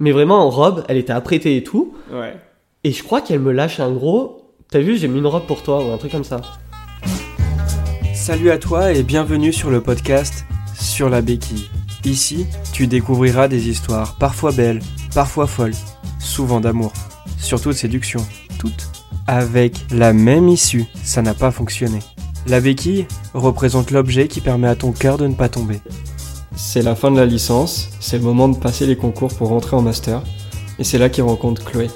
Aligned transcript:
Mais 0.00 0.12
vraiment 0.12 0.46
en 0.46 0.48
robe, 0.48 0.84
elle 0.88 0.96
était 0.96 1.12
apprêtée 1.12 1.56
et 1.56 1.64
tout. 1.64 1.92
Ouais. 2.12 2.36
Et 2.84 2.92
je 2.92 3.02
crois 3.02 3.20
qu'elle 3.20 3.40
me 3.40 3.50
lâche 3.50 3.80
un 3.80 3.90
gros. 3.90 4.54
T'as 4.70 4.78
vu, 4.78 4.96
j'ai 4.96 5.08
mis 5.08 5.18
une 5.18 5.26
robe 5.26 5.46
pour 5.46 5.64
toi 5.64 5.84
ou 5.84 5.90
un 5.90 5.96
truc 5.96 6.12
comme 6.12 6.22
ça. 6.22 6.40
Salut 8.14 8.52
à 8.52 8.58
toi 8.58 8.92
et 8.92 9.02
bienvenue 9.02 9.52
sur 9.52 9.70
le 9.70 9.80
podcast 9.80 10.44
Sur 10.78 11.08
la 11.08 11.20
béquille. 11.20 11.68
Ici, 12.04 12.46
tu 12.72 12.86
découvriras 12.86 13.48
des 13.48 13.68
histoires 13.68 14.16
parfois 14.18 14.52
belles, 14.52 14.82
parfois 15.14 15.48
folles, 15.48 15.74
souvent 16.20 16.60
d'amour, 16.60 16.92
surtout 17.36 17.70
de 17.70 17.74
séduction, 17.74 18.20
toutes 18.60 18.86
avec 19.26 19.84
la 19.90 20.12
même 20.12 20.48
issue. 20.48 20.84
Ça 21.02 21.22
n'a 21.22 21.34
pas 21.34 21.50
fonctionné. 21.50 21.98
La 22.46 22.60
béquille 22.60 23.08
représente 23.34 23.90
l'objet 23.90 24.28
qui 24.28 24.40
permet 24.40 24.68
à 24.68 24.76
ton 24.76 24.92
cœur 24.92 25.18
de 25.18 25.26
ne 25.26 25.34
pas 25.34 25.48
tomber. 25.48 25.80
C'est 26.60 26.82
la 26.82 26.96
fin 26.96 27.12
de 27.12 27.16
la 27.16 27.24
licence, 27.24 27.88
c'est 28.00 28.18
le 28.18 28.24
moment 28.24 28.48
de 28.48 28.58
passer 28.58 28.84
les 28.84 28.96
concours 28.96 29.32
pour 29.32 29.48
rentrer 29.48 29.76
en 29.76 29.80
master, 29.80 30.22
et 30.80 30.84
c'est 30.84 30.98
là 30.98 31.08
qu'il 31.08 31.22
rencontre 31.22 31.64
Chloé. 31.64 31.86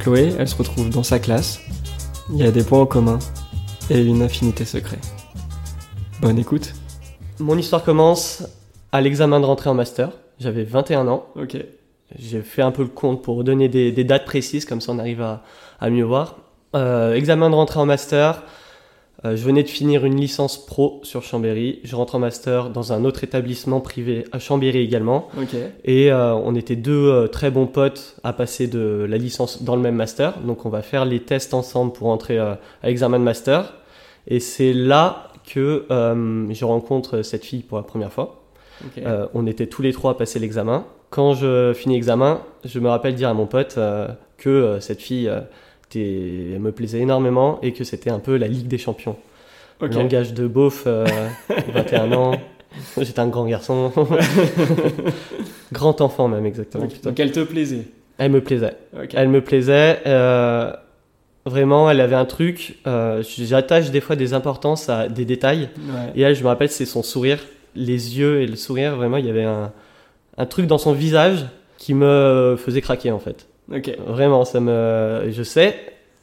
Chloé, 0.00 0.34
elle 0.36 0.48
se 0.48 0.56
retrouve 0.56 0.90
dans 0.90 1.04
sa 1.04 1.20
classe, 1.20 1.60
il 2.28 2.38
y 2.38 2.42
a 2.42 2.50
des 2.50 2.64
points 2.64 2.80
en 2.80 2.86
commun 2.86 3.20
et 3.88 4.02
une 4.02 4.22
affinité 4.22 4.64
secrète. 4.64 5.06
Bonne 6.20 6.40
écoute. 6.40 6.74
Mon 7.38 7.56
histoire 7.56 7.84
commence 7.84 8.42
à 8.90 9.00
l'examen 9.00 9.38
de 9.38 9.44
rentrée 9.44 9.70
en 9.70 9.74
master. 9.74 10.10
J'avais 10.40 10.64
21 10.64 11.06
ans. 11.06 11.26
Ok. 11.36 11.56
J'ai 12.18 12.42
fait 12.42 12.62
un 12.62 12.72
peu 12.72 12.82
le 12.82 12.88
compte 12.88 13.22
pour 13.22 13.44
donner 13.44 13.68
des, 13.68 13.92
des 13.92 14.04
dates 14.04 14.24
précises, 14.24 14.64
comme 14.64 14.80
ça 14.80 14.90
on 14.90 14.98
arrive 14.98 15.22
à, 15.22 15.44
à 15.78 15.88
mieux 15.88 16.04
voir. 16.04 16.38
Euh, 16.74 17.14
examen 17.14 17.48
de 17.48 17.54
rentrée 17.54 17.78
en 17.78 17.86
master. 17.86 18.42
Euh, 19.24 19.34
je 19.34 19.44
venais 19.44 19.64
de 19.64 19.68
finir 19.68 20.04
une 20.04 20.16
licence 20.16 20.64
pro 20.64 21.00
sur 21.02 21.22
Chambéry. 21.22 21.80
Je 21.82 21.96
rentre 21.96 22.14
en 22.14 22.18
master 22.20 22.70
dans 22.70 22.92
un 22.92 23.04
autre 23.04 23.24
établissement 23.24 23.80
privé 23.80 24.24
à 24.30 24.38
Chambéry 24.38 24.78
également. 24.78 25.28
Et 25.84 26.12
euh, 26.12 26.34
on 26.34 26.54
était 26.54 26.76
deux 26.76 27.08
euh, 27.08 27.26
très 27.26 27.50
bons 27.50 27.66
potes 27.66 28.16
à 28.22 28.32
passer 28.32 28.68
de 28.68 29.06
la 29.08 29.18
licence 29.18 29.62
dans 29.62 29.74
le 29.74 29.82
même 29.82 29.96
master. 29.96 30.38
Donc 30.40 30.66
on 30.66 30.68
va 30.68 30.82
faire 30.82 31.04
les 31.04 31.20
tests 31.20 31.52
ensemble 31.52 31.92
pour 31.92 32.08
entrer 32.08 32.38
à 32.38 32.60
l'examen 32.84 33.18
de 33.18 33.24
master. 33.24 33.74
Et 34.28 34.40
c'est 34.40 34.72
là 34.72 35.32
que 35.46 35.86
je 35.88 36.64
rencontre 36.64 37.22
cette 37.22 37.44
fille 37.44 37.62
pour 37.62 37.78
la 37.78 37.84
première 37.84 38.12
fois. 38.12 38.42
On 39.32 39.46
était 39.46 39.66
tous 39.66 39.80
les 39.80 39.92
trois 39.92 40.12
à 40.12 40.14
passer 40.14 40.38
l'examen. 40.38 40.84
Quand 41.08 41.32
je 41.32 41.72
finis 41.72 41.94
l'examen, 41.94 42.42
je 42.66 42.78
me 42.78 42.88
rappelle 42.90 43.14
dire 43.14 43.30
à 43.30 43.34
mon 43.34 43.46
pote 43.46 43.78
que 44.36 44.76
cette 44.80 45.00
fille 45.00 45.32
euh, 45.96 46.54
elle 46.54 46.60
me 46.60 46.72
plaisait 46.72 46.98
énormément 47.00 47.58
et 47.62 47.72
que 47.72 47.84
c'était 47.84 48.10
un 48.10 48.18
peu 48.18 48.36
la 48.36 48.48
Ligue 48.48 48.68
des 48.68 48.78
Champions. 48.78 49.16
Ok. 49.80 49.94
Langage 49.94 50.34
de 50.34 50.46
beauf, 50.46 50.84
euh, 50.86 51.06
21 51.72 52.12
ans. 52.12 52.32
J'étais 53.00 53.20
un 53.20 53.28
grand 53.28 53.46
garçon. 53.46 53.92
grand 55.72 56.00
enfant 56.00 56.28
même 56.28 56.46
exactement. 56.46 56.86
Donc 57.04 57.18
elle 57.20 57.32
te 57.32 57.40
plaisait. 57.40 57.84
Elle 58.18 58.32
me 58.32 58.40
plaisait. 58.40 58.74
Elle 59.14 59.28
me 59.28 59.40
plaisait. 59.42 60.00
euh, 60.06 60.72
vraiment, 61.46 61.90
elle 61.90 62.00
avait 62.00 62.16
un 62.16 62.24
truc. 62.24 62.78
euh, 62.86 63.22
J'attache 63.38 63.90
des 63.90 64.00
fois 64.00 64.16
des 64.16 64.34
importances 64.34 64.88
à 64.88 65.08
des 65.08 65.24
détails. 65.24 65.68
Ouais. 65.78 66.12
Et 66.16 66.22
elle, 66.22 66.34
je 66.34 66.42
me 66.42 66.48
rappelle, 66.48 66.68
c'est 66.70 66.84
son 66.84 67.02
sourire, 67.02 67.38
les 67.76 68.18
yeux 68.18 68.40
et 68.42 68.46
le 68.46 68.56
sourire. 68.56 68.96
Vraiment, 68.96 69.16
il 69.18 69.26
y 69.26 69.30
avait 69.30 69.44
un, 69.44 69.72
un 70.36 70.46
truc 70.46 70.66
dans 70.66 70.78
son 70.78 70.92
visage 70.92 71.46
qui 71.78 71.94
me 71.94 72.56
faisait 72.58 72.80
craquer 72.80 73.12
en 73.12 73.18
fait. 73.20 73.46
Ok. 73.74 73.90
Vraiment, 74.06 74.44
ça 74.44 74.60
me, 74.60 75.28
je 75.30 75.42
sais, 75.42 75.74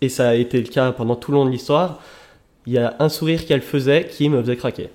et 0.01 0.09
ça 0.09 0.29
a 0.29 0.33
été 0.35 0.57
le 0.61 0.67
cas 0.67 0.91
pendant 0.91 1.15
tout 1.15 1.31
le 1.31 1.37
long 1.37 1.45
de 1.45 1.51
l'histoire. 1.51 1.99
Il 2.65 2.73
y 2.73 2.77
a 2.79 2.95
un 2.99 3.09
sourire 3.09 3.45
qu'elle 3.45 3.61
faisait 3.61 4.07
qui 4.09 4.29
me 4.29 4.41
faisait 4.41 4.55
craquer. 4.55 4.89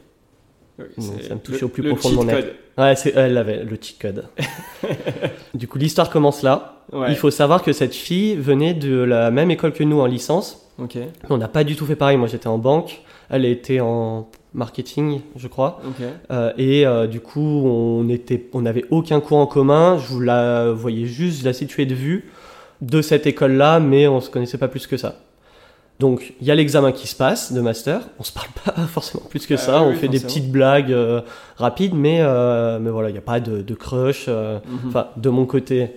Oui, 0.78 0.87
ça 1.23 1.34
me 1.34 1.41
touchait 1.41 1.61
le- 1.61 1.67
au 1.67 1.69
plus 1.69 1.83
le 1.83 1.91
profond 1.91 2.11
de 2.11 2.15
mon 2.17 2.28
être. 2.28 2.37
code. 2.37 2.53
Ouais, 2.78 2.97
c'est, 2.97 3.15
elle 3.15 3.34
l'avait, 3.34 3.62
le 3.65 3.77
cheat 3.81 3.98
code. 4.01 4.25
du 5.55 5.69
coup, 5.69 5.78
l'histoire 5.78 6.11
commence 6.11 6.43
là. 6.43 6.83
Ouais. 6.93 7.06
Il 7.11 7.17
faut 7.17 7.31
savoir 7.31 7.62
que 7.62 7.73
cette 7.73 7.95
fille 7.95 8.34
venait 8.37 8.75
de 8.75 8.95
la 8.97 9.31
même 9.31 9.51
école 9.51 9.73
que 9.73 9.84
nous 9.84 10.01
en 10.01 10.06
licence. 10.06 10.67
Ok. 10.78 10.97
On 11.28 11.37
n'a 11.37 11.48
pas 11.48 11.62
du 11.65 11.77
tout 11.77 11.84
fait 11.87 11.97
pareil. 11.97 12.17
Moi, 12.17 12.27
j'étais 12.28 12.47
en 12.48 12.59
banque. 12.59 13.03
Elle 13.28 13.45
était 13.45 13.78
en 13.81 14.28
marketing, 14.55 15.21
je 15.37 15.47
crois. 15.47 15.81
Ok. 15.87 16.05
Euh, 16.32 16.53
et 16.59 16.87
euh, 16.87 17.06
du 17.06 17.21
coup, 17.21 17.41
on 17.67 18.09
était, 18.09 18.49
on 18.55 18.62
n'avais 18.62 18.84
aucun 18.91 19.21
cours 19.21 19.38
en 19.38 19.47
commun. 19.47 19.99
Je 19.99 20.09
vous 20.09 20.21
la 20.21 20.72
voyais 20.72 21.06
juste, 21.06 21.41
je 21.41 21.44
la 21.44 21.53
situais 21.53 21.87
de 21.87 21.94
vue 21.94 22.31
de 22.83 23.03
cette 23.03 23.27
école-là, 23.27 23.81
mais 23.81 24.07
on 24.09 24.21
se 24.21 24.31
connaissait 24.31 24.59
pas 24.59 24.69
plus 24.69 24.87
que 24.87 24.97
ça. 24.97 25.17
Donc, 25.99 26.33
il 26.41 26.47
y 26.47 26.51
a 26.51 26.55
l'examen 26.55 26.93
qui 26.93 27.07
se 27.07 27.15
passe 27.15 27.53
de 27.53 27.61
master. 27.61 28.01
On 28.19 28.23
se 28.23 28.33
parle 28.33 28.49
pas 28.65 28.73
forcément 28.89 29.25
plus 29.29 29.47
que 29.47 29.53
Ah 29.55 29.59
ça. 29.59 29.83
on 29.83 29.91
oui, 29.91 29.97
fait 29.97 30.09
des 30.09 30.19
petites 30.21 30.51
blagues 30.51 30.93
euh, 30.93 31.21
rapides, 31.57 31.93
mais 31.95 32.19
euh, 32.23 32.79
mais 32.81 32.89
voilà, 32.91 33.11
il 33.11 33.13
n'y 33.13 33.19
a 33.19 33.23
pas 33.23 33.39
de, 33.41 33.61
de 33.61 33.75
crush. 33.75 34.25
euh, 34.29 34.59
Mhm. 34.67 34.89
Enfin, 34.89 35.09
de 35.19 35.29
mon 35.29 35.45
côté, 35.45 35.91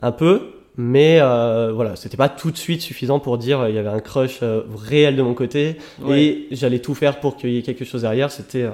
un 0.00 0.12
peu. 0.12 0.42
Mais 0.80 1.18
voilà, 1.18 1.96
c'était 1.96 2.16
pas 2.16 2.28
tout 2.28 2.52
de 2.52 2.56
suite 2.56 2.82
suffisant 2.82 3.18
pour 3.18 3.36
dire 3.36 3.66
il 3.68 3.74
y 3.74 3.78
avait 3.78 3.88
un 3.88 3.98
crush 3.98 4.38
réel 4.86 5.16
de 5.16 5.22
mon 5.22 5.34
côté 5.34 5.76
Ouais. 6.00 6.22
et 6.22 6.48
j'allais 6.52 6.78
tout 6.78 6.94
faire 6.94 7.18
pour 7.18 7.36
qu'il 7.36 7.50
y 7.50 7.58
ait 7.58 7.62
quelque 7.62 7.84
chose 7.84 8.02
derrière. 8.02 8.30
C'était 8.30 8.68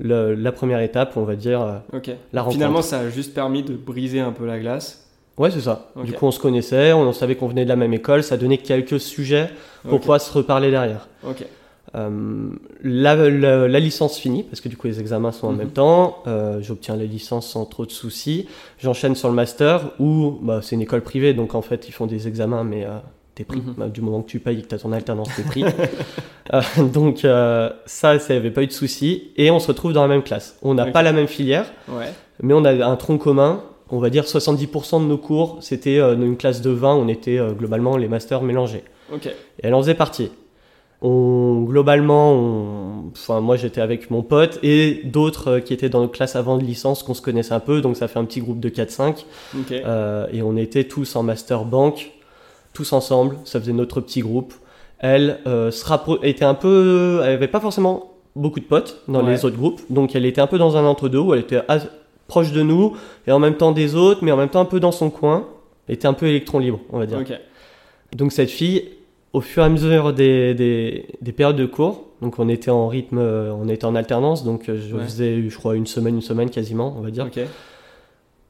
la 0.00 0.50
première 0.52 0.80
étape, 0.80 1.16
on 1.16 1.22
va 1.22 1.36
dire, 1.36 1.82
Ok. 1.92 2.10
la 2.32 2.40
rencontre. 2.42 2.54
Finalement, 2.56 2.82
ça 2.82 2.98
a 2.98 3.10
juste 3.10 3.32
permis 3.32 3.62
de 3.62 3.74
briser 3.74 4.18
un 4.18 4.32
peu 4.32 4.44
la 4.44 4.58
glace. 4.58 5.06
Ouais, 5.38 5.50
c'est 5.50 5.60
ça. 5.60 5.90
Du 6.04 6.12
coup, 6.12 6.26
on 6.26 6.30
se 6.30 6.38
connaissait, 6.40 6.92
on 6.92 7.12
savait 7.12 7.34
qu'on 7.34 7.48
venait 7.48 7.64
de 7.64 7.68
la 7.70 7.76
même 7.76 7.94
école, 7.94 8.22
ça 8.22 8.36
donnait 8.36 8.58
quelques 8.58 9.00
sujets 9.00 9.48
pour 9.88 10.00
pouvoir 10.00 10.20
se 10.20 10.32
reparler 10.32 10.70
derrière. 10.70 11.08
Euh, 11.96 12.50
la, 12.84 13.16
la- 13.16 13.66
la 13.66 13.80
licence 13.80 14.16
finie, 14.16 14.44
parce 14.44 14.60
que 14.60 14.68
du 14.68 14.76
coup 14.76 14.86
les 14.86 15.00
examens 15.00 15.32
sont 15.32 15.48
en 15.48 15.52
Mhm. 15.52 15.58
même 15.58 15.70
temps, 15.70 16.18
euh, 16.28 16.60
j'obtiens 16.62 16.94
la 16.94 17.02
licence 17.04 17.48
sans 17.48 17.64
trop 17.64 17.84
de 17.84 17.90
soucis, 17.90 18.46
j'enchaîne 18.78 19.16
sur 19.16 19.28
le 19.28 19.34
master 19.34 19.90
où 19.98 20.38
bah, 20.40 20.60
c'est 20.62 20.76
une 20.76 20.82
école 20.82 21.00
privée, 21.00 21.34
donc 21.34 21.56
en 21.56 21.62
fait 21.62 21.88
ils 21.88 21.92
font 21.92 22.06
des 22.06 22.28
examens, 22.28 22.62
mais 22.62 22.84
euh, 22.84 22.90
t'es 23.34 23.42
pris. 23.42 23.58
Mhm. 23.60 23.74
Bah, 23.76 23.88
du 23.88 24.02
moment 24.02 24.22
que 24.22 24.28
tu 24.30 24.38
payes 24.38 24.60
et 24.60 24.62
que 24.62 24.68
t'as 24.68 24.78
ton 24.78 24.92
alternance, 24.92 25.30
t'es 25.36 25.42
pris. 25.42 25.64
Euh, 26.52 26.60
donc 26.92 27.18
ça, 27.18 28.18
ça 28.18 28.34
avait 28.34 28.50
pas 28.50 28.62
eu 28.64 28.66
de 28.66 28.72
soucis, 28.72 29.30
et 29.36 29.52
on 29.52 29.60
se 29.60 29.68
retrouve 29.68 29.92
dans 29.92 30.02
la 30.02 30.08
même 30.08 30.24
classe. 30.24 30.56
On 30.62 30.74
n'a 30.74 30.86
pas 30.86 31.02
la 31.02 31.12
même 31.12 31.28
filière, 31.28 31.66
Ouais. 31.88 32.06
mais 32.42 32.54
on 32.54 32.64
a 32.64 32.72
un 32.86 32.96
tronc 32.96 33.18
commun. 33.18 33.62
On 33.92 33.98
va 33.98 34.10
dire 34.10 34.24
70% 34.24 35.00
de 35.02 35.06
nos 35.06 35.18
cours, 35.18 35.58
c'était 35.60 35.98
euh, 35.98 36.14
une 36.14 36.36
classe 36.36 36.60
de 36.62 36.70
20, 36.70 36.94
on 36.94 37.08
était 37.08 37.38
euh, 37.38 37.52
globalement 37.52 37.96
les 37.96 38.08
masters 38.08 38.42
mélangés. 38.42 38.84
Ok. 39.12 39.26
Et 39.26 39.32
elle 39.62 39.74
en 39.74 39.80
faisait 39.82 39.94
partie. 39.94 40.30
On, 41.02 41.62
globalement, 41.62 42.32
on- 42.34 43.04
enfin, 43.12 43.40
moi 43.40 43.56
j'étais 43.56 43.80
avec 43.80 44.10
mon 44.10 44.22
pote 44.22 44.58
et 44.62 45.00
d'autres 45.04 45.48
euh, 45.48 45.60
qui 45.60 45.72
étaient 45.72 45.88
dans 45.88 46.00
notre 46.00 46.12
classe 46.12 46.36
avant 46.36 46.58
de 46.58 46.62
licence 46.64 47.02
qu'on 47.02 47.14
se 47.14 47.22
connaissait 47.22 47.54
un 47.54 47.60
peu, 47.60 47.80
donc 47.80 47.96
ça 47.96 48.06
fait 48.06 48.18
un 48.18 48.24
petit 48.26 48.40
groupe 48.40 48.60
de 48.60 48.68
4-5. 48.68 49.24
Ok. 49.58 49.72
Euh, 49.72 50.26
et 50.32 50.42
on 50.42 50.56
était 50.56 50.84
tous 50.84 51.16
en 51.16 51.22
master 51.22 51.64
banque, 51.64 52.10
tous 52.74 52.92
ensemble, 52.92 53.36
ça 53.44 53.58
faisait 53.60 53.72
notre 53.72 54.00
petit 54.02 54.20
groupe. 54.20 54.52
Elle 54.98 55.38
euh, 55.46 55.70
se 55.70 55.84
était 56.26 56.44
un 56.44 56.52
peu. 56.54 57.20
Elle 57.24 57.32
avait 57.32 57.48
pas 57.48 57.60
forcément 57.60 58.12
beaucoup 58.36 58.60
de 58.60 58.66
potes 58.66 59.02
dans 59.08 59.24
Ouais. 59.24 59.32
les 59.32 59.44
autres 59.46 59.56
groupes, 59.56 59.80
donc 59.88 60.14
elle 60.14 60.26
était 60.26 60.42
un 60.42 60.46
peu 60.46 60.58
dans 60.58 60.76
un 60.76 60.84
entre-deux 60.84 61.18
où 61.18 61.32
elle 61.34 61.40
était 61.40 61.62
proche 62.30 62.52
de 62.52 62.62
nous 62.62 62.96
et 63.26 63.32
en 63.32 63.38
même 63.38 63.56
temps 63.56 63.72
des 63.72 63.94
autres, 63.94 64.20
mais 64.24 64.32
en 64.32 64.36
même 64.36 64.48
temps 64.48 64.60
un 64.60 64.70
peu 64.74 64.80
dans 64.80 64.92
son 64.92 65.10
coin. 65.10 65.46
Elle 65.88 65.94
était 65.96 66.06
un 66.08 66.12
peu 66.14 66.26
électron 66.26 66.58
libre, 66.60 66.80
on 66.92 66.98
va 66.98 67.06
dire. 67.06 67.18
Donc 68.20 68.32
cette 68.32 68.50
fille, 68.50 68.84
au 69.32 69.40
fur 69.40 69.62
et 69.62 69.66
à 69.66 69.68
mesure 69.68 70.12
des, 70.12 70.54
des, 70.54 71.06
des 71.20 71.32
périodes 71.32 71.56
de 71.56 71.66
cours, 71.66 72.06
donc 72.22 72.38
on 72.38 72.48
était 72.48 72.70
en 72.70 72.86
rythme, 72.88 73.18
on 73.18 73.68
était 73.68 73.84
en 73.86 73.94
alternance, 73.94 74.44
donc 74.44 74.68
euh, 74.68 74.76
je 74.80 74.94
Ouais. 74.96 75.04
faisais, 75.04 75.48
je 75.48 75.56
crois, 75.56 75.74
une 75.76 75.86
semaine, 75.86 76.14
une 76.16 76.22
semaine 76.32 76.50
quasiment, 76.50 76.94
on 76.98 77.02
va 77.02 77.10
dire. 77.10 77.28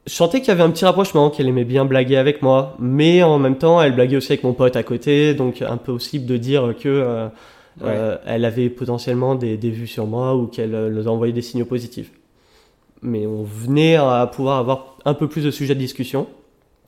Je 0.07 0.15
sentais 0.15 0.41
qu'il 0.41 0.49
y 0.49 0.51
avait 0.53 0.63
un 0.63 0.71
petit 0.71 0.85
rapprochement, 0.85 1.31
qu'elle 1.31 1.47
aimait 1.49 1.65
bien 1.65 1.85
blaguer 1.85 2.17
avec 2.17 2.43
moi, 2.43 2.75
mais 2.79 3.23
en 3.23 3.39
même 3.39 3.57
temps, 3.59 3.81
elle 3.83 3.95
blaguait 3.95 4.17
aussi 4.17 4.33
avec 4.33 4.45
mon 4.45 4.55
pote 4.55 4.75
à 4.77 4.83
côté, 4.83 5.35
donc 5.35 5.63
impossible 5.63 6.27
de 6.27 6.37
dire 6.37 6.75
que 6.79 6.89
euh, 6.89 7.27
Ouais. 7.81 7.87
euh, 7.87 8.17
elle 8.27 8.45
avait 8.45 8.69
potentiellement 8.69 9.37
des, 9.37 9.57
des 9.57 9.71
vues 9.71 9.87
sur 9.87 10.07
moi 10.07 10.35
ou 10.35 10.47
qu'elle 10.49 10.73
nous 10.93 11.07
envoyait 11.09 11.33
des 11.33 11.41
signaux 11.43 11.65
positifs. 11.67 12.11
Mais 13.03 13.27
on 13.27 13.43
venait 13.43 13.97
à 13.97 14.29
pouvoir 14.33 14.59
avoir 14.59 14.97
un 15.05 15.15
peu 15.15 15.29
plus 15.29 15.45
de 15.45 15.51
sujets 15.51 15.75
de 15.75 15.79
discussion. 15.81 16.27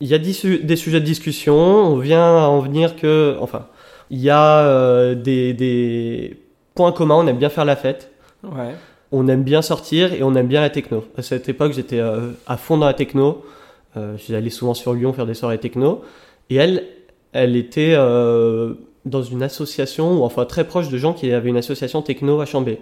Il 0.00 0.08
y 0.08 0.14
a 0.14 0.18
des, 0.18 0.32
su- 0.32 0.58
des 0.62 0.76
sujets 0.76 1.00
de 1.00 1.04
discussion, 1.06 1.54
on 1.56 1.96
vient 1.96 2.24
à 2.38 2.48
en 2.48 2.58
venir 2.60 2.96
que, 2.96 3.36
enfin, 3.40 3.66
il 4.10 4.18
y 4.20 4.30
a 4.30 4.58
euh, 4.60 5.14
des, 5.14 5.54
des 5.54 6.36
points 6.74 6.92
communs, 6.92 7.14
on 7.16 7.26
aime 7.26 7.38
bien 7.38 7.48
faire 7.48 7.64
la 7.64 7.76
fête, 7.76 8.10
Ouais. 8.44 8.74
on 9.12 9.28
aime 9.28 9.44
bien 9.44 9.62
sortir 9.62 10.12
et 10.12 10.22
on 10.22 10.34
aime 10.34 10.48
bien 10.48 10.60
la 10.60 10.70
techno. 10.70 11.04
À 11.16 11.22
cette 11.22 11.48
époque, 11.48 11.72
j'étais 11.72 12.00
euh, 12.00 12.32
à 12.46 12.56
fond 12.56 12.76
dans 12.78 12.86
la 12.86 12.94
techno. 12.94 13.44
Euh, 13.96 14.16
J'allais 14.28 14.50
souvent 14.50 14.74
sur 14.74 14.92
Lyon 14.94 15.12
faire 15.12 15.26
des 15.26 15.34
soirées 15.34 15.58
techno. 15.58 16.02
Et 16.50 16.56
elle, 16.56 16.84
elle 17.32 17.54
était 17.56 17.94
euh, 17.96 18.74
dans 19.04 19.22
une 19.22 19.42
association, 19.44 20.20
ou 20.20 20.24
enfin 20.24 20.44
très 20.44 20.64
proche 20.66 20.88
de 20.88 20.98
gens 20.98 21.12
qui 21.12 21.30
avaient 21.32 21.48
une 21.50 21.56
association 21.56 22.02
techno 22.02 22.40
à 22.40 22.44
Chambé. 22.46 22.80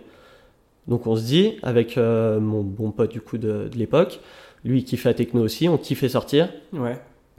Donc 0.89 1.07
on 1.07 1.17
se 1.17 1.23
dit, 1.23 1.53
avec 1.63 1.97
euh, 1.99 2.41
mon 2.41 2.63
bon 2.63 2.91
pote 2.91 3.11
du 3.11 3.21
coup 3.21 3.39
de, 3.39 3.69
de 3.73 3.77
l'époque, 3.79 4.21
lui 4.65 4.85
qui 4.85 4.97
fait 4.97 5.11
la 5.11 5.15
techno 5.15 5.43
aussi, 5.43 5.69
on 5.69 5.77
kiffait 5.79 6.09
sortir. 6.09 6.49
Ouais. 6.73 6.99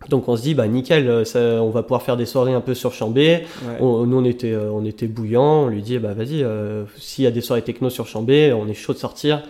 Donc 0.10 0.28
on 0.30 0.36
se 0.36 0.42
dit, 0.42 0.56
bah 0.56 0.68
nickel, 0.68 1.08
euh, 1.08 1.26
ça, 1.26 1.40
on 1.62 1.70
va 1.70 1.84
pouvoir 1.84 2.02
faire 2.02 2.18
des 2.18 2.26
soirées 2.26 2.54
un 2.54 2.62
peu 2.62 2.74
sur 2.74 2.94
Chambé. 2.94 3.42
Ouais. 3.64 3.76
On- 3.82 4.06
nous, 4.08 4.18
on 4.18 4.26
était, 4.26 4.52
euh, 4.52 4.72
on 4.72 4.84
était 4.86 5.08
bouillants. 5.08 5.66
On 5.66 5.68
lui 5.68 5.82
dit, 5.82 6.00
bah 6.00 6.14
vas-y, 6.14 6.44
euh, 6.44 6.86
s'il 6.98 7.24
y 7.24 7.28
a 7.28 7.32
des 7.32 7.42
soirées 7.42 7.62
techno 7.62 7.90
sur 7.92 8.08
Chambé, 8.08 8.52
on 8.54 8.68
est 8.68 8.74
chaud 8.74 8.94
de 8.94 8.98
sortir. 8.98 9.44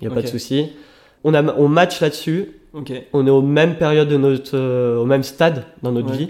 Il 0.00 0.06
n'y 0.08 0.12
a 0.12 0.14
pas 0.14 0.22
de 0.22 0.26
souci. 0.28 0.68
On, 1.24 1.34
a, 1.34 1.42
on 1.58 1.68
match 1.68 2.00
là-dessus. 2.00 2.52
Ok. 2.72 2.92
On 3.12 3.26
est 3.26 3.30
aux 3.30 3.42
mêmes 3.42 3.74
périodes 3.76 4.08
de 4.08 4.16
notre, 4.16 4.52
euh, 4.56 4.96
au 4.96 5.04
même 5.04 5.22
stade 5.22 5.64
dans 5.82 5.92
notre 5.92 6.10
Ouais. 6.12 6.16
vie. 6.16 6.28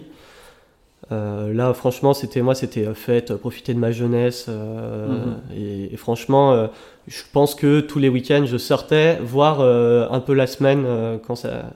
Euh, 1.12 1.52
là, 1.52 1.74
franchement, 1.74 2.14
c'était 2.14 2.40
moi, 2.40 2.54
c'était 2.54 2.86
euh, 2.86 2.94
fête, 2.94 3.32
euh, 3.32 3.36
profiter 3.36 3.74
de 3.74 3.78
ma 3.78 3.90
jeunesse. 3.90 4.46
euh, 4.48 5.08
Mhm. 5.08 5.36
et, 5.56 5.94
et 5.94 5.96
franchement, 5.96 6.68
je 7.08 7.22
pense 7.32 7.54
que 7.54 7.80
tous 7.80 7.98
les 7.98 8.08
week-ends, 8.08 8.44
je 8.46 8.56
sortais, 8.56 9.18
voir 9.22 9.60
euh, 9.60 10.06
un 10.10 10.20
peu 10.20 10.34
la 10.34 10.46
semaine 10.46 10.84
quand 11.26 11.34
ça, 11.34 11.72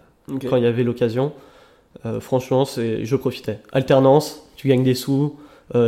quand 0.49 0.57
il 0.57 0.63
y 0.63 0.67
avait 0.67 0.85
l'occasion. 0.85 1.33
Franchement, 2.21 2.65
c'est, 2.65 3.05
je 3.05 3.17
profitais. 3.17 3.59
Alternance, 3.73 4.47
tu 4.57 4.69
gagnes 4.69 4.83
des 4.85 4.95
sous. 4.95 5.37
Il 5.75 5.81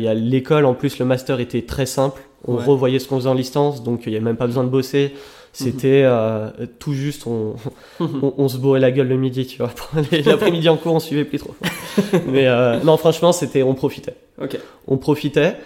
y 0.00 0.08
a 0.08 0.14
l'école, 0.14 0.64
en 0.64 0.74
plus, 0.74 0.98
le 0.98 1.04
master 1.04 1.40
était 1.40 1.62
très 1.62 1.86
simple. 1.86 2.22
On 2.46 2.54
Ouais. 2.56 2.64
revoyait 2.64 2.98
ce 3.00 3.08
qu'on 3.08 3.16
faisait 3.16 3.28
en 3.28 3.34
licence, 3.34 3.82
donc 3.82 4.02
il 4.06 4.12
n'y 4.12 4.16
a 4.18 4.20
même 4.20 4.36
pas 4.36 4.46
besoin 4.46 4.62
de 4.64 4.68
bosser. 4.68 5.12
C'était 5.52 6.02
euh, 6.04 6.50
tout 6.78 6.92
juste, 6.92 7.26
on, 7.26 7.56
on, 8.00 8.34
on 8.38 8.48
se 8.48 8.58
bourrait 8.58 8.78
la 8.80 8.92
gueule 8.92 9.08
le 9.08 9.16
midi, 9.16 9.44
tu 9.46 9.58
vois. 9.58 9.70
L'après-midi 10.26 10.68
en 10.68 10.76
cours, 10.76 10.94
on 10.94 11.00
suivait 11.00 11.24
plus 11.24 11.38
trop. 11.38 11.54
Mais 12.26 12.46
euh, 12.46 12.78
non, 12.84 12.96
franchement, 12.96 13.32
c'était, 13.32 13.62
on 13.62 13.74
profitait. 13.74 14.14
On 14.86 14.96
profitait. 14.98 15.56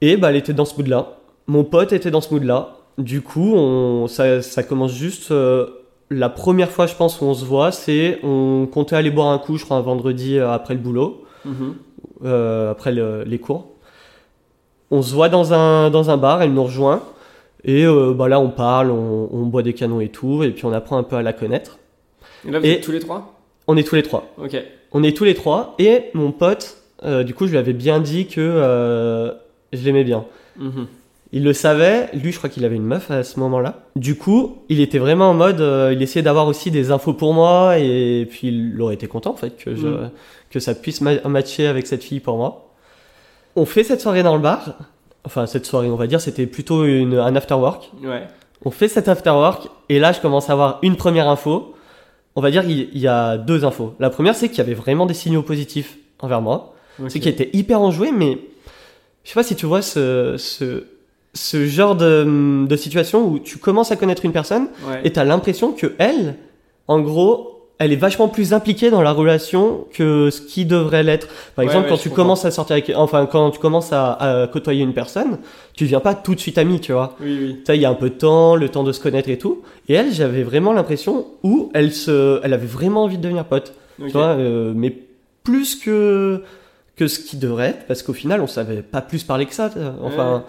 Et 0.00 0.16
bah, 0.16 0.30
elle 0.30 0.36
était 0.36 0.52
dans 0.52 0.64
ce 0.64 0.76
mood-là. 0.76 1.18
Mon 1.46 1.64
pote 1.64 1.92
était 1.92 2.10
dans 2.10 2.20
ce 2.20 2.32
mood-là. 2.32 2.76
Du 2.98 3.22
coup, 3.22 3.54
on, 3.54 4.06
ça, 4.06 4.40
ça 4.42 4.62
commence 4.62 4.92
juste. 4.92 5.30
euh, 5.30 5.66
la 6.10 6.28
première 6.28 6.70
fois, 6.70 6.86
je 6.86 6.94
pense, 6.94 7.20
où 7.20 7.24
on 7.24 7.34
se 7.34 7.44
voit, 7.44 7.72
c'est 7.72 8.20
on 8.22 8.66
comptait 8.70 8.94
aller 8.96 9.10
boire 9.10 9.28
un 9.28 9.38
coup, 9.38 9.56
je 9.56 9.64
crois, 9.64 9.76
un 9.78 9.80
vendredi 9.80 10.38
euh, 10.38 10.50
après 10.52 10.74
le 10.74 10.80
boulot, 10.80 11.24
Mhm. 11.44 11.74
euh, 12.24 12.70
après 12.70 12.92
le- 12.92 13.24
les 13.24 13.38
cours. 13.38 13.66
On 14.90 15.02
se 15.02 15.14
voit 15.14 15.28
dans 15.28 15.52
un, 15.54 15.90
dans 15.90 16.10
un 16.10 16.16
bar, 16.16 16.42
elle 16.42 16.52
nous 16.52 16.64
rejoint. 16.64 17.02
Et 17.64 17.84
euh, 17.86 18.12
bah, 18.14 18.28
là, 18.28 18.38
on 18.38 18.50
parle, 18.50 18.90
on, 18.90 19.28
on 19.32 19.42
boit 19.46 19.62
des 19.62 19.72
canons 19.72 20.00
et 20.00 20.10
tout, 20.10 20.42
et 20.44 20.50
puis 20.50 20.66
on 20.66 20.72
apprend 20.72 20.98
un 20.98 21.02
peu 21.02 21.16
à 21.16 21.22
la 21.22 21.32
connaître. 21.32 21.78
Et 22.46 22.50
là, 22.50 22.58
vous 22.60 22.66
Et- 22.66 22.72
êtes 22.74 22.82
tous 22.82 22.92
les 22.92 23.00
trois? 23.00 23.34
On 23.66 23.76
est 23.78 23.82
tous 23.88 23.94
les 23.94 24.02
trois. 24.02 24.26
Ok. 24.38 24.56
On 24.94 25.02
est 25.02 25.16
tous 25.16 25.24
les 25.24 25.34
trois, 25.34 25.74
et 25.78 26.04
mon 26.14 26.30
pote, 26.32 26.76
euh, 27.04 27.24
du 27.24 27.34
coup, 27.34 27.46
je 27.46 27.50
lui 27.50 27.58
avais 27.58 27.72
bien 27.72 28.00
dit 28.00 28.26
que 28.26 28.40
euh, 28.40 29.32
je 29.72 29.84
l'aimais 29.84 30.04
bien. 30.04 30.24
Mhm. 30.58 30.86
Il 31.32 31.42
le 31.42 31.52
savait, 31.52 32.10
lui 32.14 32.30
je 32.30 32.38
crois 32.38 32.48
qu'il 32.48 32.64
avait 32.64 32.76
une 32.76 32.84
meuf 32.84 33.10
à 33.10 33.24
ce 33.24 33.40
moment-là. 33.40 33.80
Du 33.96 34.16
coup, 34.16 34.58
il 34.68 34.80
était 34.80 34.98
vraiment 34.98 35.30
en 35.30 35.34
mode, 35.34 35.60
euh, 35.60 35.90
il 35.92 36.00
essayait 36.00 36.22
d'avoir 36.22 36.46
aussi 36.46 36.70
des 36.70 36.92
infos 36.92 37.12
pour 37.12 37.34
moi 37.34 37.76
et 37.78 38.24
puis 38.30 38.48
il 38.48 38.80
aurait 38.80 38.94
été 38.94 39.08
content 39.08 39.30
en 39.32 39.36
fait 39.36 39.56
que, 39.56 39.74
je, 39.74 39.88
Mm. 39.88 40.10
que 40.50 40.60
ça 40.60 40.76
puisse 40.76 41.00
ma- 41.00 41.20
matcher 41.24 41.66
avec 41.66 41.88
cette 41.88 42.04
fille 42.04 42.20
pour 42.20 42.36
moi. 42.36 42.70
On 43.56 43.64
fait 43.66 43.82
cette 43.82 44.00
soirée 44.00 44.22
dans 44.22 44.36
le 44.36 44.40
bar, 44.42 44.74
enfin 45.24 45.46
cette 45.46 45.66
soirée 45.66 45.88
on 45.90 45.96
va 45.96 46.06
dire, 46.06 46.20
c'était 46.20 46.46
plutôt 46.46 46.84
une, 46.84 47.14
un 47.18 47.34
after 47.34 47.54
work. 47.54 47.90
Ouais. 48.04 48.28
On 48.64 48.70
fait 48.70 48.86
cet 48.86 49.08
after 49.08 49.30
work 49.30 49.66
et 49.88 49.98
là 49.98 50.12
je 50.12 50.20
commence 50.20 50.48
à 50.50 50.52
avoir 50.52 50.78
une 50.82 50.94
première 50.94 51.28
info. 51.28 51.73
On 52.36 52.40
va 52.40 52.50
dire 52.50 52.64
il 52.68 52.88
il 52.92 53.00
y 53.00 53.06
a 53.08 53.36
deux 53.38 53.64
infos. 53.64 53.94
La 54.00 54.10
première 54.10 54.34
c'est 54.34 54.48
qu'il 54.48 54.58
y 54.58 54.60
avait 54.62 54.74
vraiment 54.74 55.06
des 55.06 55.14
signaux 55.14 55.42
positifs 55.42 55.98
envers 56.20 56.40
moi. 56.40 56.74
Ok. 57.00 57.10
C'est 57.10 57.20
qu'il 57.20 57.30
était 57.30 57.50
hyper 57.52 57.80
enjoué, 57.80 58.12
mais 58.12 58.38
je 59.24 59.30
sais 59.30 59.34
pas 59.34 59.42
si 59.42 59.56
tu 59.56 59.66
vois 59.66 59.82
ce, 59.82 60.36
ce, 60.38 60.84
ce 61.32 61.66
genre 61.66 61.96
de, 61.96 62.66
de 62.66 62.76
situation 62.76 63.26
où 63.28 63.38
tu 63.38 63.58
commences 63.58 63.90
à 63.92 63.96
connaître 63.96 64.24
une 64.24 64.32
personne 64.32 64.68
Ouais. 64.88 65.00
et 65.04 65.12
tu 65.12 65.18
as 65.18 65.24
l'impression 65.24 65.72
que 65.72 65.94
elle, 65.98 66.36
en 66.88 67.00
gros, 67.00 67.53
elle 67.78 67.92
est 67.92 67.96
vachement 67.96 68.28
plus 68.28 68.52
impliquée 68.52 68.90
dans 68.90 69.02
la 69.02 69.10
relation 69.12 69.86
que 69.92 70.30
ce 70.30 70.40
qui 70.40 70.64
devrait 70.64 71.02
l'être. 71.02 71.26
Par 71.56 71.64
Ouais, 71.64 71.64
exemple, 71.66 71.84
ouais, 71.86 71.90
quand 71.90 71.96
tu 71.96 72.08
comprends. 72.08 72.22
commences 72.22 72.44
à 72.44 72.50
sortir 72.50 72.74
avec, 72.74 72.92
enfin, 72.94 73.26
quand 73.26 73.50
tu 73.50 73.58
commences 73.58 73.92
à, 73.92 74.12
à 74.12 74.46
côtoyer 74.46 74.82
une 74.84 74.94
personne, 74.94 75.38
tu 75.74 75.84
viens 75.84 76.00
pas 76.00 76.14
tout 76.14 76.34
de 76.34 76.40
suite 76.40 76.56
ami, 76.58 76.78
tu 76.80 76.92
vois. 76.92 77.16
Oui, 77.20 77.36
oui. 77.40 77.54
Tu 77.58 77.64
sais, 77.66 77.76
il 77.76 77.80
y 77.82 77.84
a 77.84 77.90
un 77.90 77.94
peu 77.94 78.10
de 78.10 78.14
temps, 78.14 78.54
le 78.54 78.68
temps 78.68 78.84
de 78.84 78.92
se 78.92 79.00
connaître 79.00 79.28
et 79.28 79.38
tout. 79.38 79.62
Et 79.88 79.94
elle, 79.94 80.12
j'avais 80.12 80.44
vraiment 80.44 80.72
l'impression 80.72 81.26
où 81.42 81.70
elle 81.74 81.92
se, 81.92 82.40
elle 82.44 82.52
avait 82.52 82.66
vraiment 82.66 83.02
envie 83.04 83.16
de 83.18 83.22
devenir 83.22 83.44
pote. 83.44 83.74
Tu 83.98 84.08
vois, 84.10 84.28
euh, 84.36 84.72
mais 84.74 84.96
plus 85.42 85.74
que, 85.76 86.42
que 86.96 87.06
ce 87.08 87.18
qui 87.18 87.36
devrait 87.36 87.70
être, 87.70 87.86
parce 87.86 88.02
qu'au 88.02 88.12
final, 88.12 88.40
on 88.40 88.46
savait 88.46 88.82
pas 88.82 89.00
plus 89.00 89.24
parler 89.24 89.46
que 89.46 89.54
ça. 89.54 89.68
Enfin, 90.02 90.44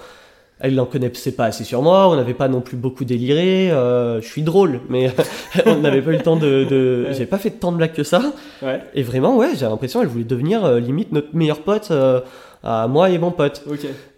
elle 0.59 0.75
n'en 0.75 0.85
connaissait 0.85 1.33
pas 1.33 1.45
assez 1.45 1.63
sur 1.63 1.81
moi, 1.81 2.09
on 2.09 2.15
n'avait 2.15 2.33
pas 2.33 2.47
non 2.47 2.61
plus 2.61 2.77
beaucoup 2.77 3.03
déliré. 3.05 3.69
euh, 3.71 4.21
je 4.21 4.27
suis 4.27 4.41
drôle, 4.41 4.79
mais 4.89 5.11
on 5.65 5.75
n'avait 5.77 6.01
pas 6.01 6.11
eu 6.11 6.17
le 6.17 6.21
temps 6.23 6.37
de. 6.37 6.63
de... 6.63 7.05
Ouais. 7.09 7.13
J'ai 7.13 7.25
pas 7.25 7.37
fait 7.37 7.49
tant 7.51 7.71
de 7.71 7.77
blagues 7.77 7.93
que 7.93 8.03
ça. 8.03 8.21
Ouais. 8.61 8.81
Et 8.93 9.03
vraiment, 9.03 9.35
ouais, 9.37 9.49
j'ai 9.55 9.65
l'impression 9.65 9.99
qu'elle 9.99 10.09
voulait 10.09 10.23
devenir 10.23 10.63
euh, 10.63 10.79
limite 10.79 11.11
notre 11.11 11.35
meilleur 11.35 11.59
pote 11.59 11.89
euh, 11.91 12.21
à 12.63 12.87
moi 12.87 13.09
et 13.09 13.17
mon 13.17 13.31
pote. 13.31 13.63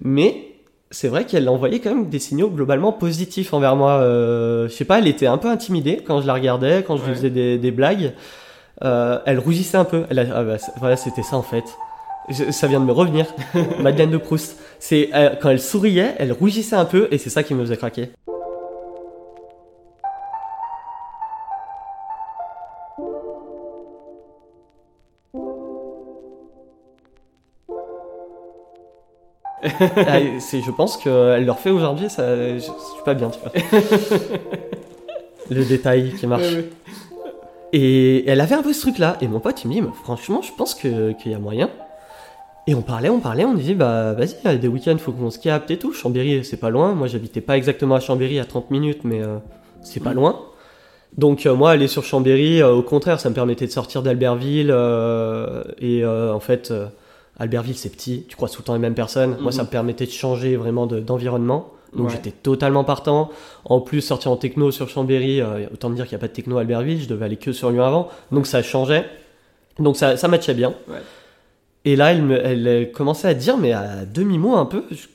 Mais 0.01 0.43
c'est 0.91 1.07
vrai 1.09 1.25
qu'elle 1.25 1.49
envoyait 1.49 1.79
quand 1.79 1.89
même 1.93 2.07
des 2.07 2.19
signaux 2.19 2.49
globalement 2.49 2.93
positifs 2.93 3.53
envers 3.53 3.75
moi. 3.75 3.99
Je 4.03 4.67
sais 4.69 4.85
pas, 4.85 4.99
elle 4.99 5.07
était 5.07 5.27
un 5.27 5.37
peu 5.37 5.49
intimidée 5.49 6.01
quand 6.05 6.21
je 6.21 6.27
la 6.27 6.33
regardais, 6.33 6.83
quand 6.87 6.95
je 6.97 7.03
lui 7.05 7.13
faisais 7.15 7.29
des, 7.29 7.57
des 7.57 7.71
blagues. 7.71 8.13
Elle 8.81 9.39
rougissait 9.39 9.77
un 9.77 9.83
peu. 9.85 10.03
Elle 10.09 10.19
a- 10.19 10.25
ah 10.35 10.43
bah, 10.43 10.57
voilà, 10.79 10.95
c'était 10.95 11.23
ça 11.23 11.35
en 11.35 11.41
fait. 11.41 11.63
Je- 12.29 12.51
ça 12.51 12.67
vient 12.67 12.79
de 12.79 12.85
me 12.85 12.91
revenir. 12.91 13.25
Madeleine 13.81 14.11
de 14.11 14.17
Proust. 14.17 14.57
C'est 14.79 15.09
euh, 15.13 15.35
quand 15.41 15.49
elle 15.49 15.59
souriait, 15.59 16.15
elle 16.19 16.31
rougissait 16.31 16.75
un 16.75 16.85
peu 16.85 17.07
et 17.11 17.17
c'est 17.17 17.29
ça 17.29 17.43
qui 17.43 17.53
me 17.53 17.61
faisait 17.63 17.77
craquer. 17.77 18.09
Ah, 30.07 30.19
c'est, 30.39 30.61
je 30.61 30.71
pense 30.71 30.97
qu'elle 30.97 31.45
leur 31.45 31.59
fait 31.59 31.71
aujourd'hui, 31.71 32.09
ça, 32.09 32.35
je, 32.35 32.55
je 32.55 32.59
suis 32.59 33.03
pas 33.03 33.13
bien, 33.13 33.29
tu 33.29 33.39
vois. 33.39 33.51
Le 35.49 35.63
détail 35.65 36.11
qui 36.13 36.27
marche. 36.27 36.43
Ouais, 36.43 36.55
ouais. 36.57 36.69
Et 37.73 38.29
elle 38.29 38.41
avait 38.41 38.55
un 38.55 38.61
peu 38.63 38.73
ce 38.73 38.81
truc-là. 38.81 39.17
Et 39.21 39.27
mon 39.27 39.39
pote, 39.39 39.63
il 39.63 39.67
me 39.69 39.73
dit, 39.73 39.81
mais 39.81 39.89
franchement, 40.03 40.41
je 40.41 40.51
pense 40.57 40.75
que- 40.75 41.11
qu'il 41.13 41.31
y 41.31 41.35
a 41.35 41.39
moyen. 41.39 41.69
Et 42.69 42.75
on 42.75 42.81
parlait, 42.81 43.09
on 43.09 43.19
parlait, 43.21 43.45
on 43.45 43.53
disait, 43.53 43.75
bah 43.75 44.13
vas-y, 44.13 44.35
il 44.43 44.51
y 44.51 44.53
a 44.53 44.57
des 44.57 44.67
week-ends, 44.67 44.97
faut 44.97 45.13
qu'on 45.13 45.31
se 45.31 45.39
capte 45.39 45.71
et 45.71 45.77
tout. 45.77 45.93
Chambéry, 45.93 46.43
c'est 46.43 46.57
pas 46.57 46.69
loin. 46.69 46.93
Moi, 46.93 47.07
j'habitais 47.07 47.39
pas 47.39 47.55
exactement 47.55 47.95
à 47.95 47.99
Chambéry, 48.01 48.39
à 48.39 48.45
30 48.45 48.71
minutes, 48.71 48.99
mais 49.05 49.21
euh, 49.23 49.37
c'est 49.81 50.01
pas 50.03 50.09
Mhm. 50.09 50.15
loin. 50.17 50.41
Donc, 51.17 51.45
euh, 51.45 51.55
moi, 51.55 51.71
aller 51.71 51.87
sur 51.87 52.03
Chambéry, 52.03 52.61
euh, 52.61 52.73
au 52.73 52.81
contraire, 52.81 53.21
ça 53.21 53.29
me 53.29 53.35
permettait 53.35 53.65
de 53.67 53.71
sortir 53.71 54.01
d'Albertville. 54.03 54.69
euh, 54.69 55.63
et 55.79 56.03
euh, 56.03 56.33
en 56.33 56.41
fait, 56.41 56.71
euh, 56.71 56.87
Albertville, 57.39 57.77
c'est 57.77 57.89
petit, 57.89 58.25
tu 58.27 58.35
crois 58.35 58.49
tout 58.49 58.57
le 58.59 58.65
temps 58.65 58.73
les 58.73 58.79
mêmes 58.79 58.95
personnes. 58.95 59.37
Moi, 59.39 59.51
ça 59.53 59.61
Mhm. 59.61 59.67
me 59.67 59.71
permettait 59.71 60.05
de 60.05 60.11
changer 60.11 60.57
vraiment 60.57 60.87
de- 60.87 60.99
d'environnement. 60.99 61.69
Donc 61.95 62.07
Ouais. 62.07 62.13
j'étais 62.15 62.31
totalement 62.31 62.83
partant. 62.83 63.29
En 63.63 63.79
plus, 63.79 64.01
sortir 64.01 64.29
en 64.29 64.35
techno 64.35 64.71
sur 64.71 64.89
Chambéry, 64.89 65.39
euh, 65.39 65.67
autant 65.73 65.87
me 65.89 65.95
dire 65.95 66.05
qu'il 66.05 66.17
n'y 66.17 66.19
a 66.19 66.21
pas 66.21 66.27
de 66.27 66.33
techno 66.33 66.57
à 66.57 66.61
Albertville, 66.61 67.01
je 67.01 67.07
devais 67.07 67.23
aller 67.25 67.37
que 67.37 67.53
sur 67.53 67.71
Lyon 67.71 67.83
avant. 67.85 68.09
Donc 68.33 68.45
ça 68.45 68.61
changeait. 68.61 69.05
Donc 69.79 69.95
ça, 69.95 70.17
ça 70.17 70.27
matchait 70.27 70.53
bien. 70.53 70.73
Ouais. 70.89 70.97
Et 71.87 71.95
là, 71.95 72.11
elle, 72.11 72.21
me, 72.21 72.45
elle 72.45 72.67
euh, 72.67 72.85
commençait 72.85 73.29
à 73.29 73.33
dire, 73.33 73.57
mais 73.57 73.71
à 73.71 74.03
demi-mot 74.05 74.57
un 74.57 74.65
peu, 74.65 74.83
je, 74.91 75.07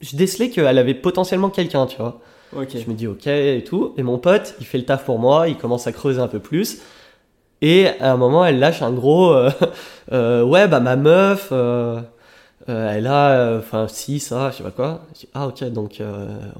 je 0.00 0.16
décelais 0.16 0.50
qu'elle 0.50 0.76
avait 0.76 0.94
potentiellement 0.94 1.50
quelqu'un, 1.50 1.86
tu 1.86 1.98
vois. 1.98 2.20
Je 2.52 2.90
me 2.90 2.94
dis 2.94 3.06
ok 3.06 3.28
et 3.28 3.62
tout. 3.64 3.94
Et 3.96 4.02
mon 4.02 4.18
pote, 4.18 4.56
il 4.58 4.66
fait 4.66 4.78
le 4.78 4.84
taf 4.84 5.04
pour 5.04 5.20
moi, 5.20 5.48
il 5.48 5.56
commence 5.56 5.86
à 5.86 5.92
creuser 5.92 6.20
un 6.20 6.26
peu 6.26 6.40
plus. 6.40 6.80
Et 7.62 7.86
à 8.00 8.12
un 8.12 8.16
moment, 8.16 8.44
elle 8.44 8.58
lâche 8.58 8.82
un 8.82 8.90
gros 8.92 9.30
euh, 9.30 9.50
euh, 10.12 10.42
ouais, 10.42 10.66
bah 10.66 10.80
ma 10.80 10.96
meuf, 10.96 11.50
euh, 11.52 12.00
elle 12.66 13.06
a, 13.06 13.56
enfin 13.58 13.86
si, 13.88 14.18
ça, 14.18 14.50
je 14.50 14.56
sais 14.56 14.62
pas 14.64 14.72
quoi. 14.72 15.02
Je 15.14 15.20
dis, 15.20 15.28
ah 15.32 15.46
ok, 15.46 15.62
donc 15.70 16.02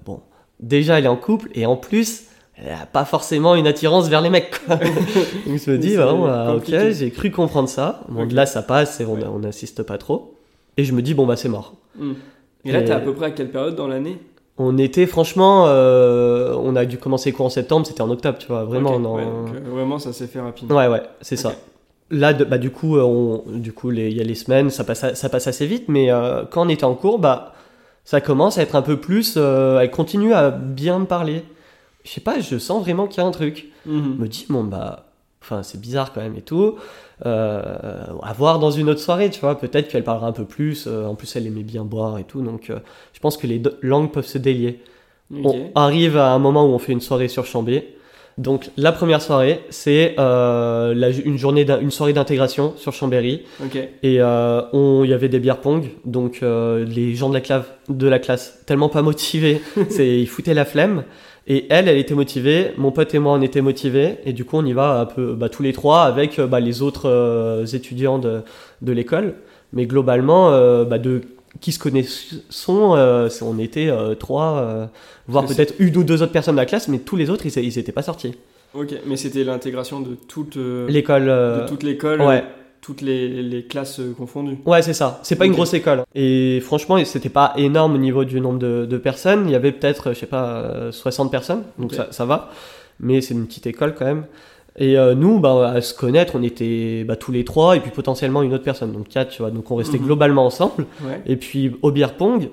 bon. 0.04 0.20
Déjà, 0.60 0.98
elle 0.98 1.06
est 1.06 1.08
en 1.08 1.16
couple 1.16 1.50
et 1.54 1.66
en 1.66 1.76
plus, 1.76 2.28
elle 2.58 2.72
a 2.72 2.86
pas 2.86 3.04
forcément 3.04 3.54
une 3.54 3.66
attirance 3.66 4.08
vers 4.08 4.20
les 4.20 4.30
mecs. 4.30 4.60
Quoi. 4.66 4.76
donc 5.46 5.58
je 5.64 5.70
me 5.70 5.78
dis, 5.78 5.96
ah, 5.96 6.54
ok, 6.54 6.90
j'ai 6.92 7.10
cru 7.10 7.30
comprendre 7.30 7.68
ça. 7.68 8.00
Bon, 8.08 8.22
Ok. 8.22 8.28
de 8.28 8.34
là, 8.36 8.46
ça 8.46 8.62
passe 8.62 9.00
et 9.00 9.04
on 9.04 9.14
Ouais. 9.14 9.24
on 9.32 9.38
n'insiste 9.40 9.82
pas 9.82 9.98
trop. 9.98 10.34
Et 10.76 10.84
je 10.84 10.92
me 10.92 11.02
dis, 11.02 11.14
bon 11.14 11.26
bah 11.26 11.36
c'est 11.36 11.48
mort. 11.48 11.74
Hmm. 11.98 12.12
Et 12.64 12.72
là, 12.72 12.82
t'es 12.82 12.90
à 12.92 13.00
peu 13.00 13.12
près 13.14 13.26
à 13.26 13.30
quelle 13.30 13.50
période 13.50 13.76
dans 13.76 13.86
l'année? 13.88 14.18
On 14.58 14.78
était 14.78 15.06
franchement, 15.06 15.64
euh, 15.68 16.54
on 16.58 16.76
a 16.76 16.84
dû 16.86 16.96
commencer 16.98 17.30
les 17.30 17.36
cours 17.36 17.46
en 17.46 17.50
septembre, 17.50 17.86
c'était 17.86 18.00
en 18.02 18.10
octobre, 18.10 18.38
tu 18.38 18.46
vois, 18.48 18.64
vraiment. 18.64 18.98
Non- 18.98 19.14
ouais, 19.16 19.24
donc, 19.24 19.54
euh, 19.54 19.70
vraiment, 19.70 19.98
ça 19.98 20.12
s'est 20.14 20.26
fait 20.26 20.40
rapidement. 20.40 20.74
Ouais, 20.76 20.88
ouais, 20.88 21.02
c'est 21.20 21.36
ça. 21.36 21.52
Là, 22.10 22.32
de- 22.32 22.44
bah, 22.44 22.56
du 22.56 22.70
coup, 22.70 22.96
euh, 22.96 23.02
on, 23.02 23.42
du 23.46 23.72
coup, 23.72 23.90
les- 23.90 24.08
il 24.10 24.16
y 24.16 24.20
a 24.20 24.24
les 24.24 24.34
semaines, 24.34 24.70
ça 24.70 24.82
passe, 24.84 25.12
ça 25.14 25.28
passe 25.28 25.46
assez 25.46 25.66
vite, 25.66 25.84
mais 25.88 26.10
euh, 26.10 26.44
quand 26.50 26.64
on 26.64 26.68
était 26.70 26.84
en 26.84 26.94
cours, 26.94 27.18
bah, 27.18 27.52
ça 28.04 28.20
commence 28.20 28.56
à 28.58 28.62
être 28.62 28.76
un 28.76 28.82
peu 28.82 28.96
plus. 28.96 29.34
euh, 29.36 29.78
elle 29.80 29.90
continue 29.90 30.32
à 30.32 30.50
bien 30.50 31.00
me 31.00 31.04
parler. 31.04 31.42
Je 32.06 32.10
sais 32.12 32.20
pas, 32.20 32.40
je 32.40 32.56
sens 32.58 32.82
vraiment 32.82 33.06
qu'il 33.08 33.20
y 33.22 33.24
a 33.24 33.28
un 33.28 33.32
truc. 33.32 33.66
Je 33.84 34.22
me 34.22 34.28
dis, 34.28 34.46
bon, 34.48 34.64
bah, 34.64 35.06
enfin, 35.42 35.62
c'est 35.62 35.80
bizarre 35.80 36.12
quand 36.12 36.20
même 36.22 36.36
et 36.36 36.40
tout. 36.42 36.76
Euh, 37.24 38.04
à 38.22 38.32
voir 38.32 38.58
dans 38.58 38.70
une 38.70 38.88
autre 38.90 39.00
soirée, 39.00 39.30
tu 39.30 39.40
vois, 39.40 39.58
peut-être 39.58 39.88
qu'elle 39.88 40.04
parlera 40.04 40.26
un 40.28 40.32
peu 40.32 40.44
plus. 40.44 40.86
euh, 40.86 41.06
en 41.06 41.14
plus, 41.14 41.34
elle 41.36 41.46
aimait 41.46 41.62
bien 41.62 41.84
boire 41.84 42.18
et 42.18 42.24
tout, 42.24 42.42
donc 42.42 42.70
euh, 42.70 42.78
je 43.12 43.20
pense 43.20 43.36
que 43.36 43.46
les 43.46 43.58
deux 43.58 43.78
langues 43.82 44.10
peuvent 44.12 44.26
se 44.26 44.38
délier. 44.38 44.80
On 45.44 45.70
arrive 45.74 46.16
à 46.16 46.30
un 46.32 46.38
moment 46.38 46.64
où 46.66 46.68
on 46.70 46.78
fait 46.78 46.92
une 46.92 47.00
soirée 47.00 47.28
sur 47.28 47.46
Chambé. 47.46 47.92
Donc 48.38 48.68
la 48.76 48.92
première 48.92 49.22
soirée, 49.22 49.62
c'est 49.70 50.14
euh, 50.18 51.10
une 51.24 51.38
journée, 51.38 51.66
une 51.80 51.90
soirée 51.90 52.12
d'intégration 52.12 52.74
sur 52.76 52.92
Chambéry. 52.92 53.42
Et 54.02 54.20
euh, 54.20 54.60
on- 54.74 55.02
il 55.04 55.10
y 55.10 55.14
avait 55.14 55.30
des 55.30 55.40
bières 55.40 55.60
pong, 55.62 55.88
donc 56.04 56.40
euh, 56.42 56.84
les 56.84 57.14
gens 57.14 57.30
de 57.30 57.34
la, 57.34 57.40
clave, 57.40 57.64
de 57.88 58.06
la 58.06 58.18
classe, 58.18 58.62
tellement 58.66 58.90
pas 58.90 59.00
motivés, 59.02 59.62
c'est, 59.88 60.20
ils 60.20 60.28
foutaient 60.28 60.52
la 60.54 60.66
flemme. 60.66 61.04
Et 61.48 61.66
elle, 61.70 61.88
elle 61.88 61.98
était 61.98 62.14
motivée, 62.14 62.72
mon 62.76 62.90
pote 62.90 63.14
et 63.14 63.20
moi, 63.20 63.32
on 63.34 63.40
était 63.40 63.60
motivés, 63.60 64.16
et 64.24 64.32
du 64.32 64.44
coup, 64.44 64.56
on 64.56 64.64
y 64.64 64.72
va 64.72 64.98
un 65.00 65.06
peu, 65.06 65.34
bah, 65.34 65.48
tous 65.48 65.62
les 65.62 65.72
trois 65.72 66.02
avec 66.02 66.38
euh, 66.40 66.46
bah, 66.48 66.58
les 66.58 66.82
autres 66.82 67.08
euh, 67.08 67.64
étudiants 67.66 68.18
de, 68.18 68.40
de 68.82 68.92
l'école. 68.92 69.34
Mais 69.72 69.86
globalement, 69.86 70.50
euh, 70.52 70.84
bah, 70.84 70.98
de 70.98 71.22
qui 71.60 71.72
se 71.72 71.78
connaissent, 71.78 72.34
euh, 72.68 73.28
on 73.42 73.58
était 73.58 73.90
trois, 74.18 74.90
voire 75.26 75.46
peut-être 75.46 75.74
une 75.78 75.96
ou 75.96 76.04
deux 76.04 76.20
autres 76.22 76.32
personnes 76.32 76.56
de 76.56 76.60
la 76.60 76.66
classe, 76.66 76.88
mais 76.88 76.98
tous 76.98 77.16
les 77.16 77.30
autres, 77.30 77.46
ils, 77.46 77.64
ils 77.64 77.78
étaient 77.78 77.92
pas 77.92 78.02
sortis. 78.02 78.34
Ok, 78.74 78.92
mais 79.06 79.16
c'était 79.16 79.42
l'intégration 79.42 80.00
de 80.00 80.16
toute, 80.28 80.56
L'école. 80.56 81.26
de 81.26 81.66
toute 81.66 81.82
l'école, 81.82 82.20
ouais. 82.20 82.44
Toutes 82.80 83.00
les, 83.00 83.42
les 83.42 83.64
classes 83.64 83.98
euh, 84.00 84.12
confondues. 84.16 84.58
Ouais, 84.64 84.82
c'est 84.82 84.92
ça. 84.94 85.20
C'est 85.22 85.36
pas 85.36 85.46
une 85.46 85.52
grosse 85.52 85.74
école. 85.74 86.04
Et 86.14 86.60
franchement, 86.60 87.02
c'était 87.04 87.28
pas 87.28 87.52
énorme 87.56 87.94
au 87.94 87.98
niveau 87.98 88.24
du 88.24 88.40
nombre 88.40 88.58
de, 88.58 88.86
de 88.86 88.98
personnes. 88.98 89.44
Il 89.46 89.52
y 89.52 89.54
avait 89.56 89.72
peut-être, 89.72 90.12
je 90.12 90.18
sais 90.18 90.26
pas, 90.26 90.46
euh, 90.60 90.92
60 90.92 91.30
personnes. 91.30 91.62
Donc 91.78 91.92
ça, 91.94 92.08
ça 92.10 92.24
va. 92.24 92.50
Mais 93.00 93.20
c'est 93.20 93.34
une 93.34 93.46
petite 93.46 93.66
école 93.66 93.94
quand 93.94 94.04
même. 94.04 94.24
Et 94.78 94.98
euh, 94.98 95.14
nous, 95.14 95.40
bah, 95.40 95.70
à 95.70 95.80
se 95.80 95.94
connaître, 95.94 96.34
on 96.36 96.42
était 96.42 97.02
bah, 97.04 97.16
tous 97.16 97.32
les 97.32 97.44
trois 97.44 97.76
et 97.76 97.80
puis 97.80 97.90
potentiellement 97.90 98.42
une 98.42 98.52
autre 98.54 98.64
personne. 98.64 98.92
Donc 98.92 99.08
quatre, 99.08 99.30
tu 99.30 99.42
vois. 99.42 99.50
Donc 99.50 99.70
on 99.70 99.76
restait 99.76 99.98
Mhm. 99.98 100.04
globalement 100.04 100.44
ensemble. 100.46 100.86
Ouais. 101.02 101.22
Et 101.26 101.36
puis 101.36 101.76
au 101.82 101.90
beer 101.90 102.14
pong, 102.16 102.50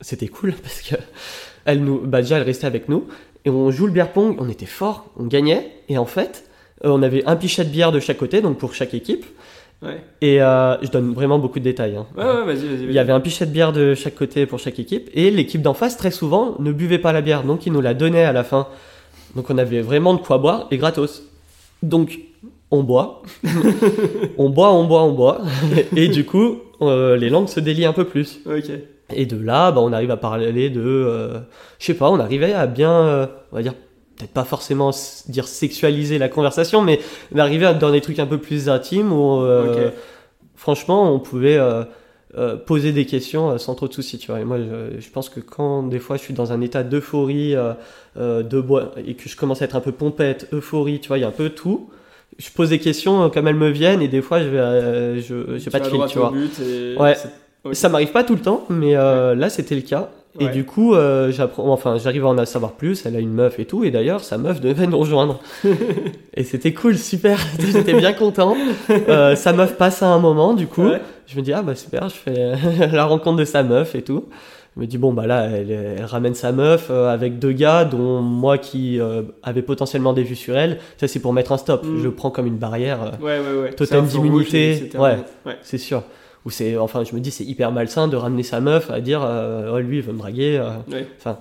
c'était 0.00 0.28
cool 0.28 0.52
parce 0.62 0.82
que 0.82 0.96
elle 1.64 1.82
nous, 1.84 2.00
bah, 2.00 2.22
déjà 2.22 2.38
elle 2.38 2.42
restait 2.42 2.66
avec 2.66 2.88
nous 2.88 3.06
et 3.44 3.50
on 3.50 3.70
joue 3.70 3.86
le 3.86 3.92
beer 3.92 4.08
pong. 4.12 4.36
On 4.40 4.48
était 4.48 4.66
fort, 4.66 5.06
on 5.16 5.24
gagnait. 5.26 5.70
Et 5.88 5.96
en 5.96 6.06
fait, 6.06 6.44
euh, 6.84 6.88
on 6.90 7.02
avait 7.02 7.24
un 7.26 7.36
pichet 7.36 7.64
de 7.64 7.70
bière 7.70 7.92
de 7.92 8.00
chaque 8.00 8.18
côté, 8.18 8.40
donc 8.42 8.58
pour 8.58 8.74
chaque 8.74 8.92
équipe. 8.94 9.24
Ouais. 9.82 10.02
Et 10.20 10.42
euh, 10.42 10.76
je 10.82 10.88
donne 10.90 11.14
vraiment 11.14 11.38
beaucoup 11.38 11.58
de 11.58 11.64
détails. 11.64 11.96
hein. 11.96 12.06
Ouais, 12.16 12.24
ouais, 12.24 12.44
vas-y, 12.44 12.66
vas-y. 12.68 12.84
Il 12.84 12.92
y 12.92 12.98
avait 12.98 13.12
un 13.12 13.20
pichet 13.20 13.46
de 13.46 13.50
bière 13.50 13.72
de 13.72 13.94
chaque 13.94 14.14
côté 14.14 14.44
pour 14.44 14.58
chaque 14.58 14.78
équipe 14.78 15.08
et 15.14 15.30
l'équipe 15.30 15.62
d'en 15.62 15.72
face 15.74 15.96
très 15.96 16.10
souvent 16.10 16.56
ne 16.58 16.70
buvait 16.72 16.98
pas 16.98 17.12
la 17.12 17.22
bière 17.22 17.44
donc 17.44 17.64
ils 17.66 17.72
nous 17.72 17.80
la 17.80 17.94
donnaient 17.94 18.24
à 18.24 18.32
la 18.32 18.44
fin. 18.44 18.66
Donc 19.36 19.48
on 19.48 19.56
avait 19.58 19.80
vraiment 19.80 20.12
de 20.14 20.18
quoi 20.20 20.38
boire 20.38 20.66
et 20.70 20.76
gratos. 20.76 21.22
Donc 21.82 22.18
on 22.70 22.82
boit, 22.82 23.22
on 24.38 24.50
boit, 24.50 24.72
on 24.72 24.84
boit, 24.84 25.02
on 25.02 25.12
boit 25.12 25.40
et 25.96 26.08
du 26.08 26.24
coup 26.26 26.58
euh, 26.82 27.16
les 27.16 27.30
langues 27.30 27.48
se 27.48 27.60
délient 27.60 27.86
un 27.86 27.92
peu 27.94 28.04
plus. 28.04 28.40
Et 29.12 29.26
de 29.26 29.42
là, 29.42 29.72
bah, 29.72 29.80
on 29.82 29.92
arrive 29.92 30.10
à 30.12 30.16
parler 30.16 30.70
de, 30.70 30.80
euh, 30.80 31.38
je 31.80 31.86
sais 31.86 31.94
pas, 31.94 32.10
on 32.10 32.20
arrivait 32.20 32.52
à 32.52 32.66
bien, 32.66 33.28
on 33.50 33.56
va 33.56 33.62
dire 33.62 33.74
peut-être 34.20 34.32
pas 34.32 34.44
forcément 34.44 34.90
dire 35.28 35.48
sexualiser 35.48 36.18
la 36.18 36.28
conversation, 36.28 36.82
mais 36.82 37.00
d'arriver 37.32 37.72
dans 37.80 37.90
des 37.90 38.00
trucs 38.00 38.18
un 38.18 38.26
peu 38.26 38.38
plus 38.38 38.68
intimes 38.68 39.12
où 39.12 39.40
euh, 39.42 39.90
franchement, 40.56 41.12
on 41.14 41.18
pouvait 41.18 41.56
euh, 41.56 41.84
euh, 42.36 42.56
poser 42.56 42.92
des 42.92 43.06
questions 43.06 43.50
euh, 43.50 43.58
sans 43.58 43.74
trop 43.74 43.88
de 43.88 43.92
soucis, 43.92 44.18
tu 44.18 44.30
vois. 44.30 44.40
Et 44.40 44.44
moi, 44.44 44.58
je, 44.58 45.00
je 45.00 45.10
pense 45.10 45.28
que 45.28 45.40
quand 45.40 45.82
des 45.84 45.98
fois 45.98 46.16
je 46.16 46.22
suis 46.22 46.34
dans 46.34 46.52
un 46.52 46.60
état 46.60 46.82
d'euphorie, 46.82 47.54
euh, 47.56 48.42
de 48.42 48.60
bois, 48.60 48.92
et 49.06 49.14
que 49.14 49.28
je 49.28 49.36
commence 49.36 49.62
à 49.62 49.64
être 49.64 49.76
un 49.76 49.80
peu 49.80 49.92
pompette, 49.92 50.48
euphorie, 50.52 51.00
tu 51.00 51.08
vois, 51.08 51.18
il 51.18 51.22
y 51.22 51.24
a 51.24 51.28
un 51.28 51.32
peu 51.32 51.50
tout. 51.50 51.88
Je 52.38 52.50
pose 52.50 52.70
des 52.70 52.78
questions 52.78 53.28
comme 53.30 53.48
elles 53.48 53.54
me 53.56 53.70
viennent, 53.70 54.02
et 54.02 54.08
des 54.08 54.22
fois, 54.22 54.40
je 54.42 54.48
vais, 54.48 54.58
euh, 54.58 55.20
je, 55.20 55.56
j'ai 55.58 55.64
Tu 55.64 55.70
pas 55.70 55.80
de 55.80 55.86
fil, 55.88 56.00
tu 56.08 56.18
vois. 56.18 56.32
et 56.62 56.96
Ouais. 56.96 57.16
Ça 57.74 57.88
m'arrive 57.90 58.10
pas 58.12 58.24
tout 58.24 58.34
le 58.34 58.40
temps, 58.40 58.64
mais 58.70 58.96
euh, 58.96 59.34
là, 59.34 59.50
c'était 59.50 59.74
le 59.74 59.82
cas. 59.82 60.08
Et 60.38 60.44
Ouais. 60.44 60.52
du 60.52 60.64
coup, 60.64 60.94
euh, 60.94 61.32
j'apprends, 61.32 61.68
enfin, 61.72 61.96
j'arrive 61.98 62.24
à 62.24 62.28
en 62.28 62.44
savoir 62.46 62.72
plus. 62.72 63.04
Elle 63.04 63.16
a 63.16 63.18
une 63.18 63.32
meuf 63.32 63.58
et 63.58 63.64
tout, 63.64 63.82
et 63.82 63.90
d'ailleurs, 63.90 64.20
sa 64.22 64.38
meuf 64.38 64.60
devait 64.60 64.86
nous 64.86 64.98
rejoindre. 64.98 65.40
et 66.34 66.44
c'était 66.44 66.72
cool, 66.72 66.96
super. 66.96 67.38
J'étais 67.58 67.94
bien 67.94 68.12
content. 68.12 68.56
Euh, 68.90 69.34
sa 69.34 69.52
meuf 69.52 69.76
passe 69.76 70.02
à 70.02 70.06
un 70.08 70.18
moment, 70.20 70.54
du 70.54 70.66
coup, 70.68 70.86
Ouais. 70.86 71.00
je 71.26 71.36
me 71.36 71.42
dis 71.42 71.52
ah 71.52 71.62
bah 71.62 71.74
super, 71.74 72.08
je 72.08 72.14
fais 72.14 72.52
la 72.92 73.04
rencontre 73.06 73.38
de 73.38 73.44
sa 73.44 73.62
meuf 73.64 73.94
et 73.96 74.02
tout. 74.02 74.26
Je 74.76 74.82
me 74.82 74.86
dis 74.86 74.98
bon 74.98 75.12
bah 75.12 75.26
là, 75.26 75.46
elle, 75.50 75.70
elle 75.98 76.04
ramène 76.04 76.34
sa 76.34 76.52
meuf 76.52 76.86
euh, 76.90 77.12
avec 77.12 77.40
deux 77.40 77.50
gars, 77.50 77.84
dont 77.84 78.20
moi 78.20 78.56
qui 78.56 79.00
euh, 79.00 79.22
avait 79.42 79.62
potentiellement 79.62 80.12
des 80.12 80.22
vues 80.22 80.36
sur 80.36 80.56
elle. 80.56 80.78
Ça 80.96 81.08
c'est 81.08 81.18
pour 81.18 81.32
mettre 81.32 81.50
un 81.50 81.58
stop. 81.58 81.84
Mm. 81.84 81.98
Je 81.98 82.04
le 82.04 82.12
prends 82.12 82.30
comme 82.30 82.46
une 82.46 82.56
barrière. 82.56 83.00
euh, 83.02 83.10
Ouais, 83.24 83.40
ouais, 83.40 83.62
ouais. 83.62 83.72
Totem 83.72 84.06
d'immunité, 84.06 84.90
ouais. 84.96 85.16
c'est 85.62 85.76
sûr. 85.78 86.04
Ou 86.46 86.50
c'est, 86.50 86.76
enfin, 86.78 87.04
je 87.04 87.14
me 87.14 87.20
dis, 87.20 87.30
c'est 87.30 87.44
hyper 87.44 87.70
malsain 87.72 88.08
de 88.08 88.16
ramener 88.16 88.42
sa 88.42 88.60
meuf 88.60 88.90
à 88.90 89.00
dire, 89.00 89.20
Ouais, 89.20 89.82
lui, 89.82 89.98
il 89.98 90.02
veut 90.02 90.12
me 90.12 90.18
draguer. 90.18 90.56
euh. 90.58 91.02
Enfin, 91.18 91.38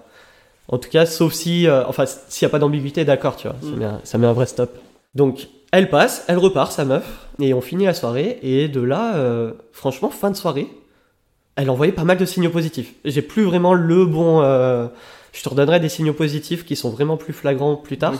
en 0.67 0.77
tout 0.77 0.89
cas, 0.89 1.05
sauf 1.05 1.33
si, 1.33 1.67
euh, 1.67 1.85
enfin, 1.87 2.05
s'il 2.05 2.45
n'y 2.45 2.49
a 2.49 2.51
pas 2.51 2.59
d'ambiguïté, 2.59 3.05
d'accord, 3.05 3.35
tu 3.37 3.47
vois, 3.47 3.55
ça, 3.61 3.67
Mm. 3.67 3.75
met 3.77 3.85
un, 3.85 4.01
ça 4.03 4.17
met 4.17 4.27
un 4.27 4.33
vrai 4.33 4.45
stop. 4.45 4.71
Donc, 5.15 5.47
elle 5.71 5.89
passe, 5.89 6.25
elle 6.27 6.37
repart, 6.37 6.71
sa 6.71 6.83
meuf, 6.85 7.27
et 7.39 7.53
on 7.53 7.61
finit 7.61 7.85
la 7.85 7.93
soirée. 7.93 8.39
Et 8.43 8.67
de 8.67 8.81
là, 8.81 9.15
euh, 9.15 9.53
franchement, 9.71 10.09
fin 10.09 10.31
de 10.31 10.35
soirée, 10.35 10.67
elle 11.55 11.69
envoyait 11.69 11.91
pas 11.93 12.03
mal 12.03 12.17
de 12.17 12.25
signaux 12.25 12.49
positifs. 12.49 12.93
J'ai 13.05 13.21
plus 13.21 13.43
vraiment 13.43 13.73
le 13.73 14.05
bon. 14.05 14.41
euh, 14.41 14.87
je 15.31 15.43
te 15.43 15.49
redonnerai 15.49 15.79
des 15.79 15.89
signaux 15.89 16.13
positifs 16.13 16.65
qui 16.65 16.75
sont 16.75 16.89
vraiment 16.89 17.15
plus 17.17 17.33
flagrants 17.33 17.75
plus 17.75 17.97
tard. 17.97 18.13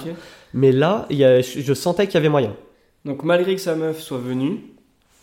Mais 0.53 0.71
là, 0.71 1.07
y 1.09 1.24
a- 1.24 1.41
je, 1.41 1.59
je 1.62 1.74
sentais 1.74 2.05
qu'il 2.05 2.13
y 2.15 2.17
avait 2.17 2.29
moyen. 2.29 2.55
Donc 3.05 3.24
malgré 3.24 3.55
que 3.55 3.62
sa 3.62 3.75
meuf 3.75 4.00
soit 4.00 4.19
venue, 4.19 4.62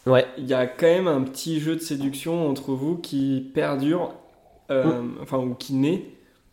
Ouais. 0.07 0.25
il 0.39 0.47
y 0.47 0.55
a 0.55 0.67
quand 0.67 0.87
même 0.87 1.09
un 1.09 1.23
petit 1.23 1.59
jeu 1.61 1.75
de 1.75 1.81
séduction 1.81 2.49
entre 2.49 2.73
vous 2.73 2.97
qui 2.97 3.51
perdure, 3.55 4.15
euh, 4.71 4.85
enfin 5.23 5.39
ou 5.39 5.55
qui 5.55 5.75
naît. 5.75 6.05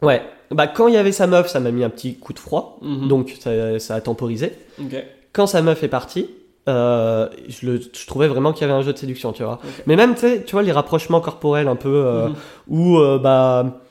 Ouais. 0.01 0.21
Bah, 0.51 0.67
quand 0.67 0.87
il 0.87 0.93
y 0.95 0.97
avait 0.97 1.11
sa 1.11 1.27
meuf, 1.27 1.47
ça 1.47 1.59
m'a 1.59 1.71
mis 1.71 1.83
un 1.83 1.89
petit 1.89 2.15
coup 2.15 2.33
de 2.33 2.39
froid. 2.39 2.77
Mhm. 2.81 3.07
Donc 3.07 3.35
ça, 3.39 3.79
ça 3.79 3.95
a 3.95 4.01
temporisé. 4.01 4.53
Ok. 4.79 4.95
Quand 5.33 5.47
sa 5.47 5.61
meuf 5.61 5.83
est 5.83 5.87
partie, 5.87 6.29
euh, 6.67 7.27
je, 7.47 7.65
le, 7.65 7.79
je 7.79 8.07
trouvais 8.07 8.27
vraiment 8.27 8.53
qu'il 8.53 8.61
y 8.67 8.69
avait 8.69 8.77
un 8.79 8.83
jeu 8.83 8.93
de 8.93 8.97
séduction, 8.97 9.33
tu 9.33 9.43
vois. 9.43 9.59
Mais 9.87 9.95
même, 9.95 10.15
tu 10.15 10.51
vois, 10.51 10.61
les 10.63 10.71
rapprochements 10.71 11.21
corporels 11.21 11.67
un 11.67 11.75
peu, 11.75 11.89
euh, 12.05 12.27
Mhm. 12.29 12.35
où 12.69 12.97
bah, 13.21 13.81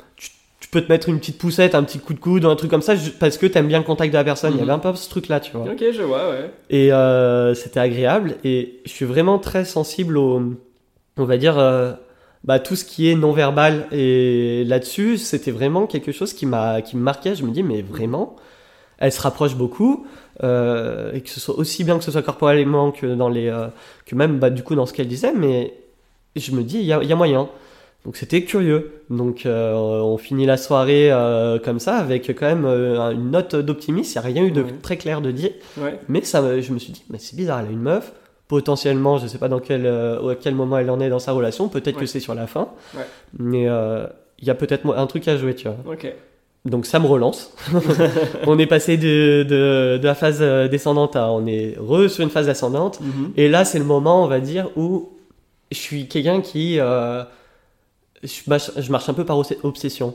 peux 0.73 0.81
te 0.83 0.91
mettre 0.91 1.09
une 1.09 1.19
petite 1.21 1.39
poussette, 1.39 1.75
un 1.77 1.85
petit 1.85 1.99
coup 2.01 2.15
de 2.15 2.19
coude, 2.19 2.45
un 2.47 2.57
truc 2.57 2.71
comme 2.71 2.83
ça, 2.83 2.95
parce 3.21 3.39
que 3.39 3.47
t'aimes 3.47 3.69
bien 3.69 3.79
le 3.79 3.85
contact 3.85 4.13
de 4.13 4.19
la 4.19 4.25
personne. 4.25 4.53
Il 4.55 4.57
y 4.57 4.63
Mhm. 4.63 4.71
avait 4.71 4.73
un 4.73 4.79
peu 4.91 4.95
ce 4.97 5.09
truc-là, 5.09 5.39
tu 5.39 5.53
vois. 5.53 5.71
Ok, 5.71 5.85
je 5.93 6.03
vois, 6.03 6.31
ouais. 6.31 6.51
Et 6.71 6.93
euh, 6.93 7.55
c'était 7.55 7.79
agréable. 7.81 8.37
Et 8.43 8.81
je 8.85 8.91
suis 8.91 9.05
vraiment 9.05 9.39
très 9.39 9.65
sensible 9.65 10.17
au, 10.17 10.43
on 11.19 11.25
va 11.25 11.37
dire, 11.37 11.59
euh, 11.59 11.93
bah, 12.45 12.59
tout 12.59 12.75
ce 12.75 12.85
qui 12.85 13.09
est 13.11 13.15
non-verbal. 13.15 13.87
Et 13.93 14.65
là-dessus, 14.67 15.19
c'était 15.19 15.51
vraiment 15.51 15.87
quelque 15.87 16.11
chose 16.11 16.33
qui 16.33 16.47
m'a, 16.47 16.81
qui 16.83 16.97
me 16.97 17.03
marquait. 17.03 17.35
Je 17.35 17.45
me 17.45 17.51
dis, 17.51 17.63
mais 17.63 17.83
vraiment, 17.83 18.35
elle 18.99 19.13
se 19.13 19.21
rapproche 19.21 19.55
beaucoup. 19.55 20.07
euh, 20.43 21.13
et 21.13 21.21
que 21.21 21.29
ce 21.29 21.39
soit 21.39 21.57
aussi 21.59 21.85
bien 21.85 21.99
que 21.99 22.05
ce 22.05 22.11
soit 22.11 22.23
corporellement 22.23 22.91
que 22.91 23.07
dans 23.15 23.29
les, 23.29 23.49
euh, 23.49 23.67
que 24.07 24.15
même, 24.17 24.39
bah, 24.39 24.49
du 24.49 24.63
coup, 24.63 24.75
dans 24.75 24.87
ce 24.87 24.95
qu'elle 24.95 25.07
disait. 25.07 25.35
Mais 25.37 25.75
je 26.35 26.51
me 26.53 26.63
dis, 26.63 26.79
il 26.79 26.85
y 26.87 26.93
a, 26.95 27.03
y 27.05 27.13
a 27.13 27.17
moyen. 27.17 27.49
Donc 28.05 28.17
c'était 28.17 28.43
curieux. 28.45 28.91
Donc 29.11 29.47
euh, 29.47 29.75
on 29.75 30.19
finit 30.19 30.45
la 30.47 30.57
soirée 30.57 31.13
euh, 31.13 31.59
comme 31.61 31.79
ça 31.79 31.97
avec 31.97 32.27
quand 32.37 32.47
même 32.47 32.65
euh, 32.65 33.11
une 33.13 33.31
note 33.31 33.55
d'optimisme. 33.55 34.11
Il 34.19 34.21
n'y 34.21 34.27
a 34.27 34.41
rien 34.41 34.45
eu 34.49 34.51
de 34.53 34.63
Ouais. 34.63 34.73
très 34.83 34.97
clair 34.97 35.21
de 35.21 35.31
dire. 35.31 35.51
Ouais. 35.79 36.01
Mais 36.09 36.23
ça, 36.25 36.43
me- 36.43 36.61
je 36.61 36.73
me 36.73 36.79
suis 36.79 36.93
dit, 36.93 37.05
mais 37.11 37.19
c'est 37.19 37.37
bizarre, 37.37 37.61
elle 37.61 37.67
a 37.67 37.71
une 37.71 37.81
meuf. 37.83 38.13
Potentiellement, 38.49 39.19
je 39.19 39.27
sais 39.29 39.39
pas 39.39 39.49
dans 39.49 39.61
quel, 39.61 39.87
euh, 39.87 40.33
à 40.33 40.35
quel 40.35 40.55
moment 40.55 40.77
elle 40.79 40.91
en 40.91 41.01
est 41.01 41.09
dans 41.09 41.21
sa 41.21 41.33
relation. 41.33 41.69
Peut-être 41.69 41.95
Ouais. 41.97 42.01
que 42.03 42.07
c'est 42.07 42.21
sur 42.21 42.35
la 42.35 42.47
fin. 42.47 42.69
Ouais. 42.97 43.05
Mais 43.39 43.69
euh, 43.69 44.05
il 44.41 44.47
y 44.47 44.51
a 44.51 44.55
peut-être 44.55 44.85
un 44.95 45.07
truc 45.07 45.27
à 45.29 45.37
jouer, 45.37 45.55
tu 45.55 45.69
vois. 45.69 45.77
Ok. 45.93 46.13
Donc 46.65 46.87
ça 46.87 46.99
me 46.99 47.07
relance. 47.07 47.55
on 48.47 48.59
est 48.59 48.67
passé 48.67 48.97
de, 48.97 49.45
de, 49.49 49.99
de 49.99 50.05
la 50.05 50.15
phase 50.15 50.39
euh, 50.41 50.69
descendante 50.69 51.17
à 51.17 51.31
on 51.31 51.47
est 51.47 51.77
re 51.79 52.09
sur 52.11 52.23
une 52.25 52.31
phase 52.31 52.49
ascendante. 52.49 53.01
Mhm. 53.01 53.33
Et 53.37 53.49
là, 53.49 53.65
c'est 53.65 53.79
le 53.79 53.85
moment, 53.85 54.23
on 54.25 54.27
va 54.29 54.41
dire, 54.41 54.69
où 54.77 55.11
je 55.71 55.79
suis 55.79 56.07
quelqu'un 56.09 56.41
qui. 56.41 56.79
Je, 58.23 58.41
marche, 58.49 58.71
je 58.77 58.91
marche 58.93 59.09
un 59.09 59.15
peu 59.15 59.25
par 59.25 59.39
obs- 59.39 59.57
obsession. 59.63 60.15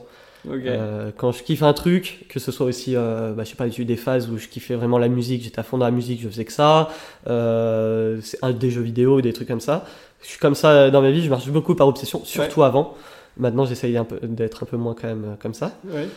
Euh, 0.50 1.12
quand 1.18 1.32
je 1.34 1.44
kiffe 1.44 1.64
un 1.64 1.74
truc, 1.74 2.26
que 2.30 2.40
ce 2.40 2.52
soit 2.52 2.68
aussi, 2.68 2.96
euh, 2.96 3.34
bah, 3.34 3.44
je 3.44 3.50
sais 3.50 3.56
pas, 3.56 3.68
j'ai 3.68 3.82
eu 3.82 3.86
des 3.86 3.98
phases 3.98 4.30
où 4.30 4.38
je 4.38 4.48
kiffais 4.48 4.76
vraiment 4.76 4.98
la 4.98 5.10
musique, 5.10 5.44
j'étais 5.44 5.60
à 5.60 5.64
fond 5.64 5.78
dans 5.78 5.86
la 5.86 5.92
musique, 5.92 6.22
je 6.22 6.30
faisais 6.30 6.46
que 6.46 6.54
ça, 6.54 6.90
euh, 7.28 8.20
c'est 8.22 8.38
un 8.42 8.52
des 8.52 8.70
jeux 8.70 8.82
vidéo, 8.82 9.20
des 9.20 9.34
trucs 9.34 9.48
comme 9.48 9.60
ça. 9.60 9.86
Je 10.22 10.28
suis 10.28 10.40
comme 10.40 10.56
ça 10.56 10.90
dans 10.90 11.02
ma 11.02 11.12
vie, 11.12 11.22
je 11.24 11.30
marche 11.30 11.48
beaucoup 11.50 11.76
par 11.76 11.88
obsession, 11.88 12.22
surtout 12.24 12.64
avant. 12.64 12.94
Maintenant, 13.36 13.66
j'essaye 13.66 14.00
d'être 14.24 14.64
un 14.64 14.66
peu 14.66 14.78
moins 14.78 14.96
quand 15.00 15.08
même 15.08 15.26
euh, 15.26 15.36
comme 15.38 15.54
ça. 15.54 15.72
Ouais. 15.86 16.08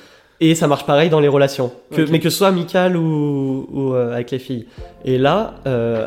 Et 0.43 0.55
ça 0.55 0.67
marche 0.69 0.87
pareil 0.87 1.11
dans 1.11 1.21
les 1.21 1.29
relations, 1.29 1.71
que, 1.93 2.03
mais 2.11 2.19
que 2.19 2.31
ce 2.31 2.39
soit 2.39 2.49
amical 2.49 2.97
ou, 2.97 3.67
ou, 3.71 3.93
avec 3.93 4.31
les 4.31 4.39
filles. 4.39 4.67
Et 5.05 5.19
là, 5.19 5.57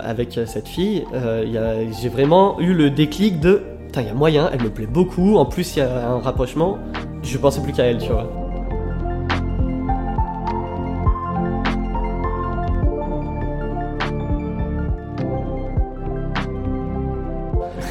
avec 0.03 0.39
cette 0.47 0.67
fille, 0.67 1.03
j'ai 2.01 2.09
vraiment 2.09 2.59
eu 2.59 2.73
le 2.73 2.89
déclic 2.89 3.39
de 3.39 3.61
Putain, 3.93 4.01
il 4.01 4.07
y 4.07 4.09
a 4.09 4.15
moyen, 4.15 4.49
elle 4.51 4.63
me 4.63 4.71
plaît 4.73 4.87
beaucoup, 4.87 5.37
en 5.37 5.45
plus 5.45 5.75
il 5.75 5.79
y 5.79 5.81
a 5.83 6.09
un 6.09 6.19
rapprochement, 6.19 6.79
je 7.21 7.37
pensais 7.37 7.61
plus 7.61 7.73
qu'à 7.73 7.83
elle, 7.83 7.99
tu 7.99 8.11
vois. 8.11 8.27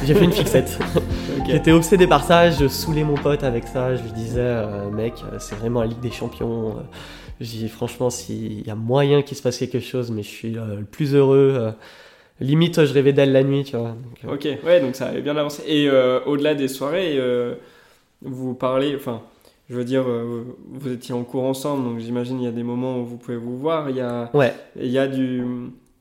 J'ai 0.03 0.15
fait 0.15 0.25
une 0.25 0.33
fixette. 0.33 0.77
J'étais 1.47 1.71
obsédé 1.71 2.05
par 2.07 2.25
ça, 2.25 2.51
je 2.51 2.67
saoulais 2.67 3.05
mon 3.05 3.15
pote 3.15 3.43
avec 3.45 3.67
ça, 3.67 3.95
je 3.95 4.03
lui 4.03 4.11
disais, 4.11 4.41
euh, 4.41 4.89
mec, 4.91 5.23
euh, 5.23 5.37
c'est 5.39 5.55
vraiment 5.55 5.79
la 5.81 5.87
Ligue 5.87 6.01
des 6.01 6.11
Champions, 6.11 6.79
euh, 6.79 6.81
J'ai 7.39 7.69
franchement, 7.69 8.09
s'il 8.09 8.67
y 8.67 8.69
a 8.71 8.75
moyen 8.75 9.21
qu'il 9.21 9.37
se 9.37 9.41
passe 9.43 9.57
quelque 9.57 9.79
chose, 9.79 10.11
mais 10.11 10.23
je 10.23 10.27
suis 10.29 10.57
euh, 10.57 10.77
le 10.79 10.85
plus 10.85 11.15
heureux. 11.15 11.55
euh, 11.57 11.71
limite, 12.39 12.83
je 12.85 12.93
rêvais 12.93 13.13
d'elle 13.13 13.31
la 13.31 13.43
nuit, 13.43 13.63
tu 13.63 13.77
vois. 13.77 13.89
Donc, 13.91 14.23
euh, 14.25 14.33
Ok, 14.35 14.47
ouais, 14.65 14.79
donc 14.81 14.95
ça 14.95 15.07
avait 15.07 15.21
bien 15.21 15.35
avancé. 15.37 15.63
Et 15.67 15.89
euh, 15.89 16.19
au-delà 16.25 16.55
des 16.55 16.67
soirées, 16.67 17.15
euh, 17.17 17.55
vous 18.21 18.53
parlez, 18.53 18.95
enfin, 18.95 19.21
je 19.69 19.75
veux 19.75 19.85
dire, 19.85 20.03
vous 20.05 20.91
étiez 20.91 21.13
en 21.13 21.23
cours 21.23 21.43
ensemble, 21.43 21.83
donc 21.85 21.99
j'imagine 21.99 22.39
il 22.39 22.45
y 22.45 22.47
a 22.47 22.51
des 22.51 22.63
moments 22.63 22.99
où 22.99 23.05
vous 23.05 23.17
pouvez 23.17 23.37
vous 23.37 23.57
voir. 23.57 23.89
Il 23.89 23.95
y 23.97 24.01
a, 24.01 24.29
Ouais, 24.33 24.53
il 24.79 24.89
y 24.91 24.97
a 24.97 25.07
du, 25.07 25.43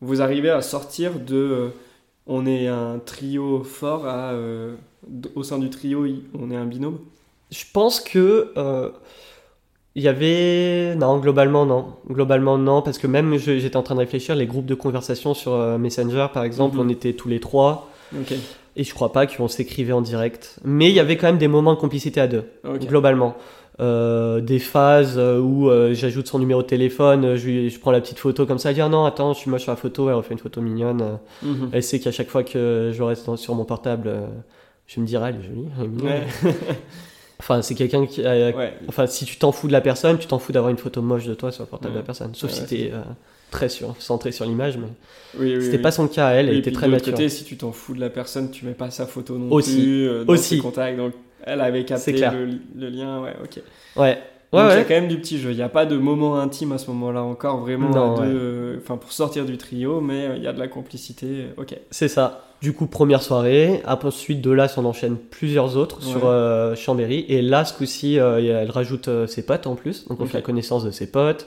vous 0.00 0.20
arrivez 0.22 0.50
à 0.50 0.62
sortir 0.62 1.18
de, 1.20 1.70
on 2.26 2.46
est 2.46 2.66
un 2.68 2.98
trio 3.04 3.62
fort 3.62 4.06
à, 4.06 4.34
au 5.34 5.42
sein 5.42 5.58
du 5.58 5.70
trio, 5.70 6.06
on 6.38 6.50
est 6.50 6.56
un 6.56 6.66
binôme? 6.66 6.98
je 7.50 7.64
pense 7.72 8.00
que. 8.00 8.52
euh, 8.56 8.90
il 9.94 10.02
y 10.02 10.08
avait. 10.08 10.94
Non, 10.96 11.18
globalement, 11.18 11.66
non. 11.66 11.86
Globalement, 12.08 12.58
non, 12.58 12.82
parce 12.82 12.98
que 12.98 13.06
même 13.06 13.36
j'étais 13.36 13.76
en 13.76 13.82
train 13.82 13.94
de 13.94 14.00
réfléchir, 14.00 14.34
les 14.34 14.46
groupes 14.46 14.66
de 14.66 14.74
conversation 14.74 15.34
sur 15.34 15.52
euh, 15.52 15.78
Messenger, 15.78 16.28
par 16.32 16.44
exemple, 16.44 16.76
Mhm. 16.76 16.82
on 16.82 16.88
était 16.88 17.12
tous 17.12 17.28
les 17.28 17.40
trois, 17.40 17.88
et 18.76 18.84
je 18.84 18.94
crois 18.94 19.12
pas 19.12 19.26
qu'on 19.26 19.48
s'écrivait 19.48 19.92
en 19.92 20.00
direct. 20.00 20.58
Mais 20.64 20.88
il 20.88 20.94
y 20.94 21.00
avait 21.00 21.16
quand 21.16 21.26
même 21.26 21.38
des 21.38 21.48
moments 21.48 21.74
de 21.74 21.78
complicité 21.78 22.20
à 22.20 22.26
deux. 22.28 22.44
globalement. 22.88 23.34
Euh, 23.80 24.40
des 24.42 24.58
phases 24.58 25.14
euh, 25.16 25.40
où 25.40 25.70
euh, 25.70 25.94
j'ajoute 25.94 26.26
son 26.28 26.38
numéro 26.38 26.60
de 26.62 26.66
téléphone, 26.66 27.36
je, 27.36 27.68
je 27.70 27.78
prends 27.80 27.90
la 27.90 28.02
petite 28.02 28.18
photo 28.18 28.44
comme 28.44 28.58
ça, 28.58 28.68
elle 28.68 28.74
dit 28.74 28.82
ah 28.82 28.88
non 28.90 29.06
attends 29.06 29.32
je 29.32 29.38
suis 29.38 29.50
moche 29.50 29.62
sur 29.62 29.72
la 29.72 29.76
photo, 29.76 30.10
elle 30.10 30.14
refait 30.14 30.34
une 30.34 30.38
photo 30.38 30.60
mignonne. 30.60 31.18
Mhm. 31.42 31.70
Elle 31.72 31.82
sait 31.82 31.98
qu'à 31.98 32.12
chaque 32.12 32.28
fois 32.28 32.44
que 32.44 32.90
je 32.94 33.02
reste 33.02 33.34
sur 33.36 33.54
mon 33.54 33.64
portable, 33.64 34.12
je 34.86 35.00
me 35.00 35.06
dirais 35.06 35.30
elle 35.30 35.40
est 35.40 35.48
jolie, 35.48 35.68
elle 35.78 35.84
est 35.86 35.88
mignonne. 35.88 36.12
Ouais. 36.12 36.52
Enfin 37.42 37.60
c'est 37.60 37.74
quelqu'un 37.74 38.06
qui, 38.06 38.22
euh, 38.24 38.52
ouais. 38.52 38.72
enfin 38.88 39.08
si 39.08 39.24
tu 39.24 39.36
t'en 39.36 39.50
fous 39.50 39.66
de 39.66 39.72
la 39.72 39.80
personne, 39.80 40.16
tu 40.18 40.28
t'en 40.28 40.38
fous 40.38 40.52
d'avoir 40.52 40.70
une 40.70 40.78
photo 40.78 41.02
moche 41.02 41.24
de 41.24 41.34
toi 41.34 41.50
sur 41.50 41.64
le 41.64 41.68
portable 41.68 41.94
de 41.94 41.98
la 41.98 42.04
personne. 42.04 42.34
Sauf 42.36 42.50
Ouais, 42.52 42.56
si 42.56 42.66
t'es 42.66 42.90
euh, 42.92 43.02
très 43.50 43.68
sur, 43.68 43.96
centré 44.00 44.30
sur 44.30 44.44
l'image, 44.44 44.76
mais 44.78 44.86
Oui, 45.38 45.56
oui, 45.56 45.62
c'était 45.64 45.76
oui. 45.76 45.82
pas 45.82 45.90
son 45.90 46.06
cas. 46.06 46.30
Elle, 46.30 46.48
elle 46.48 46.56
était 46.58 46.70
très 46.70 46.86
mature. 46.88 47.12
côté, 47.12 47.28
si 47.28 47.42
tu 47.44 47.56
t'en 47.56 47.72
fous 47.72 47.94
de 47.94 48.00
la 48.00 48.10
personne, 48.10 48.50
tu 48.52 48.64
mets 48.64 48.74
pas 48.74 48.90
sa 48.92 49.06
photo 49.06 49.36
non 49.38 49.50
Aussi. 49.50 49.74
plus 49.82 50.08
euh, 50.08 50.24
dans 50.24 50.32
Aussi. 50.34 50.58
contacts. 50.58 50.96
Donc, 50.96 51.14
elle 51.44 51.60
avait 51.60 51.84
capté 51.84 52.12
le, 52.12 52.58
le 52.76 52.88
lien, 52.88 53.20
ouais, 53.20 53.34
ok. 53.42 53.60
Ouais, 53.96 54.18
Donc 54.52 54.60
ouais, 54.60 54.66
il 54.66 54.70
y 54.70 54.72
a 54.74 54.76
ouais. 54.80 54.84
quand 54.86 54.94
même 54.94 55.08
du 55.08 55.18
petit 55.18 55.38
jeu. 55.38 55.50
Il 55.50 55.56
n'y 55.56 55.62
a 55.62 55.68
pas 55.70 55.86
de 55.86 55.96
moment 55.96 56.38
intime 56.38 56.72
à 56.72 56.78
ce 56.78 56.88
moment-là 56.90 57.22
encore, 57.22 57.60
vraiment 57.60 57.88
Non, 57.88 58.20
ouais. 58.20 58.76
enfin 58.78 58.96
pour 58.98 59.10
sortir 59.12 59.46
du 59.46 59.56
trio, 59.56 60.00
mais 60.02 60.26
euh, 60.26 60.36
il 60.36 60.42
y 60.42 60.46
a 60.46 60.52
de 60.52 60.58
la 60.58 60.68
complicité. 60.68 61.46
Ok. 61.56 61.74
C'est 61.90 62.08
ça. 62.08 62.44
Du 62.60 62.72
coup, 62.74 62.86
première 62.86 63.22
soirée. 63.22 63.80
Après, 63.86 64.08
ensuite 64.08 64.40
de 64.42 64.50
là, 64.50 64.68
s'en 64.68 64.84
enchaîne 64.84 65.16
plusieurs 65.16 65.76
autres 65.76 66.02
sur 66.02 66.24
Ouais. 66.24 66.30
euh, 66.30 66.76
Chambéry. 66.76 67.24
Et 67.28 67.40
là, 67.42 67.64
ce 67.64 67.72
coup-ci, 67.72 68.18
euh, 68.20 68.38
elle 68.62 68.70
rajoute 68.70 69.08
euh, 69.08 69.26
ses 69.26 69.44
potes 69.44 69.66
en 69.66 69.74
plus. 69.74 70.06
Donc, 70.08 70.20
on 70.20 70.26
fait 70.26 70.38
la 70.38 70.42
connaissance 70.42 70.84
de 70.84 70.90
ses 70.90 71.10
potes. 71.10 71.46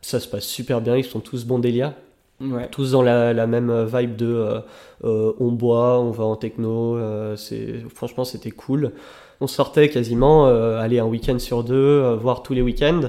Ça 0.00 0.20
se 0.20 0.28
passe 0.28 0.44
super 0.44 0.80
bien. 0.80 0.96
Ils 0.96 1.04
sont 1.04 1.20
tous 1.20 1.44
bons 1.44 1.58
délire. 1.58 1.92
Ouais. 2.40 2.68
Tous 2.70 2.92
dans 2.92 3.02
la, 3.02 3.32
la 3.32 3.48
même 3.48 3.84
vibe 3.86 4.14
de 4.14 4.26
euh, 4.26 4.60
euh, 5.02 5.32
on 5.40 5.50
boit, 5.50 5.98
on 5.98 6.12
va 6.12 6.22
en 6.24 6.36
techno. 6.36 6.96
euh, 6.96 7.34
c'est 7.34 7.80
franchement, 7.92 8.24
c'était 8.24 8.52
cool. 8.52 8.92
On 9.40 9.46
sortait 9.46 9.88
quasiment, 9.88 10.46
euh, 10.48 10.78
aller 10.80 10.98
un 10.98 11.04
week-end 11.06 11.38
sur 11.38 11.62
deux, 11.64 11.74
euh, 11.74 12.16
voire 12.16 12.42
tous 12.42 12.54
les 12.54 12.62
week-ends. 12.62 13.02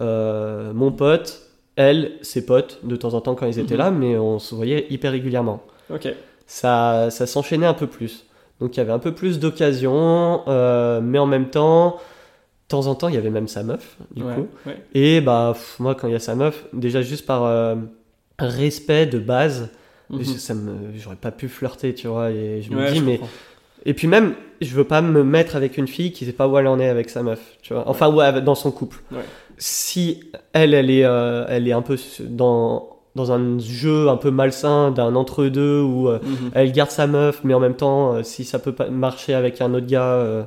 Euh, 0.00 0.72
mon 0.74 0.92
pote, 0.92 1.40
elle, 1.76 2.12
ses 2.22 2.44
potes, 2.44 2.80
de 2.84 2.96
temps 2.96 3.14
en 3.14 3.20
temps 3.20 3.34
quand 3.34 3.46
ils 3.46 3.58
étaient 3.58 3.74
Mhm. 3.74 3.78
là, 3.80 3.90
mais 3.90 4.16
on 4.18 4.38
se 4.38 4.54
voyait 4.54 4.86
hyper 4.90 5.12
régulièrement 5.12 5.62
Ok. 5.92 6.08
ça, 6.46 7.08
ça 7.10 7.26
s'enchaînait 7.26 7.66
un 7.66 7.74
peu 7.74 7.86
plus. 7.86 8.26
Donc 8.60 8.76
il 8.76 8.78
y 8.78 8.80
avait 8.82 8.92
un 8.92 8.98
peu 8.98 9.14
plus 9.14 9.38
d'occasions, 9.38 10.42
euh, 10.48 11.00
mais 11.02 11.18
en 11.18 11.26
même 11.26 11.48
temps, 11.48 11.92
de 11.96 12.68
temps 12.68 12.86
en 12.86 12.94
temps, 12.94 13.08
il 13.08 13.14
y 13.14 13.18
avait 13.18 13.30
même 13.30 13.48
sa 13.48 13.62
meuf, 13.62 13.96
du 14.14 14.22
ouais. 14.22 14.34
coup. 14.34 14.46
ouais. 14.66 14.76
Et 14.94 15.20
bah, 15.22 15.52
pff, 15.54 15.76
moi, 15.80 15.94
quand 15.94 16.06
il 16.08 16.12
y 16.12 16.16
a 16.16 16.20
sa 16.20 16.34
meuf, 16.34 16.66
déjà 16.74 17.00
juste 17.02 17.24
par 17.24 17.44
euh, 17.44 17.74
respect 18.38 19.06
de 19.06 19.18
base, 19.18 19.70
Mhm. 20.10 20.24
ça 20.24 20.54
me, 20.54 20.72
j'aurais 20.96 21.16
pas 21.16 21.30
pu 21.30 21.48
flirter, 21.48 21.94
tu 21.94 22.08
vois. 22.08 22.30
Et 22.32 22.62
je 22.62 22.70
me 22.72 22.78
Ouais, 22.82 22.92
dis, 22.92 22.98
je 22.98 23.04
mais. 23.04 23.12
comprends. 23.18 23.32
Et 23.86 23.94
puis 23.94 24.08
même, 24.08 24.34
je 24.60 24.74
veux 24.74 24.84
pas 24.84 25.00
me 25.02 25.22
mettre 25.24 25.56
avec 25.56 25.76
une 25.78 25.88
fille 25.88 26.12
qui 26.12 26.24
sait 26.26 26.32
pas 26.32 26.46
où 26.48 26.58
elle 26.58 26.66
en 26.66 26.78
est 26.78 26.88
avec 26.88 27.10
sa 27.10 27.22
meuf, 27.22 27.40
tu 27.62 27.72
vois. 27.74 27.84
Enfin, 27.88 28.12
ouais, 28.12 28.40
dans 28.42 28.54
son 28.54 28.70
couple. 28.70 29.02
Ouais. 29.12 29.24
Si 29.58 30.24
elle, 30.52 30.74
elle 30.74 30.90
est, 30.90 31.04
euh, 31.04 31.44
elle 31.48 31.66
est 31.68 31.72
un 31.72 31.82
peu 31.82 31.96
dans, 32.20 32.96
dans 33.14 33.32
un 33.32 33.58
jeu 33.58 34.08
un 34.08 34.16
peu 34.16 34.30
malsain 34.30 34.90
d'un 34.90 35.14
entre-deux 35.14 35.80
où 35.80 36.08
euh, 36.08 36.18
Mhm. 36.22 36.50
elle 36.54 36.72
garde 36.72 36.90
sa 36.90 37.06
meuf, 37.06 37.40
mais 37.44 37.54
en 37.54 37.60
même 37.60 37.74
temps, 37.76 38.14
euh, 38.14 38.22
si 38.22 38.44
ça 38.44 38.58
peut 38.58 38.72
pas 38.74 38.88
marcher 38.90 39.34
avec 39.34 39.60
un 39.60 39.72
autre 39.74 39.86
gars, 39.86 40.46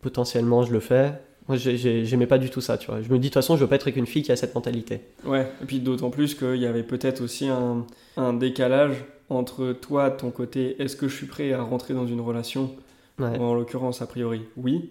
potentiellement 0.00 0.62
je 0.64 0.72
le 0.72 0.80
fais. 0.80 1.12
Moi, 1.48 1.56
j'ai- 1.56 1.76
j'ai- 1.76 2.04
j'aimais 2.04 2.26
pas 2.28 2.38
du 2.38 2.50
tout 2.50 2.60
ça, 2.60 2.78
tu 2.78 2.86
vois. 2.90 3.00
Je 3.02 3.08
me 3.08 3.18
dis, 3.18 3.22
de 3.22 3.24
toute 3.26 3.34
façon, 3.34 3.56
je 3.56 3.62
veux 3.62 3.66
pas 3.66 3.74
être 3.74 3.82
avec 3.82 3.96
une 3.96 4.06
fille 4.06 4.22
qui 4.22 4.30
a 4.30 4.36
cette 4.36 4.54
mentalité. 4.54 5.00
Ouais, 5.24 5.48
et 5.60 5.64
puis 5.66 5.80
d'autant 5.80 6.10
plus 6.10 6.34
qu'il 6.34 6.56
y 6.56 6.66
avait 6.66 6.84
peut-être 6.84 7.20
aussi 7.20 7.48
un, 7.48 7.84
un 8.16 8.32
décalage 8.32 9.04
entre 9.28 9.72
toi, 9.72 10.10
ton 10.10 10.30
côté, 10.30 10.76
est-ce 10.80 10.94
que 10.94 11.08
je 11.08 11.16
suis 11.16 11.26
prêt 11.26 11.52
à 11.52 11.62
rentrer 11.62 11.94
dans 11.94 12.06
une 12.06 12.20
relation 12.20 12.70
Ouais. 13.18 13.38
En 13.38 13.54
l'occurrence, 13.54 14.02
a 14.02 14.06
priori, 14.06 14.42
oui. 14.56 14.90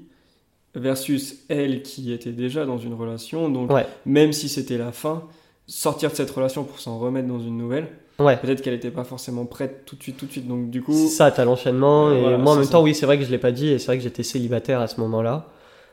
Versus 0.73 1.39
elle 1.49 1.81
qui 1.81 2.13
était 2.13 2.31
déjà 2.31 2.65
dans 2.65 2.77
une 2.77 2.93
relation. 2.93 3.49
Donc, 3.49 3.71
Ouais. 3.71 3.86
même 4.05 4.31
si 4.31 4.47
c'était 4.47 4.77
la 4.77 4.91
fin, 4.93 5.23
sortir 5.67 6.10
de 6.12 6.15
cette 6.15 6.31
relation 6.31 6.63
pour 6.63 6.79
s'en 6.79 6.97
remettre 6.97 7.27
dans 7.27 7.39
une 7.39 7.57
nouvelle, 7.57 7.88
Ouais. 8.19 8.38
peut-être 8.38 8.62
qu'elle 8.62 8.73
n'était 8.75 8.91
pas 8.91 9.03
forcément 9.03 9.45
prête 9.45 9.84
tout 9.86 9.95
de 9.97 10.03
suite, 10.03 10.15
tout 10.17 10.27
de 10.27 10.31
suite. 10.31 10.47
Donc, 10.47 10.69
du 10.69 10.81
coup, 10.81 10.93
C'est 10.93 11.07
ça, 11.07 11.29
t'as 11.31 11.43
l'enchaînement. 11.43 12.12
Et 12.13 12.21
voilà, 12.21 12.38
moi, 12.38 12.53
en 12.53 12.55
même 12.55 12.63
ça. 12.65 12.71
temps, 12.73 12.84
oui, 12.84 12.95
c'est 12.95 13.05
vrai 13.05 13.17
que 13.17 13.25
je 13.25 13.31
l'ai 13.31 13.38
pas 13.38 13.51
dit, 13.51 13.67
et 13.67 13.79
c'est 13.79 13.88
vrai 13.88 13.97
que 13.97 14.03
j'étais 14.03 14.23
célibataire 14.23 14.79
à 14.79 14.88
ce 14.88 14.99
moment-là, 15.01 15.49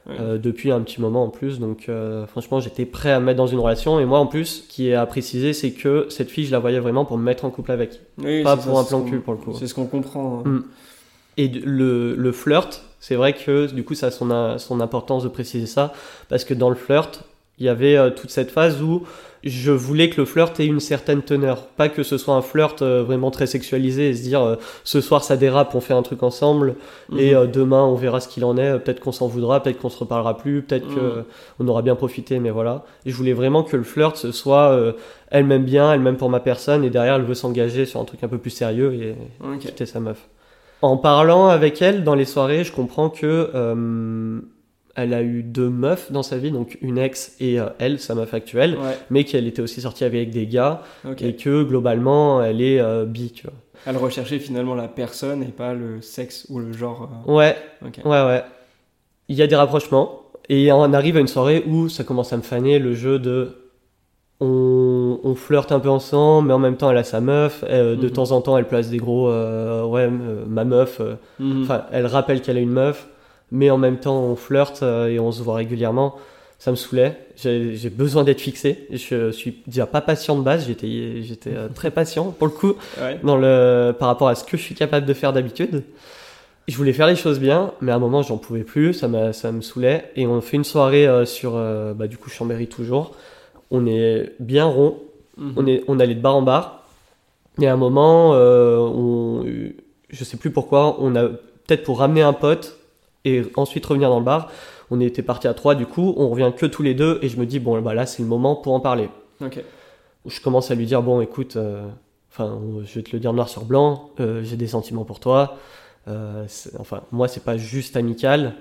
Ouais. 0.06 0.16
euh, 0.20 0.38
depuis 0.38 0.70
un 0.70 0.80
petit 0.82 1.00
moment 1.00 1.24
en 1.24 1.28
plus. 1.30 1.58
Donc, 1.58 1.86
euh, 1.88 2.26
franchement, 2.28 2.60
j'étais 2.60 2.84
prêt 2.86 3.10
à 3.10 3.18
me 3.18 3.24
mettre 3.26 3.38
dans 3.38 3.46
une 3.48 3.58
relation. 3.58 3.98
Et 3.98 4.04
moi, 4.04 4.20
en 4.20 4.26
plus, 4.26 4.44
ce 4.62 4.68
qui 4.68 4.88
est 4.88 4.94
à 4.94 5.04
préciser, 5.06 5.52
c'est 5.54 5.72
que 5.72 6.06
cette 6.08 6.30
fille, 6.30 6.44
je 6.46 6.52
la 6.52 6.60
voyais 6.60 6.78
vraiment 6.78 7.04
pour 7.04 7.18
me 7.18 7.24
mettre 7.24 7.44
en 7.44 7.50
couple 7.50 7.72
avec. 7.72 8.00
oui, 8.18 8.42
pas 8.44 8.56
pour 8.56 8.74
ça, 8.76 8.80
un 8.80 8.84
plan 8.84 9.02
cul, 9.02 9.18
pour 9.20 9.32
le 9.34 9.40
coup. 9.40 9.54
C'est 9.58 9.66
ce 9.66 9.74
qu'on 9.74 9.86
comprend. 9.86 10.44
hein. 10.46 10.48
Mm. 10.48 10.64
Et 11.38 11.48
le, 11.48 12.14
le 12.16 12.32
flirt, 12.32 12.82
c'est 13.00 13.14
vrai 13.14 13.32
que 13.32 13.66
du 13.72 13.84
coup, 13.84 13.94
ça 13.94 14.08
a 14.08 14.10
son, 14.10 14.58
son 14.58 14.80
importance 14.80 15.22
de 15.22 15.28
préciser 15.28 15.66
ça, 15.66 15.92
parce 16.28 16.44
que 16.44 16.52
dans 16.52 16.68
le 16.68 16.74
flirt, 16.76 17.22
il 17.60 17.64
y 17.66 17.68
avait 17.68 17.96
euh, 17.96 18.10
toute 18.10 18.30
cette 18.30 18.50
phase 18.50 18.82
où 18.82 19.02
je 19.44 19.70
voulais 19.70 20.10
que 20.10 20.20
le 20.20 20.24
flirt 20.26 20.58
ait 20.60 20.66
une 20.66 20.80
certaine 20.80 21.22
teneur. 21.22 21.62
Pas 21.66 21.88
que 21.88 22.02
ce 22.02 22.18
soit 22.18 22.34
un 22.34 22.42
flirt 22.42 22.82
euh, 22.82 23.02
vraiment 23.04 23.30
très 23.30 23.46
sexualisé 23.46 24.10
et 24.10 24.14
se 24.14 24.22
dire 24.22 24.42
euh, 24.42 24.56
ce 24.84 25.00
soir 25.00 25.22
ça 25.24 25.36
dérape, 25.36 25.74
on 25.76 25.80
fait 25.80 25.94
un 25.94 26.02
truc 26.02 26.22
ensemble, 26.24 26.74
et 27.16 27.34
Mhm. 27.36 27.46
demain 27.50 27.82
on 27.84 27.94
verra 27.94 28.18
ce 28.20 28.26
qu'il 28.28 28.44
en 28.44 28.56
est, 28.56 28.78
peut-être 28.80 28.98
qu'on 29.00 29.12
s'en 29.12 29.28
voudra, 29.28 29.60
peut-être 29.62 29.78
qu'on 29.78 29.90
se 29.90 29.98
reparlera 29.98 30.36
plus, 30.38 30.62
peut-être 30.62 30.86
Mhm. 30.88 31.24
qu'on 31.56 31.68
aura 31.68 31.82
bien 31.82 31.94
profité, 31.94 32.40
mais 32.40 32.50
voilà. 32.50 32.84
Et 33.06 33.10
je 33.10 33.16
voulais 33.16 33.32
vraiment 33.32 33.62
que 33.62 33.76
le 33.76 33.84
flirt 33.84 34.16
ce 34.16 34.32
soit 34.32 34.76
elle 35.30 35.44
m'aime 35.44 35.64
bien, 35.64 35.92
elle 35.92 36.00
m'aime 36.00 36.16
pour 36.16 36.30
ma 36.30 36.40
personne, 36.40 36.82
et 36.84 36.90
derrière 36.90 37.14
elle 37.14 37.22
veut 37.22 37.34
s'engager 37.34 37.86
sur 37.86 38.00
un 38.00 38.04
truc 38.04 38.22
un 38.24 38.28
peu 38.28 38.38
plus 38.38 38.50
sérieux, 38.50 38.92
et, 38.94 39.14
Ok. 39.44 39.62
c'était 39.62 39.86
sa 39.86 40.00
meuf. 40.00 40.18
En 40.82 40.96
parlant 40.96 41.48
avec 41.48 41.82
elle 41.82 42.04
dans 42.04 42.14
les 42.14 42.24
soirées, 42.24 42.62
je 42.64 42.72
comprends 42.72 43.10
que 43.10 43.50
euh, 43.54 44.40
elle 44.94 45.12
a 45.14 45.22
eu 45.22 45.42
deux 45.42 45.68
meufs 45.68 46.12
dans 46.12 46.22
sa 46.22 46.38
vie, 46.38 46.50
donc 46.52 46.78
une 46.82 46.98
ex 46.98 47.36
et 47.40 47.58
euh, 47.58 47.66
elle, 47.78 47.98
sa 47.98 48.14
meuf 48.14 48.32
actuelle, 48.34 48.74
Ouais, 48.76 48.96
mais 49.10 49.24
qu'elle 49.24 49.46
était 49.46 49.62
aussi 49.62 49.80
sortie 49.80 50.04
avec 50.04 50.30
des 50.30 50.46
gars 50.46 50.82
et 51.20 51.34
que 51.36 51.62
globalement 51.64 52.42
elle 52.42 52.60
est 52.60 52.80
euh, 52.80 53.04
bi, 53.06 53.32
tu 53.32 53.44
vois. 53.46 53.54
Elle 53.86 53.96
recherchait 53.96 54.38
finalement 54.38 54.74
la 54.74 54.88
personne 54.88 55.42
et 55.42 55.46
pas 55.52 55.72
le 55.74 56.00
sexe 56.02 56.46
ou 56.48 56.58
le 56.58 56.72
genre. 56.72 57.08
euh, 57.28 57.32
Ouais, 57.32 57.56
Ok. 57.84 57.98
ouais, 58.04 58.24
ouais. 58.26 58.42
Il 59.28 59.36
y 59.36 59.42
a 59.42 59.46
des 59.46 59.56
rapprochements 59.56 60.22
et 60.48 60.70
on 60.72 60.92
arrive 60.92 61.16
à 61.16 61.20
une 61.20 61.28
soirée 61.28 61.62
où 61.66 61.88
ça 61.88 62.02
commence 62.04 62.32
à 62.32 62.36
me 62.36 62.42
faner 62.42 62.78
le 62.78 62.94
jeu 62.94 63.18
de 63.18 63.56
on, 64.40 65.18
on 65.24 65.34
flirte 65.34 65.72
un 65.72 65.80
peu 65.80 65.88
ensemble, 65.88 66.48
mais 66.48 66.54
en 66.54 66.58
même 66.58 66.76
temps 66.76 66.90
elle 66.90 66.96
a 66.98 67.04
sa 67.04 67.20
meuf. 67.20 67.64
euh, 67.68 67.96
De 67.96 68.06
Mhm. 68.06 68.10
temps 68.12 68.30
en 68.32 68.40
temps, 68.40 68.56
elle 68.56 68.66
place 68.68 68.88
des 68.90 68.98
gros 68.98 69.28
euh, 69.28 69.84
ouais, 69.84 70.02
euh, 70.10 70.44
ma 70.46 70.64
meuf. 70.64 70.98
euh, 71.00 71.14
Mhm. 71.40 71.62
Enfin, 71.64 71.82
elle 71.92 72.06
rappelle 72.06 72.40
qu'elle 72.40 72.56
a 72.56 72.60
une 72.60 72.70
meuf, 72.70 73.08
mais 73.50 73.70
en 73.70 73.78
même 73.78 73.98
temps, 73.98 74.20
on 74.22 74.36
flirte 74.36 74.82
euh, 74.82 75.08
et 75.08 75.18
on 75.18 75.32
se 75.32 75.42
voit 75.42 75.56
régulièrement. 75.56 76.14
Ça 76.60 76.72
me 76.72 76.76
saoulait. 76.76 77.16
J'ai 77.36 77.88
besoin 77.88 78.24
d'être 78.24 78.40
fixé. 78.40 78.88
Je 78.92 79.30
suis 79.30 79.62
déjà 79.68 79.86
pas 79.86 80.00
patient 80.00 80.36
de 80.36 80.42
base. 80.42 80.66
J'étais, 80.66 81.22
j'étais 81.22 81.52
très 81.72 81.92
patient 81.92 82.32
pour 82.36 82.48
le 82.48 82.52
coup 82.52 82.74
Ouais. 83.00 83.16
dans 83.22 83.36
le 83.36 83.92
par 83.96 84.08
rapport 84.08 84.26
à 84.28 84.34
ce 84.34 84.42
que 84.42 84.56
je 84.56 84.62
suis 84.62 84.74
capable 84.74 85.06
de 85.06 85.14
faire 85.14 85.32
d'habitude. 85.32 85.84
Je 86.66 86.76
voulais 86.76 86.92
faire 86.92 87.06
les 87.06 87.14
choses 87.14 87.38
bien, 87.38 87.70
mais 87.80 87.92
à 87.92 87.94
un 87.94 87.98
moment, 88.00 88.22
j'en 88.22 88.38
pouvais 88.38 88.64
plus. 88.64 88.92
Ça 88.92 89.06
m'a, 89.06 89.32
ça 89.32 89.52
me 89.52 89.60
saoulait. 89.60 90.10
Et 90.16 90.26
on 90.26 90.40
fait 90.40 90.56
une 90.56 90.64
soirée 90.64 91.06
euh, 91.06 91.24
sur, 91.24 91.52
bah, 91.94 92.08
du 92.08 92.18
coup, 92.18 92.28
Chambéry 92.28 92.66
toujours. 92.66 93.12
On 93.70 93.86
est 93.86 94.34
bien 94.40 94.64
rond. 94.64 94.98
Mhm. 95.36 95.52
On, 95.56 95.66
est, 95.66 95.84
on 95.88 96.00
allait 96.00 96.14
de 96.14 96.20
bar 96.20 96.36
en 96.36 96.42
bar. 96.42 96.86
Et 97.60 97.66
à 97.66 97.72
un 97.72 97.76
moment, 97.76 98.34
euh, 98.34 98.78
on, 98.78 99.44
je 100.10 100.24
sais 100.24 100.36
plus 100.36 100.50
pourquoi, 100.50 100.96
on 101.00 101.16
a 101.16 101.28
peut-être 101.28 101.82
pour 101.82 101.98
ramener 101.98 102.22
un 102.22 102.32
pote 102.32 102.78
et 103.24 103.42
ensuite 103.56 103.84
revenir 103.86 104.08
dans 104.08 104.18
le 104.18 104.24
bar. 104.24 104.50
On 104.90 105.00
était 105.00 105.22
parti 105.22 105.48
à 105.48 105.54
trois, 105.54 105.74
du 105.74 105.86
coup, 105.86 106.14
on 106.16 106.28
revient 106.28 106.52
que 106.56 106.66
tous 106.66 106.82
les 106.82 106.94
deux. 106.94 107.18
Et 107.22 107.28
je 107.28 107.38
me 107.38 107.46
dis, 107.46 107.58
bon, 107.58 107.80
bah 107.82 107.94
là, 107.94 108.06
c'est 108.06 108.22
le 108.22 108.28
moment 108.28 108.56
pour 108.56 108.74
en 108.74 108.80
parler. 108.80 109.08
Je 110.26 110.40
commence 110.40 110.70
à 110.70 110.74
lui 110.74 110.86
dire, 110.86 111.02
bon, 111.02 111.20
écoute, 111.20 111.56
euh, 111.56 111.86
enfin, 112.30 112.58
je 112.84 112.94
vais 112.94 113.02
te 113.02 113.12
le 113.12 113.20
dire 113.20 113.32
noir 113.32 113.48
sur 113.48 113.64
blanc, 113.64 114.10
euh, 114.20 114.42
j'ai 114.42 114.56
des 114.56 114.68
sentiments 114.68 115.04
pour 115.04 115.20
toi. 115.20 115.56
Euh, 116.08 116.46
enfin, 116.78 117.02
moi, 117.12 117.28
c'est 117.28 117.44
pas 117.44 117.56
juste 117.56 117.96
amical. 117.96 118.54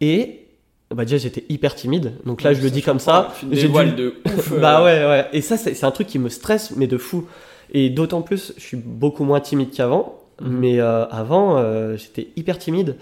Et 0.00 0.45
bah 0.94 1.04
déjà 1.04 1.16
j'étais 1.18 1.44
hyper 1.48 1.74
timide. 1.74 2.12
Donc 2.24 2.42
là, 2.42 2.50
Ouais, 2.50 2.56
je 2.56 2.62
le 2.62 2.70
dis 2.70 2.82
comme 2.82 2.98
ça. 3.00 3.34
J'ai 3.50 3.62
dévoiles 3.62 3.94
dû- 3.96 4.02
de 4.02 4.14
ouf. 4.26 4.52
euh, 4.52 4.60
Bah 4.60 4.84
ouais, 4.84 5.04
ouais. 5.04 5.26
Et 5.32 5.40
ça, 5.40 5.56
c'est 5.56 5.82
un 5.84 5.90
truc 5.90 6.06
qui 6.06 6.18
me 6.18 6.28
stresse, 6.28 6.72
mais 6.76 6.86
de 6.86 6.96
fou. 6.98 7.26
Et 7.72 7.90
d'autant 7.90 8.22
plus, 8.22 8.52
je 8.56 8.62
suis 8.62 8.76
beaucoup 8.76 9.24
moins 9.24 9.40
timide 9.40 9.70
qu'avant. 9.70 10.20
Mhm. 10.40 10.58
Mais 10.58 10.80
euh, 10.80 11.06
avant, 11.06 11.56
euh, 11.58 11.96
j'étais 11.96 12.28
hyper 12.36 12.58
timide. 12.58 12.96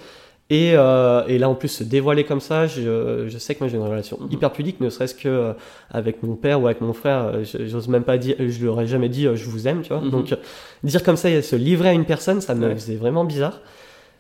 Et, 0.51 0.73
euh, 0.75 1.25
et 1.27 1.39
là, 1.39 1.49
en 1.49 1.55
plus, 1.55 1.69
se 1.69 1.85
dévoiler 1.85 2.25
comme 2.25 2.41
ça, 2.41 2.67
je, 2.67 3.27
je 3.29 3.39
sais 3.39 3.55
que 3.55 3.61
moi 3.61 3.69
j'ai 3.69 3.77
une 3.79 3.83
relation 3.83 4.19
Mhm. 4.21 4.29
hyper 4.31 4.53
pudique, 4.53 4.79
ne 4.81 4.89
serait-ce 4.91 5.15
que 5.15 5.27
euh, 5.29 5.53
avec 5.91 6.23
mon 6.23 6.37
père 6.37 6.61
ou 6.63 6.67
avec 6.67 6.81
mon 6.83 6.93
frère. 6.93 7.25
euh, 7.35 7.45
je- 7.45 7.67
J'ose 7.67 7.89
même 7.89 8.05
pas 8.05 8.19
dire, 8.19 8.37
je 8.39 8.61
lui 8.61 8.69
aurais 8.69 8.87
jamais 8.87 9.09
dit 9.09 9.27
euh, 9.27 9.37
je 9.37 9.47
vous 9.49 9.67
aime, 9.69 9.81
tu 9.83 9.89
vois. 9.89 10.01
Mhm. 10.03 10.11
Donc, 10.11 10.33
euh, 10.33 10.37
dire 10.85 11.03
comme 11.03 11.17
ça 11.17 11.29
et 11.31 11.41
se 11.43 11.57
livrer 11.57 11.89
à 11.89 11.93
une 11.93 12.05
personne, 12.05 12.41
ça 12.41 12.55
me 12.55 12.69
Ouais. 12.69 12.75
faisait 12.75 12.97
vraiment 12.97 13.25
bizarre. 13.25 13.61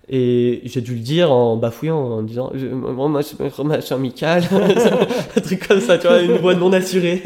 Et 0.09 0.61
j'ai 0.65 0.83
dû 0.83 0.93
le 0.95 1.01
dire 1.01 1.33
en 1.33 1.57
bafouillant, 1.57 1.97
en 1.97 2.23
disant 2.23 2.53
Moi, 2.55 3.09
moi, 3.09 3.21
je 3.23 3.63
relation 3.63 3.97
amicale, 3.97 4.43
un 5.37 5.41
truc 5.41 5.67
comme 5.67 5.81
ça, 5.81 5.97
tu 5.97 6.07
vois, 6.07 6.21
une 6.21 6.37
voix 6.37 6.55
non 6.55 6.73
assurée. 6.75 7.23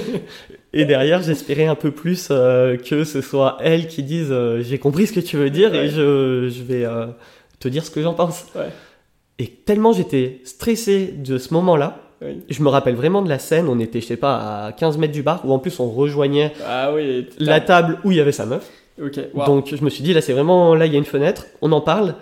et 0.72 0.84
derrière, 0.84 1.22
j'espérais 1.22 1.66
un 1.66 1.74
peu 1.74 1.90
plus 1.90 2.28
euh, 2.30 2.76
que 2.76 3.02
ce 3.04 3.20
soit 3.20 3.58
elle 3.60 3.88
qui 3.88 4.02
dise 4.02 4.28
euh, 4.30 4.62
J'ai 4.62 4.78
compris 4.78 5.06
ce 5.08 5.12
que 5.12 5.20
tu 5.20 5.36
veux 5.36 5.50
dire 5.50 5.72
Ouais. 5.72 5.86
et 5.86 5.88
je, 5.88 6.48
je 6.48 6.62
vais 6.62 6.84
euh, 6.84 7.06
te 7.58 7.66
dire 7.68 7.84
ce 7.84 7.90
que 7.90 8.00
j'en 8.02 8.14
pense. 8.14 8.46
Ouais. 8.54 8.68
Et 9.40 9.48
tellement 9.48 9.92
j'étais 9.92 10.40
stressé 10.44 11.12
de 11.18 11.36
ce 11.38 11.52
moment-là, 11.54 11.98
Oui. 12.22 12.42
je 12.48 12.62
me 12.62 12.68
rappelle 12.68 12.94
vraiment 12.94 13.22
de 13.22 13.28
la 13.28 13.40
scène. 13.40 13.66
On 13.68 13.80
était, 13.80 14.00
je 14.00 14.06
sais 14.06 14.16
pas, 14.16 14.66
à 14.66 14.72
15 14.72 14.98
mètres 14.98 15.12
du 15.12 15.22
bar, 15.24 15.40
où 15.44 15.52
en 15.52 15.58
plus 15.58 15.80
on 15.80 15.90
rejoignait 15.90 16.52
Ah 16.64 16.92
oui. 16.94 17.26
la 17.38 17.60
table 17.60 17.98
où 18.04 18.12
il 18.12 18.18
y 18.18 18.20
avait 18.20 18.30
sa 18.30 18.46
meuf. 18.46 18.70
Wow. 19.34 19.46
Donc 19.46 19.74
je 19.74 19.84
me 19.84 19.90
suis 19.90 20.02
dit, 20.04 20.12
là 20.14 20.20
c'est 20.20 20.32
vraiment, 20.32 20.74
là 20.74 20.86
il 20.86 20.92
y 20.92 20.96
a 20.96 20.98
une 20.98 21.04
fenêtre, 21.04 21.46
on 21.62 21.72
en 21.72 21.80
parle. 21.80 22.14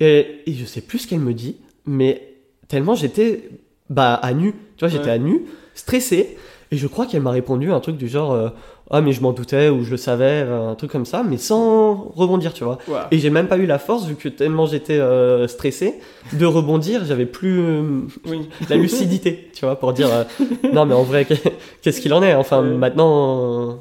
Et, 0.00 0.40
et 0.46 0.52
je 0.52 0.64
sais 0.64 0.80
plus 0.80 1.00
ce 1.00 1.06
qu'elle 1.06 1.20
me 1.20 1.32
dit, 1.34 1.56
mais 1.86 2.34
tellement 2.68 2.94
j'étais 2.94 3.48
bah, 3.90 4.14
à 4.14 4.32
nu, 4.34 4.52
tu 4.76 4.80
vois, 4.80 4.88
j'étais 4.88 5.04
Ouais. 5.06 5.10
à 5.12 5.18
nu, 5.18 5.42
stressé. 5.74 6.36
Et 6.70 6.76
je 6.76 6.86
crois 6.86 7.06
qu'elle 7.06 7.20
m'a 7.22 7.30
répondu 7.30 7.70
un 7.70 7.80
truc 7.80 7.96
du 7.98 8.08
genre, 8.08 8.32
euh, 8.32 8.48
ah 8.92 9.00
mais 9.00 9.12
je 9.12 9.22
m'en 9.22 9.32
doutais 9.32 9.68
ou 9.70 9.84
je 9.84 9.90
le 9.90 9.96
savais, 9.96 10.44
euh, 10.46 10.68
un 10.70 10.74
truc 10.74 10.90
comme 10.92 11.06
ça, 11.06 11.22
mais 11.28 11.38
sans 11.38 11.94
rebondir, 12.14 12.52
tu 12.52 12.62
vois. 12.64 12.78
Wow. 12.86 12.96
Et 13.10 13.18
j'ai 13.18 13.30
même 13.30 13.48
pas 13.48 13.56
eu 13.56 13.66
la 13.66 13.78
force, 13.78 14.06
vu 14.06 14.14
que 14.16 14.28
tellement 14.28 14.66
j'étais 14.66 14.98
euh, 14.98 15.48
stressé, 15.48 15.94
de 16.34 16.44
rebondir, 16.46 17.04
j'avais 17.06 17.24
plus 17.26 17.58
euh, 17.60 17.82
Oui. 18.28 18.48
la 18.68 18.76
lucidité, 18.76 19.48
tu 19.54 19.64
vois, 19.64 19.76
pour 19.76 19.92
dire, 19.94 20.08
euh, 20.12 20.24
non 20.72 20.84
mais 20.84 20.94
en 20.94 21.02
vrai, 21.04 21.26
qu'est-ce 21.82 22.00
qu'il 22.00 22.12
en 22.12 22.22
est 22.22 22.34
Enfin 22.34 22.60
maintenant... 22.62 23.78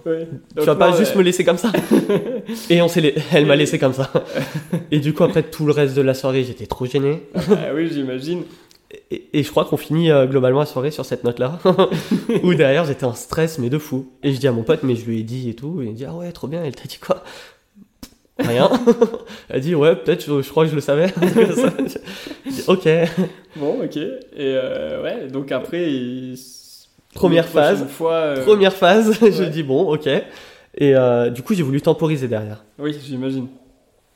Tu 0.58 0.64
vas 0.66 0.76
pas 0.76 0.98
juste 0.98 1.16
me 1.16 1.22
laisser 1.24 1.44
comme 1.44 1.58
ça. 1.58 1.72
Et 2.70 2.82
on 2.82 2.88
s'est, 2.88 3.02
la- 3.02 3.10
elle 3.34 3.46
m'a 3.46 3.56
laissé 3.56 3.78
comme 3.80 3.94
ça. 3.94 4.12
Et 4.92 5.00
du 5.00 5.14
coup 5.14 5.24
après 5.24 5.44
tout 5.44 5.66
le 5.66 5.72
reste 5.74 5.96
de 5.96 6.02
la 6.02 6.14
soirée, 6.14 6.44
j'étais 6.44 6.66
trop 6.66 6.86
gêné. 6.86 7.24
Ah 7.36 7.72
oui, 7.76 7.90
j'imagine. 7.92 8.44
Et, 9.12 9.28
et 9.40 9.44
je 9.44 9.52
crois 9.52 9.66
qu'on 9.66 9.76
finit 9.78 10.10
euh, 10.10 10.26
globalement 10.26 10.62
la 10.62 10.66
soirée 10.66 10.90
sur 10.92 11.04
cette 11.06 11.24
note-là, 11.26 11.60
où 12.44 12.54
derrière 12.54 12.86
j'étais 12.86 13.04
en 13.04 13.14
stress 13.14 13.60
mais 13.60 13.70
de 13.70 13.78
fou. 13.78 14.10
Et 14.24 14.32
je 14.34 14.40
dis 14.40 14.48
à 14.48 14.52
mon 14.54 14.64
pote, 14.64 14.84
mais 14.84 14.96
je 14.96 15.06
lui 15.06 15.20
ai 15.20 15.24
dit 15.24 15.50
et 15.50 15.54
tout, 15.54 15.82
et 15.82 15.88
il 15.88 15.94
dit 15.94 16.06
ah 16.06 16.14
ouais 16.16 16.32
trop 16.32 16.48
bien. 16.48 16.64
Elle 16.64 16.76
t'a 16.76 16.86
dit 16.86 16.98
quoi? 16.98 17.24
Rien. 18.40 18.70
Elle 19.50 19.62
dit 19.62 19.76
ouais 19.76 19.96
peut-être, 19.96 20.26
je, 20.26 20.42
je 20.42 20.50
crois 20.50 20.64
que 20.64 20.70
je 20.72 20.76
le 20.76 20.82
savais. 20.82 21.08
Je 22.46 22.50
dis, 22.50 22.64
ok. 22.68 22.88
Bon, 23.58 23.84
ok. 23.84 23.98
Et 23.98 24.10
euh, 24.40 25.04
ouais, 25.04 25.28
donc 25.28 25.52
après, 25.52 25.92
il- 25.92 26.38
Première 27.14 27.48
phase. 27.48 27.86
Fois, 27.90 28.14
euh, 28.14 28.44
Première 28.46 28.74
phase, 28.74 29.14
je 29.20 29.44
Ouais. 29.44 29.50
dis 29.50 29.64
bon 29.64 29.94
ok. 29.94 30.08
Et 30.08 30.96
euh, 30.96 31.30
du 31.30 31.44
coup 31.44 31.54
j'ai 31.54 31.64
voulu 31.64 31.82
temporiser 31.82 32.30
derrière. 32.30 32.64
Oui, 32.80 32.96
j'imagine. 33.06 33.48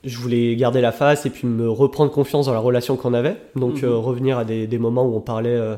Je 0.05 0.17
voulais 0.17 0.55
garder 0.55 0.79
la 0.81 0.91
face 0.91 1.25
et 1.25 1.29
puis 1.29 1.47
me 1.47 1.69
reprendre 1.69 2.11
confiance 2.11 2.45
dans 2.45 2.53
la 2.53 2.59
relation 2.59 2.95
qu'on 2.95 3.13
avait. 3.13 3.35
Donc 3.55 3.81
Mhm. 3.81 3.89
euh, 3.89 3.95
revenir 3.97 4.37
à 4.37 4.45
des, 4.45 4.67
des 4.67 4.77
moments 4.77 5.05
où 5.05 5.15
on 5.15 5.21
parlait 5.21 5.49
euh, 5.49 5.75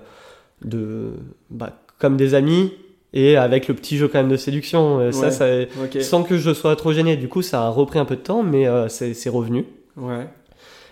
de 0.64 1.12
bah, 1.50 1.72
comme 2.00 2.18
des 2.18 2.34
amis 2.36 2.72
et 3.14 3.38
avec 3.38 3.68
le 3.68 3.74
petit 3.74 3.98
jeu 3.98 4.08
quand 4.08 4.20
même 4.20 4.30
de 4.30 4.38
séduction. 4.38 5.00
Euh, 5.00 5.12
Ça, 5.12 5.32
ça, 5.32 5.46
sans 6.02 6.24
que 6.24 6.38
je 6.38 6.54
sois 6.54 6.76
trop 6.76 6.92
gêné. 6.94 7.16
Du 7.16 7.28
coup, 7.30 7.42
ça 7.42 7.64
a 7.64 7.70
repris 7.70 8.00
un 8.00 8.06
peu 8.06 8.16
de 8.16 8.22
temps, 8.22 8.44
mais 8.44 8.68
euh, 8.68 8.88
c'est 8.90 9.30
revenu. 9.30 9.66
Ouais. 9.96 10.28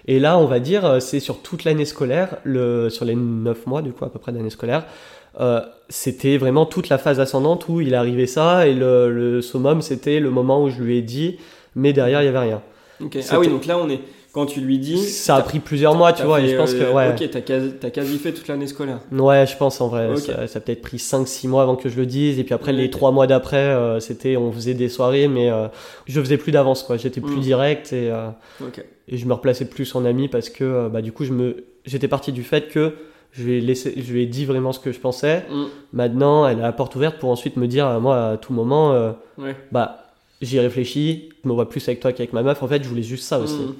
Et 0.07 0.19
là, 0.19 0.37
on 0.37 0.45
va 0.45 0.59
dire, 0.59 1.01
c'est 1.01 1.19
sur 1.19 1.41
toute 1.41 1.63
l'année 1.63 1.85
scolaire, 1.85 2.37
le, 2.43 2.89
sur 2.89 3.05
les 3.05 3.15
9 3.15 3.65
mois, 3.65 3.81
du 3.81 3.91
coup, 3.91 4.05
à 4.05 4.09
peu 4.11 4.19
près 4.19 4.31
d'année 4.31 4.51
scolaire, 4.51 4.85
euh, 5.39 5.61
c'était 5.89 6.37
vraiment 6.37 6.65
toute 6.67 6.89
la 6.89 6.97
phase 6.99 7.19
ascendante 7.19 7.67
où 7.69 7.81
il 7.81 7.93
arrivé 7.95 8.27
ça, 8.27 8.67
et 8.67 8.73
le, 8.75 9.11
le 9.11 9.41
summum, 9.41 9.81
c'était 9.81 10.19
le 10.19 10.29
moment 10.29 10.63
où 10.63 10.69
je 10.69 10.81
lui 10.81 10.97
ai 10.97 11.01
dit, 11.01 11.37
mais 11.75 11.91
derrière, 11.91 12.21
il 12.21 12.25
y 12.25 12.27
avait 12.27 12.37
rien. 12.39 12.61
Ah 13.31 13.39
oui, 13.39 13.47
donc 13.47 13.65
là, 13.65 13.77
on 13.77 13.89
est. 13.89 13.99
Quand 14.33 14.45
tu 14.45 14.59
lui 14.59 14.79
dis. 14.79 14.97
Ça 14.97 15.37
a 15.37 15.41
pris 15.41 15.59
plusieurs 15.59 15.95
mois, 15.95 16.11
tu 16.11 16.23
vois, 16.23 16.41
et 16.41 16.49
je 16.49 16.57
pense 16.57 16.73
que, 16.73 16.81
euh, 16.83 16.91
ouais. 16.91 17.09
Ok, 17.17 17.29
t'as 17.31 17.39
quasi, 17.39 17.71
quasi 17.93 18.17
fait 18.17 18.33
toute 18.33 18.49
l'année 18.49 18.67
scolaire. 18.67 18.99
Ouais, 19.13 19.45
je 19.47 19.55
pense 19.55 19.79
en 19.79 19.87
vrai. 19.87 20.13
Ça, 20.17 20.45
ça 20.47 20.57
a 20.57 20.61
peut-être 20.61 20.81
pris 20.81 20.97
5-6 20.97 21.47
mois 21.47 21.63
avant 21.63 21.77
que 21.77 21.87
je 21.87 21.95
le 21.95 22.05
dise. 22.05 22.37
Et 22.37 22.43
puis 22.43 22.53
après, 22.53 22.73
les 22.73 22.85
Ok. 22.87 22.91
3 22.91 23.11
mois 23.11 23.27
d'après, 23.27 23.55
euh, 23.55 24.01
c'était 24.01 24.35
on 24.35 24.51
faisait 24.51 24.73
des 24.73 24.89
soirées, 24.89 25.29
mais 25.29 25.49
euh, 25.49 25.67
je 26.05 26.19
faisais 26.19 26.35
plus 26.37 26.51
d'avance, 26.51 26.83
quoi. 26.83 26.97
J'étais 26.97 27.21
plus 27.21 27.37
Mm. 27.37 27.39
direct 27.41 27.93
et, 27.93 28.11
euh, 28.11 28.27
et 29.07 29.15
je 29.15 29.25
me 29.25 29.31
replaçais 29.33 29.65
plus 29.69 29.95
en 29.95 30.03
ami 30.03 30.27
parce 30.27 30.49
que 30.49 30.65
euh, 30.65 30.89
bah, 30.89 31.01
du 31.01 31.13
coup, 31.13 31.23
je 31.23 31.31
me... 31.31 31.63
j'étais 31.85 32.09
parti 32.09 32.33
du 32.33 32.43
fait 32.43 32.67
que 32.67 32.91
je 33.31 33.43
lui, 33.43 33.53
ai 33.59 33.61
laissé... 33.61 33.93
je 33.95 34.11
lui 34.11 34.23
ai 34.23 34.25
dit 34.25 34.43
vraiment 34.43 34.73
ce 34.73 34.79
que 34.81 34.91
je 34.91 34.99
pensais. 34.99 35.45
Mm. 35.49 35.63
Maintenant, 35.93 36.45
elle 36.45 36.59
a 36.59 36.63
la 36.63 36.71
porte 36.73 36.93
ouverte 36.97 37.19
pour 37.19 37.29
ensuite 37.29 37.55
me 37.55 37.67
dire, 37.69 38.01
moi, 38.01 38.31
à 38.31 38.37
tout 38.37 38.51
moment, 38.51 38.91
euh, 38.91 39.11
Ouais. 39.37 39.55
bah, 39.71 40.01
j'y 40.41 40.59
réfléchis, 40.59 41.29
je 41.43 41.49
me 41.49 41.53
vois 41.53 41.69
plus 41.69 41.87
avec 41.87 41.99
toi 41.99 42.11
qu'avec 42.11 42.33
ma 42.33 42.43
meuf. 42.43 42.61
En 42.63 42.67
fait, 42.67 42.83
je 42.83 42.89
voulais 42.89 43.03
juste 43.03 43.23
ça 43.25 43.39
aussi. 43.39 43.59
Mm. 43.61 43.75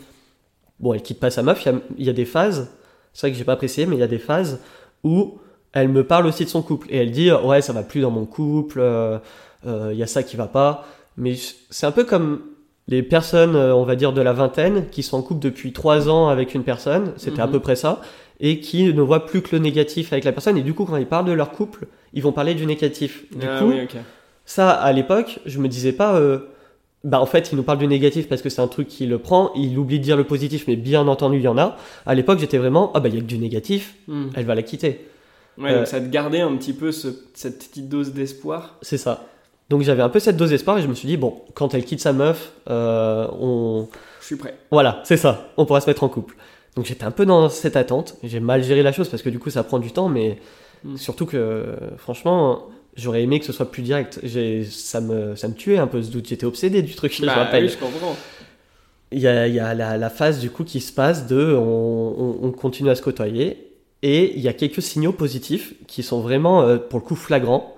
Bon, 0.79 0.93
elle 0.93 1.01
quitte 1.01 1.19
pas 1.19 1.29
sa 1.31 1.43
meuf. 1.43 1.63
Il 1.65 1.71
y 1.71 1.75
a, 1.75 1.79
il 1.97 2.05
y 2.05 2.09
a 2.09 2.13
des 2.13 2.25
phases, 2.25 2.69
c'est 3.13 3.27
vrai 3.27 3.31
que 3.31 3.37
j'ai 3.37 3.43
pas 3.45 3.53
apprécié, 3.53 3.85
mais 3.85 3.95
il 3.95 3.99
y 3.99 4.03
a 4.03 4.07
des 4.07 4.19
phases 4.19 4.59
où 5.03 5.39
elle 5.73 5.89
me 5.89 6.03
parle 6.05 6.25
aussi 6.25 6.45
de 6.45 6.49
son 6.49 6.61
couple 6.61 6.87
et 6.89 6.97
elle 6.97 7.11
dit 7.11 7.31
ouais 7.31 7.61
ça 7.61 7.73
va 7.73 7.83
plus 7.83 8.01
dans 8.01 8.11
mon 8.11 8.25
couple, 8.25 8.79
euh, 8.81 9.17
euh, 9.65 9.89
il 9.93 9.97
y 9.97 10.03
a 10.03 10.07
ça 10.07 10.23
qui 10.23 10.35
va 10.37 10.47
pas. 10.47 10.85
Mais 11.17 11.35
c'est 11.69 11.85
un 11.85 11.91
peu 11.91 12.03
comme 12.03 12.41
les 12.87 13.01
personnes, 13.03 13.55
euh, 13.55 13.73
on 13.75 13.83
va 13.83 13.95
dire 13.95 14.13
de 14.13 14.21
la 14.21 14.33
vingtaine, 14.33 14.87
qui 14.89 15.01
sont 15.01 15.17
en 15.17 15.21
couple 15.21 15.39
depuis 15.41 15.73
trois 15.73 16.07
ans 16.09 16.27
avec 16.27 16.53
une 16.55 16.63
personne, 16.63 17.13
c'était 17.17 17.41
à 17.41 17.45
Mhm. 17.47 17.53
peu 17.53 17.59
près 17.59 17.75
ça, 17.75 18.01
et 18.39 18.59
qui 18.59 18.93
ne 18.93 19.01
voient 19.01 19.25
plus 19.25 19.41
que 19.41 19.55
le 19.55 19.59
négatif 19.59 20.11
avec 20.13 20.23
la 20.25 20.31
personne. 20.33 20.57
Et 20.57 20.61
du 20.61 20.73
coup, 20.73 20.85
quand 20.85 20.97
ils 20.97 21.05
parlent 21.07 21.25
de 21.25 21.31
leur 21.31 21.51
couple, 21.51 21.87
ils 22.13 22.21
vont 22.21 22.31
parler 22.33 22.53
du 22.53 22.65
négatif. 22.65 23.25
Du 23.35 23.47
Ah 23.49 23.59
coup, 23.59 23.69
oui. 23.69 23.87
Ça, 24.45 24.71
à 24.71 24.91
l'époque, 24.91 25.39
je 25.45 25.59
me 25.59 25.67
disais 25.67 25.91
pas, 25.91 26.15
euh, 26.15 26.39
bah 27.03 27.19
en 27.21 27.25
fait, 27.25 27.51
il 27.51 27.55
nous 27.55 27.63
parle 27.63 27.77
du 27.79 27.87
négatif 27.87 28.27
parce 28.27 28.41
que 28.41 28.49
c'est 28.49 28.61
un 28.61 28.67
truc 28.67 28.87
qui 28.87 29.05
le 29.05 29.19
prend, 29.19 29.51
il 29.55 29.77
oublie 29.77 29.99
de 29.99 30.03
dire 30.03 30.17
le 30.17 30.23
positif, 30.23 30.65
mais 30.67 30.75
bien 30.75 31.07
entendu, 31.07 31.37
il 31.37 31.43
y 31.43 31.47
en 31.47 31.57
a. 31.57 31.77
À 32.05 32.15
l'époque, 32.15 32.39
j'étais 32.39 32.57
vraiment, 32.57 32.91
ah 32.93 32.99
bah 32.99 33.09
il 33.09 33.15
y 33.15 33.17
a 33.17 33.21
que 33.21 33.25
du 33.25 33.37
négatif, 33.37 33.95
Mm. 34.07 34.27
elle 34.35 34.45
va 34.45 34.55
la 34.55 34.63
quitter. 34.63 35.07
Ouais, 35.57 35.71
Euh, 35.71 35.77
donc 35.79 35.87
ça 35.87 35.99
te 36.01 36.07
gardait 36.07 36.41
un 36.41 36.55
petit 36.57 36.73
peu 36.73 36.91
ce- 36.91 37.07
cette 37.33 37.59
petite 37.69 37.87
dose 37.89 38.13
d'espoir. 38.13 38.75
C'est 38.81 38.97
ça. 38.97 39.25
Donc 39.69 39.81
j'avais 39.83 40.01
un 40.03 40.09
peu 40.09 40.19
cette 40.19 40.37
dose 40.37 40.49
d'espoir 40.49 40.77
et 40.77 40.81
je 40.81 40.87
me 40.87 40.93
suis 40.93 41.07
dit, 41.07 41.17
bon, 41.17 41.41
quand 41.53 41.73
elle 41.73 41.85
quitte 41.85 42.01
sa 42.01 42.13
meuf, 42.13 42.51
euh, 42.69 43.27
on. 43.39 43.87
Je 44.19 44.25
suis 44.25 44.35
prêt. 44.35 44.55
Voilà, 44.71 45.01
c'est 45.05 45.17
ça, 45.17 45.49
on 45.57 45.65
pourra 45.65 45.81
se 45.81 45.87
mettre 45.87 46.03
en 46.03 46.09
couple. 46.09 46.35
Donc 46.75 46.85
j'étais 46.85 47.05
un 47.05 47.11
peu 47.11 47.25
dans 47.25 47.47
cette 47.49 47.75
attente, 47.77 48.15
j'ai 48.23 48.39
mal 48.41 48.61
géré 48.63 48.83
la 48.83 48.91
chose 48.91 49.07
parce 49.09 49.23
que 49.23 49.29
du 49.29 49.39
coup 49.39 49.49
ça 49.49 49.63
prend 49.63 49.79
du 49.79 49.91
temps, 49.91 50.09
mais 50.09 50.37
Mm. 50.83 50.97
surtout 50.97 51.25
que, 51.25 51.37
euh, 51.37 51.75
franchement, 51.97 52.63
j'aurais 52.95 53.23
aimé 53.23 53.39
que 53.39 53.45
ce 53.45 53.53
soit 53.53 53.71
plus 53.71 53.81
direct. 53.83 54.19
Ça 54.69 55.01
me, 55.01 55.35
ça 55.35 55.47
me 55.47 55.53
tuait 55.53 55.77
un 55.77 55.87
peu 55.87 56.01
ce 56.01 56.09
doute, 56.11 56.27
j'étais 56.27 56.45
obsédé 56.45 56.81
du 56.81 56.95
truc, 56.95 57.13
je 57.15 57.21
me 57.21 57.27
Bah 57.27 57.35
rappelle. 57.35 57.63
oui, 57.65 57.69
je 57.69 57.77
comprends. 57.77 58.15
Il 59.11 59.19
y 59.19 59.27
a, 59.27 59.47
il 59.47 59.53
y 59.53 59.59
a 59.59 59.73
la, 59.73 59.97
la 59.97 60.09
phase 60.09 60.39
du 60.39 60.49
coup 60.49 60.63
qui 60.63 60.81
se 60.81 60.91
passe 60.91 61.27
de 61.27 61.53
on, 61.55 61.61
on- 61.61 62.39
on 62.47 62.51
continue 62.51 62.89
à 62.89 62.95
se 62.95 63.01
côtoyer 63.01 63.71
et 64.01 64.33
il 64.35 64.41
y 64.41 64.47
a 64.47 64.53
quelques 64.53 64.81
signaux 64.81 65.11
positifs 65.13 65.73
qui 65.87 66.03
sont 66.03 66.21
vraiment 66.21 66.63
euh, 66.63 66.77
pour 66.77 66.99
le 66.99 67.05
coup 67.05 67.15
flagrants 67.15 67.75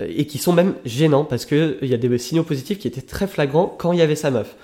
euh, 0.00 0.06
et 0.08 0.26
qui 0.26 0.38
sont 0.38 0.52
même 0.52 0.74
gênants 0.84 1.24
parce 1.24 1.44
que 1.44 1.78
il 1.82 1.88
y 1.88 1.94
a 1.94 1.98
des 1.98 2.18
signaux 2.18 2.42
positifs 2.42 2.78
qui 2.78 2.88
étaient 2.88 3.00
très 3.02 3.26
flagrants 3.26 3.66
quand 3.78 3.92
il 3.92 3.98
y 3.98 4.02
avait 4.02 4.16
sa 4.16 4.30
meuf 4.30 4.56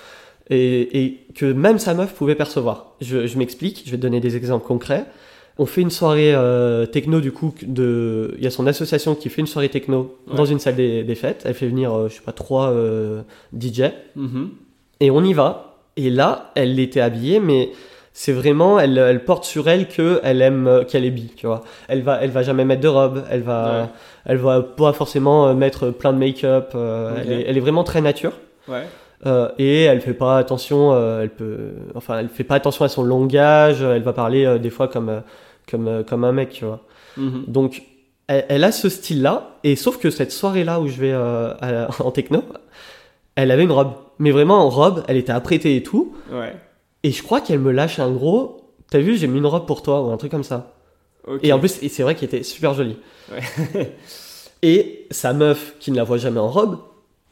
et, 0.48 1.02
et 1.05 1.18
que 1.35 1.46
même 1.52 1.79
sa 1.79 1.92
meuf 1.94 2.14
pouvait 2.14 2.35
percevoir. 2.37 2.94
Je, 3.00 3.26
je 3.26 3.38
m'explique, 3.38 3.83
je 3.85 3.90
vais 3.90 3.96
te 3.98 4.02
donner 4.02 4.20
des 4.20 4.37
exemples 4.37 4.66
concrets. 4.66 5.05
On 5.59 5.64
fait 5.66 5.81
une 5.81 5.90
soirée 5.90 6.35
euh, 6.35 6.85
techno 6.85 7.21
du 7.21 7.33
coup 7.33 7.55
de 7.62 8.35
il 8.37 8.45
y 8.45 8.47
a 8.47 8.51
son 8.51 8.66
association 8.66 9.14
qui 9.14 9.31
fait 9.31 9.40
une 9.40 9.47
soirée 9.47 9.71
techno 9.71 10.14
dans 10.35 10.45
une 10.45 10.59
salle 10.59 10.77
des, 10.77 11.03
des 11.03 11.14
fêtes. 11.14 11.42
Elle 11.47 11.55
fait 11.55 11.66
venir 11.66 11.95
euh, 11.95 12.09
je 12.09 12.14
sais 12.14 12.21
pas 12.21 12.33
trois 12.33 12.69
euh, 12.71 13.23
DJ 13.59 13.85
Mhm. 14.16 14.51
et 15.01 15.11
on 15.11 15.23
y 15.25 15.33
va. 15.33 15.77
Et 15.97 16.11
là, 16.11 16.51
elle 16.57 16.79
était 16.79 17.01
habillée, 17.01 17.40
mais 17.40 17.71
c'est 18.12 18.33
vraiment, 18.33 18.79
elle, 18.79 18.99
elle 18.99 19.25
porte 19.25 19.45
sur 19.45 19.66
elle 19.66 19.88
que 19.88 20.21
elle 20.23 20.42
aime, 20.42 20.66
euh, 20.66 20.85
qu'elle 20.85 21.07
est 21.07 21.11
bi, 21.11 21.33
tu 21.35 21.47
vois. 21.47 21.62
Elle 21.88 22.03
va, 22.03 22.19
elle 22.23 22.31
va 22.31 22.42
jamais 22.42 22.66
mettre 22.66 22.83
de 22.83 22.88
robe, 22.88 23.23
elle 23.31 23.40
va, 23.42 23.81
Ouais. 23.83 23.88
elle 24.27 24.37
va 24.37 24.61
pas 24.61 24.92
forcément 24.92 25.49
euh, 25.49 25.55
mettre 25.55 25.88
plein 25.90 26.12
de 26.12 26.19
make-up. 26.19 26.75
elle, 26.75 27.33
est, 27.33 27.45
elle 27.49 27.57
est 27.57 27.61
vraiment 27.61 27.83
très 27.85 28.03
nature. 28.03 28.33
Ouais. 28.69 28.83
Euh, 29.25 29.49
et 29.59 29.85
elle 29.85 30.03
fait 30.03 30.12
pas 30.12 30.37
attention, 30.37 30.92
euh, 30.92 31.23
elle 31.23 31.31
peut, 31.31 31.71
enfin, 31.95 32.19
elle 32.19 32.29
fait 32.29 32.45
pas 32.45 32.57
attention 32.57 32.85
à 32.85 32.88
son 32.88 33.03
langage. 33.03 33.81
Elle 33.81 34.03
va 34.03 34.12
parler 34.12 34.45
euh, 34.45 34.59
des 34.59 34.69
fois 34.71 34.88
comme, 34.88 35.09
euh, 35.09 35.21
comme, 35.70 35.88
euh, 35.88 36.02
comme 36.02 36.24
un 36.24 36.33
mec, 36.33 36.50
tu 36.50 36.64
vois. 36.64 36.85
Mhm. 37.16 37.44
Donc, 37.48 37.83
elle, 38.29 38.44
elle 38.48 38.64
a 38.64 38.72
ce 38.72 38.88
style-là, 38.88 39.59
et 39.64 39.76
sauf 39.76 39.98
que 39.98 40.11
cette 40.11 40.33
soirée-là 40.33 40.81
où 40.81 40.88
je 40.88 41.00
vais 41.00 41.12
euh, 41.12 41.55
à- 41.61 41.88
en 42.02 42.11
techno, 42.11 42.42
elle 43.35 43.50
avait 43.50 43.64
une 43.64 43.72
robe. 43.72 43.92
Mais 44.18 44.31
vraiment 44.31 44.64
en 44.64 44.70
robe, 44.70 45.05
elle 45.09 45.16
était 45.18 45.33
apprêtée 45.33 45.76
et 45.76 45.83
tout. 45.83 46.14
Ouais. 46.33 46.55
Et 47.02 47.11
je 47.12 47.22
crois 47.22 47.40
qu'elle 47.40 47.59
me 47.61 47.70
lâche 47.70 47.98
un 47.98 48.11
gros. 48.11 48.72
T'as 48.90 48.98
vu, 49.00 49.16
j'ai 49.16 49.26
mis 49.26 49.38
une 49.38 49.46
robe 49.46 49.66
pour 49.66 49.83
toi, 49.83 50.02
ou 50.02 50.11
un 50.11 50.16
truc 50.16 50.31
comme 50.31 50.44
ça. 50.44 50.72
Et 51.42 51.52
en 51.52 51.59
plus, 51.59 51.83
et 51.83 51.88
c'est 51.88 52.02
vrai 52.05 52.14
qu'il 52.14 52.26
était 52.26 52.42
super 52.44 52.72
joli. 52.72 52.96
Ouais. 53.33 53.92
et 54.62 55.07
sa 55.11 55.33
meuf, 55.33 55.74
qui 55.81 55.90
ne 55.90 55.96
la 55.96 56.05
voit 56.05 56.18
jamais 56.18 56.38
en 56.38 56.48
robe, 56.48 56.79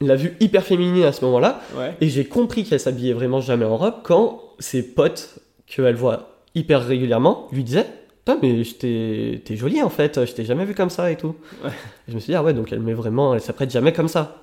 l'a 0.01 0.17
vue 0.17 0.37
hyper 0.41 0.65
féminine 0.65 1.05
à 1.05 1.13
ce 1.13 1.25
moment-là. 1.25 1.61
Ouais. 1.77 1.95
Et 2.01 2.09
j'ai 2.09 2.25
compris 2.25 2.65
qu'elle 2.65 2.81
s'habillait 2.81 3.13
vraiment 3.13 3.41
jamais 3.41 3.65
en 3.65 3.77
robe 3.77 3.95
quand 4.03 4.43
ses 4.59 4.83
potes, 4.83 5.39
qu'elle 5.67 5.95
voit 5.95 6.29
hyper 6.55 6.85
régulièrement, 6.85 7.49
lui 7.53 7.65
disaient 7.65 7.87
Putain, 8.25 8.39
mais 8.43 8.63
t'es 9.45 9.57
jolie 9.57 9.83
en 9.83 9.91
fait, 9.91 10.25
je 10.25 10.33
t'ai 10.33 10.45
jamais 10.45 10.65
vu 10.65 10.75
comme 10.75 10.91
ça 10.91 11.11
et 11.11 11.17
tout. 11.17 11.35
Ouais. 11.63 11.71
Et 12.09 12.11
je 12.11 12.15
me 12.15 12.21
suis 12.21 12.31
dit, 12.33 12.37
ah 12.37 12.43
ouais, 12.43 12.55
donc 12.55 12.73
elle 12.73 12.81
met 12.81 12.95
vraiment, 12.95 13.35
elle 13.35 13.41
s'apprête 13.41 13.71
jamais 13.71 13.93
comme 13.93 14.09
ça. 14.09 14.39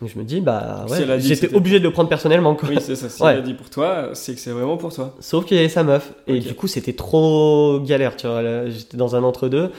Donc 0.00 0.10
je 0.14 0.18
me 0.18 0.24
dis, 0.24 0.40
bah 0.40 0.84
Si 0.88 0.92
ouais, 0.92 1.06
que 1.06 1.18
j'étais 1.20 1.54
obligé 1.54 1.78
de 1.78 1.84
le 1.84 1.90
prendre 1.90 2.08
personnellement 2.08 2.54
quoi. 2.54 2.68
Oui, 2.68 2.76
c'est 2.80 2.94
ça. 2.94 3.08
Si 3.08 3.22
Ouais. 3.22 3.32
elle 3.32 3.38
a 3.38 3.40
dit 3.42 3.54
pour 3.54 3.70
toi, 3.70 4.10
c'est 4.12 4.34
que 4.34 4.40
c'est 4.40 4.50
vraiment 4.50 4.76
pour 4.76 4.92
toi. 4.94 5.14
Sauf 5.20 5.44
qu'il 5.46 5.56
y 5.56 5.60
avait 5.60 5.68
sa 5.70 5.82
meuf. 5.84 6.12
Et 6.26 6.38
du 6.38 6.54
coup, 6.54 6.66
c'était 6.68 6.92
trop 6.92 7.80
galère, 7.80 8.14
tu 8.16 8.26
vois. 8.26 8.68
J'étais 8.68 8.96
dans 8.98 9.16
un 9.16 9.22
entre-deux. 9.24 9.70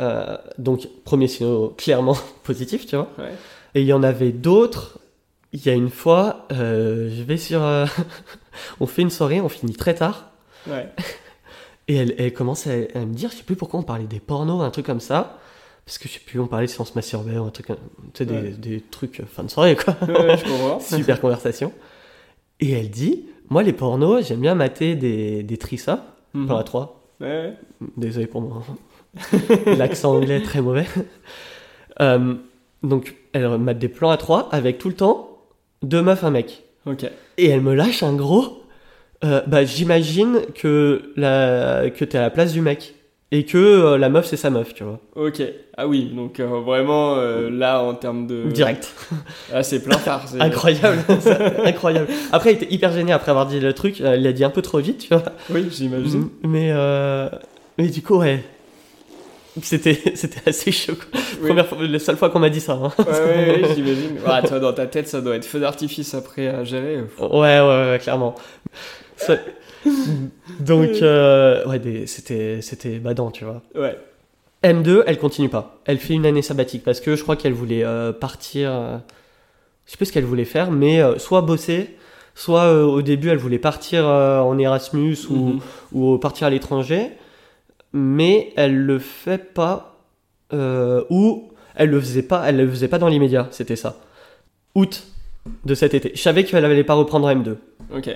Euh, 0.00 0.36
donc, 0.58 0.88
premier 1.04 1.28
signal 1.28 1.68
clairement 1.76 2.16
positif, 2.44 2.86
tu 2.86 2.96
vois. 2.96 3.08
Ouais. 3.18 3.32
Et 3.74 3.82
il 3.82 3.86
y 3.86 3.92
en 3.92 4.02
avait 4.02 4.32
d'autres. 4.32 4.98
Il 5.52 5.64
y 5.66 5.68
a 5.68 5.74
une 5.74 5.90
fois, 5.90 6.46
euh, 6.50 7.10
je 7.14 7.22
vais 7.22 7.36
sur. 7.36 7.62
euh, 7.62 7.84
on 8.80 8.86
fait 8.86 9.02
une 9.02 9.10
soirée, 9.10 9.40
on 9.42 9.50
finit 9.50 9.74
très 9.74 9.94
tard. 9.94 10.30
Ouais. 10.66 10.88
Et 11.92 11.96
elle, 11.96 12.14
elle 12.16 12.32
commence 12.32 12.66
à, 12.66 12.70
à 12.94 13.00
me 13.00 13.12
dire, 13.12 13.30
je 13.30 13.36
sais 13.36 13.42
plus 13.42 13.56
pourquoi 13.56 13.80
on 13.80 13.82
parlait 13.82 14.06
des 14.06 14.20
pornos, 14.20 14.62
un 14.62 14.70
truc 14.70 14.86
comme 14.86 15.00
ça. 15.00 15.38
Parce 15.84 15.98
que 15.98 16.08
je 16.08 16.14
sais 16.14 16.20
plus, 16.24 16.38
on 16.40 16.46
parlait 16.46 16.68
se 16.68 16.80
masturbait 16.94 17.36
ou 17.38 17.44
un 17.44 17.50
truc. 17.50 17.66
Tu 17.66 17.74
sais, 18.14 18.24
des, 18.24 18.34
Ouais. 18.34 18.50
des 18.50 18.80
trucs 18.80 19.20
euh, 19.20 19.24
fin 19.26 19.42
de 19.42 19.50
soirée, 19.50 19.76
quoi. 19.76 19.94
Ouais, 20.08 20.36
je 20.38 20.44
comprends. 20.44 20.80
Super 20.96 21.20
conversation. 21.20 21.72
Et 22.60 22.70
elle 22.72 22.88
dit, 22.88 23.26
moi, 23.50 23.62
les 23.62 23.72
pornos, 23.72 24.26
j'aime 24.26 24.40
bien 24.40 24.54
mater 24.54 24.94
des, 24.94 25.42
des 25.42 25.56
trissas. 25.58 26.04
Mhm. 26.34 26.46
Plan 26.46 26.56
à 26.58 26.62
3. 26.64 27.02
Ouais. 27.20 27.54
Désolé 27.96 28.26
pour 28.26 28.40
moi. 28.40 28.62
L'accent 29.66 30.14
anglais 30.16 30.38
est 30.38 30.42
très 30.42 30.60
mauvais. 30.60 30.86
Euh, 32.00 32.36
donc, 32.82 33.14
elle 33.34 33.58
mate 33.58 33.78
des 33.78 33.88
plans 33.88 34.10
à 34.10 34.16
3 34.16 34.48
avec 34.50 34.78
tout 34.78 34.88
le 34.88 34.94
temps 34.94 35.38
deux 35.82 36.00
meufs, 36.00 36.24
un 36.24 36.30
mec. 36.30 36.62
Ok. 36.86 37.04
Et 37.36 37.46
elle 37.50 37.60
me 37.60 37.74
lâche 37.74 38.02
un 38.02 38.14
gros. 38.14 38.61
Euh, 39.24 39.40
bah, 39.46 39.64
j'imagine 39.64 40.40
que, 40.54 41.12
la... 41.16 41.90
que 41.90 42.04
t'es 42.04 42.18
à 42.18 42.22
la 42.22 42.30
place 42.30 42.52
du 42.52 42.60
mec. 42.60 42.94
Et 43.34 43.46
que 43.46 43.56
euh, 43.56 43.96
la 43.96 44.10
meuf, 44.10 44.26
c'est 44.26 44.36
sa 44.36 44.50
meuf, 44.50 44.74
tu 44.74 44.84
vois. 44.84 45.00
Ok. 45.16 45.40
Ah 45.78 45.86
oui, 45.88 46.12
donc 46.14 46.38
euh, 46.38 46.46
vraiment 46.60 47.16
là 47.16 47.80
en 47.82 47.94
termes 47.94 48.26
de. 48.26 48.50
Direct. 48.50 48.94
Ah, 49.54 49.62
c'est 49.62 49.82
plein 49.82 49.96
phare. 49.96 50.28
c'est- 50.28 50.38
Incroyable. 50.38 50.98
ça, 51.20 51.38
incroyable. 51.64 52.08
Après, 52.30 52.52
il 52.52 52.56
était 52.62 52.70
hyper 52.74 52.92
gêné 52.92 53.10
après 53.10 53.30
avoir 53.30 53.46
dit 53.46 53.58
le 53.58 53.72
truc. 53.72 54.00
Il 54.00 54.26
a 54.26 54.32
dit 54.34 54.44
un 54.44 54.50
peu 54.50 54.60
trop 54.60 54.80
vite, 54.80 54.98
tu 54.98 55.08
vois. 55.14 55.22
Oui, 55.48 55.66
j'imagine. 55.70 56.28
Mais, 56.46 56.72
euh, 56.72 57.28
mais 57.78 57.88
du 57.88 58.02
coup, 58.02 58.16
ouais. 58.18 58.44
C'était, 59.60 59.98
c'était 60.14 60.48
assez 60.48 60.72
chaud. 60.72 60.94
Oui. 61.40 61.48
Première 61.48 61.66
fois, 61.66 61.78
la 61.82 61.98
seule 61.98 62.16
fois 62.16 62.30
qu'on 62.30 62.38
m'a 62.38 62.48
dit 62.50 62.60
ça. 62.60 62.72
hein. 62.72 62.92
Ouais, 62.98 63.04
ouais, 63.04 63.62
ouais, 63.62 63.68
j'imagine. 63.74 64.16
Toi, 64.46 64.58
dans 64.60 64.72
ta 64.72 64.86
tête, 64.86 65.08
ça 65.08 65.20
doit 65.20 65.36
être 65.36 65.44
feu 65.44 65.60
d'artifice 65.60 66.14
après 66.14 66.48
à 66.48 66.64
gérer. 66.64 66.98
Ouais, 67.18 67.28
ouais, 67.30 67.60
ouais, 67.60 67.98
clairement. 68.02 68.34
Ça- 69.16 69.36
Donc, 70.60 70.90
euh, 71.02 71.64
ouais, 71.66 71.78
des- 71.78 72.06
c'était, 72.06 72.60
c'était 72.62 72.98
badant, 72.98 73.30
tu 73.30 73.44
vois. 73.44 73.62
Ouais. 73.74 73.98
M2, 74.62 75.02
elle 75.06 75.18
continue 75.18 75.48
pas. 75.48 75.80
Elle 75.86 75.98
fait 75.98 76.14
une 76.14 76.24
année 76.24 76.42
sabbatique 76.42 76.84
parce 76.84 77.00
que 77.00 77.16
je 77.16 77.22
crois 77.22 77.36
qu'elle 77.36 77.52
voulait 77.52 77.82
euh, 77.84 78.12
partir. 78.12 78.70
euh, 78.70 78.96
je 79.86 79.90
sais 79.90 79.96
plus 79.96 80.06
ce 80.06 80.12
qu'elle 80.12 80.24
voulait 80.24 80.44
faire, 80.44 80.70
mais 80.70 81.02
euh, 81.02 81.18
soit 81.18 81.40
bosser, 81.42 81.96
soit 82.36 82.62
euh, 82.62 82.84
au 82.84 83.02
début 83.02 83.28
elle 83.30 83.38
voulait 83.38 83.58
partir 83.58 84.06
euh, 84.06 84.38
en 84.40 84.56
Erasmus 84.58 85.16
ou, 85.28 85.34
Mhm. 85.34 85.60
ou 85.92 86.18
partir 86.18 86.46
à 86.46 86.50
l'étranger, 86.50 87.10
mais 87.92 88.52
elle 88.56 88.76
le 88.76 88.98
fait 88.98 89.52
pas 89.54 89.98
euh, 90.52 91.04
ou 91.10 91.48
elle 91.74 91.90
le 91.90 92.00
faisait 92.00 92.22
pas, 92.22 92.44
elle 92.48 92.56
le 92.58 92.68
faisait 92.70 92.88
pas 92.88 92.98
dans 92.98 93.08
l'immédiat, 93.08 93.48
c'était 93.50 93.76
ça. 93.76 93.98
Août 94.74 95.04
de 95.64 95.74
cet 95.74 95.94
été. 95.94 96.12
Je 96.14 96.20
savais 96.20 96.44
qu'elle 96.44 96.64
allait 96.64 96.84
pas 96.84 96.94
reprendre 96.94 97.26
en 97.26 97.34
M2. 97.34 97.56
Ok. 97.94 98.10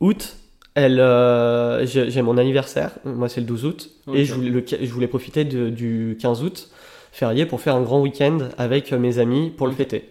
Août, 0.00 0.36
elle, 0.74 0.98
euh, 1.00 1.86
j'ai 1.86 2.22
mon 2.22 2.36
anniversaire, 2.36 2.90
moi 3.04 3.28
c'est 3.28 3.40
le 3.40 3.46
12 3.46 3.64
août, 3.64 3.90
et 4.12 4.24
je 4.24 4.34
voulais, 4.34 4.50
le- 4.50 4.64
je 4.66 4.92
voulais 4.92 5.06
profiter 5.06 5.44
de- 5.44 5.70
du 5.70 6.16
15 6.20 6.42
août 6.42 6.70
férié 7.12 7.46
pour 7.46 7.60
faire 7.60 7.76
un 7.76 7.82
grand 7.82 8.00
week-end 8.00 8.38
avec 8.58 8.92
mes 8.92 9.18
amis 9.20 9.50
pour 9.56 9.66
le 9.68 9.72
fêter. 9.72 10.10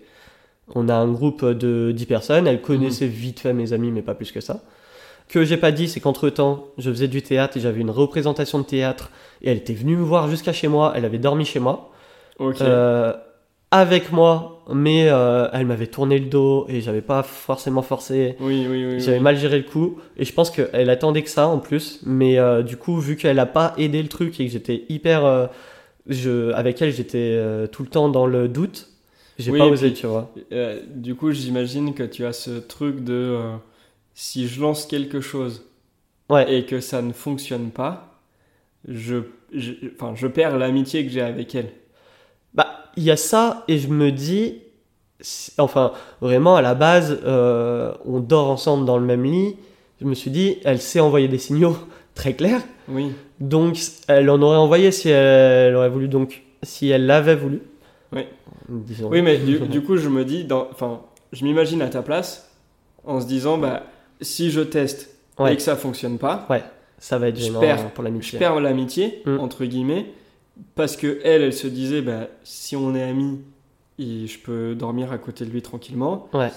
On 0.74 0.88
a 0.88 0.94
un 0.96 1.12
groupe 1.12 1.44
de 1.44 1.92
10 1.94 2.06
personnes, 2.06 2.48
elle 2.48 2.62
connaissait 2.62 3.08
vite 3.08 3.42
fait 3.42 3.52
mes 3.52 3.74
amis, 3.74 3.92
mais 3.92 4.02
pas 4.02 4.14
plus 4.16 4.32
que 4.32 4.40
ça. 4.40 4.64
Que 5.30 5.46
j'ai 5.46 5.58
pas 5.58 5.72
dit, 5.72 5.88
c'est 5.88 6.00
qu'entre 6.00 6.30
temps, 6.30 6.66
je 6.78 6.90
faisais 6.92 7.08
du 7.08 7.22
théâtre 7.22 7.58
et 7.58 7.60
j'avais 7.60 7.82
une 7.82 7.90
représentation 7.90 8.60
de 8.60 8.64
théâtre, 8.66 9.10
et 9.42 9.50
elle 9.50 9.58
était 9.58 9.74
venue 9.74 9.96
me 9.98 10.04
voir 10.04 10.30
jusqu'à 10.30 10.54
chez 10.54 10.68
moi, 10.68 10.94
elle 10.96 11.06
avait 11.06 11.18
dormi 11.18 11.44
chez 11.46 11.60
moi, 11.60 11.92
Ok. 12.40 12.62
euh, 12.62 13.14
avec 13.72 14.12
moi, 14.12 14.62
mais 14.72 15.08
euh, 15.10 15.48
elle 15.52 15.66
m'avait 15.66 15.88
tourné 15.88 16.20
le 16.20 16.28
dos 16.28 16.66
et 16.70 16.82
j'avais 16.82 17.02
pas 17.02 17.24
forcément 17.24 17.82
forcé. 17.82 18.36
oui, 18.40 18.68
oui, 18.70 18.86
oui. 18.86 19.00
J'avais 19.00 19.18
oui. 19.18 19.24
mal 19.24 19.36
géré 19.38 19.58
le 19.58 19.64
coup 19.64 19.98
et 20.18 20.24
je 20.26 20.34
pense 20.34 20.52
qu'elle 20.52 20.90
attendait 20.92 21.24
que 21.24 21.30
ça 21.30 21.48
en 21.48 21.58
plus. 21.58 22.00
Mais 22.06 22.38
euh, 22.38 22.62
du 22.62 22.78
coup, 22.78 23.00
vu 23.00 23.16
qu'elle 23.18 23.40
a 23.40 23.48
pas 23.48 23.74
aidé 23.80 24.02
le 24.04 24.10
truc 24.10 24.40
et 24.40 24.46
que 24.46 24.52
j'étais 24.52 24.84
hyper. 24.90 25.26
euh, 25.26 25.48
je, 26.06 26.52
avec 26.52 26.82
elle, 26.82 26.92
j'étais 26.92 27.40
tout 27.72 27.82
le 27.82 27.90
temps 27.90 28.10
dans 28.10 28.26
le 28.28 28.48
doute, 28.50 28.90
j'ai 29.40 29.52
Oui, 29.52 29.58
pas 29.60 29.66
osé, 29.68 29.88
puis- 29.92 30.02
tu 30.02 30.06
vois. 30.08 30.30
Du 30.94 31.16
coup, 31.16 31.32
j'imagine 31.32 31.94
que 31.94 32.04
tu 32.04 32.26
as 32.26 32.34
ce 32.34 32.52
truc 32.52 33.04
de 33.04 33.40
si 34.14 34.48
je 34.48 34.62
lance 34.62 34.86
quelque 34.86 35.22
chose 35.22 35.66
Ouais, 36.30 36.52
et 36.54 36.66
que 36.66 36.80
ça 36.80 37.02
ne 37.02 37.12
fonctionne 37.14 37.70
pas, 37.72 38.20
je, 38.88 39.18
je, 39.54 39.74
enfin, 39.96 40.14
je 40.16 40.28
perds 40.28 40.58
l'amitié 40.58 41.06
que 41.06 41.12
j'ai 41.12 41.22
avec 41.22 41.54
elle. 41.56 41.70
bah, 42.54 42.68
il 42.96 43.04
y 43.04 43.12
a 43.12 43.18
ça 43.18 43.64
et 43.68 43.78
je 43.78 43.88
me 43.90 44.12
dis. 44.12 44.60
Enfin, 45.58 45.94
vraiment, 46.22 46.56
à 46.58 46.62
la 46.62 46.76
base, 46.76 47.20
euh, 47.24 47.94
on 48.06 48.20
dort 48.20 48.50
ensemble 48.50 48.86
dans 48.86 48.98
le 48.98 49.06
même 49.06 49.24
lit. 49.24 49.56
Je 50.02 50.06
me 50.06 50.14
suis 50.16 50.32
dit, 50.32 50.58
elle 50.66 50.82
sait 50.82 51.00
envoyer 51.00 51.28
des 51.30 51.38
signaux 51.38 51.78
très 52.16 52.34
clairs. 52.34 52.62
Oui. 52.90 53.12
Donc, 53.40 53.78
elle 54.08 54.30
en 54.30 54.42
aurait 54.42 54.58
envoyé 54.58 54.92
si 54.92 55.10
elle 55.10 55.76
aurait 55.76 55.90
voulu. 55.90 56.08
Donc, 56.10 56.44
si 56.62 56.90
elle 56.90 57.06
l'avait 57.06 57.36
voulu. 57.36 57.62
Oui. 58.12 58.24
Disons. 58.68 59.10
Oui, 59.10 59.22
mais 59.22 59.38
du, 59.38 59.60
du 59.68 59.82
coup, 59.82 59.96
je 59.98 60.10
me 60.10 60.26
dis, 60.26 60.46
enfin, 60.72 61.02
je 61.32 61.44
m'imagine 61.46 61.82
à 61.82 61.88
ta 61.90 62.02
place 62.02 62.50
en 63.06 63.22
se 63.22 63.26
disant, 63.28 63.58
bah, 63.58 63.84
si 64.22 64.52
je 64.52 64.62
teste 64.62 65.10
Ouais. 65.40 65.54
et 65.54 65.56
que 65.56 65.62
ça 65.64 65.76
fonctionne 65.76 66.18
pas, 66.18 66.48
Ça 67.00 67.18
va 67.18 67.28
être 67.30 67.40
Je 67.40 67.52
perds- 67.52 67.92
pour 67.92 68.04
je 68.04 68.10
l'amitié. 68.10 68.40
perds 68.40 68.60
l'amitié 68.62 69.22
Mm. 69.26 69.40
entre 69.40 69.66
guillemets 69.66 70.06
parce 70.76 70.96
que 70.96 71.20
elle, 71.24 71.42
elle 71.42 71.54
se 71.54 71.68
disait, 71.68 72.02
bah, 72.02 72.28
si 72.44 72.76
on 72.76 72.96
est 72.96 73.04
amis, 73.04 73.40
je 74.00 74.38
peux 74.38 74.74
dormir 74.76 75.12
à 75.12 75.18
côté 75.18 75.44
de 75.46 75.50
lui 75.50 75.62
tranquillement. 75.62 76.30
Ouais. 76.34 76.50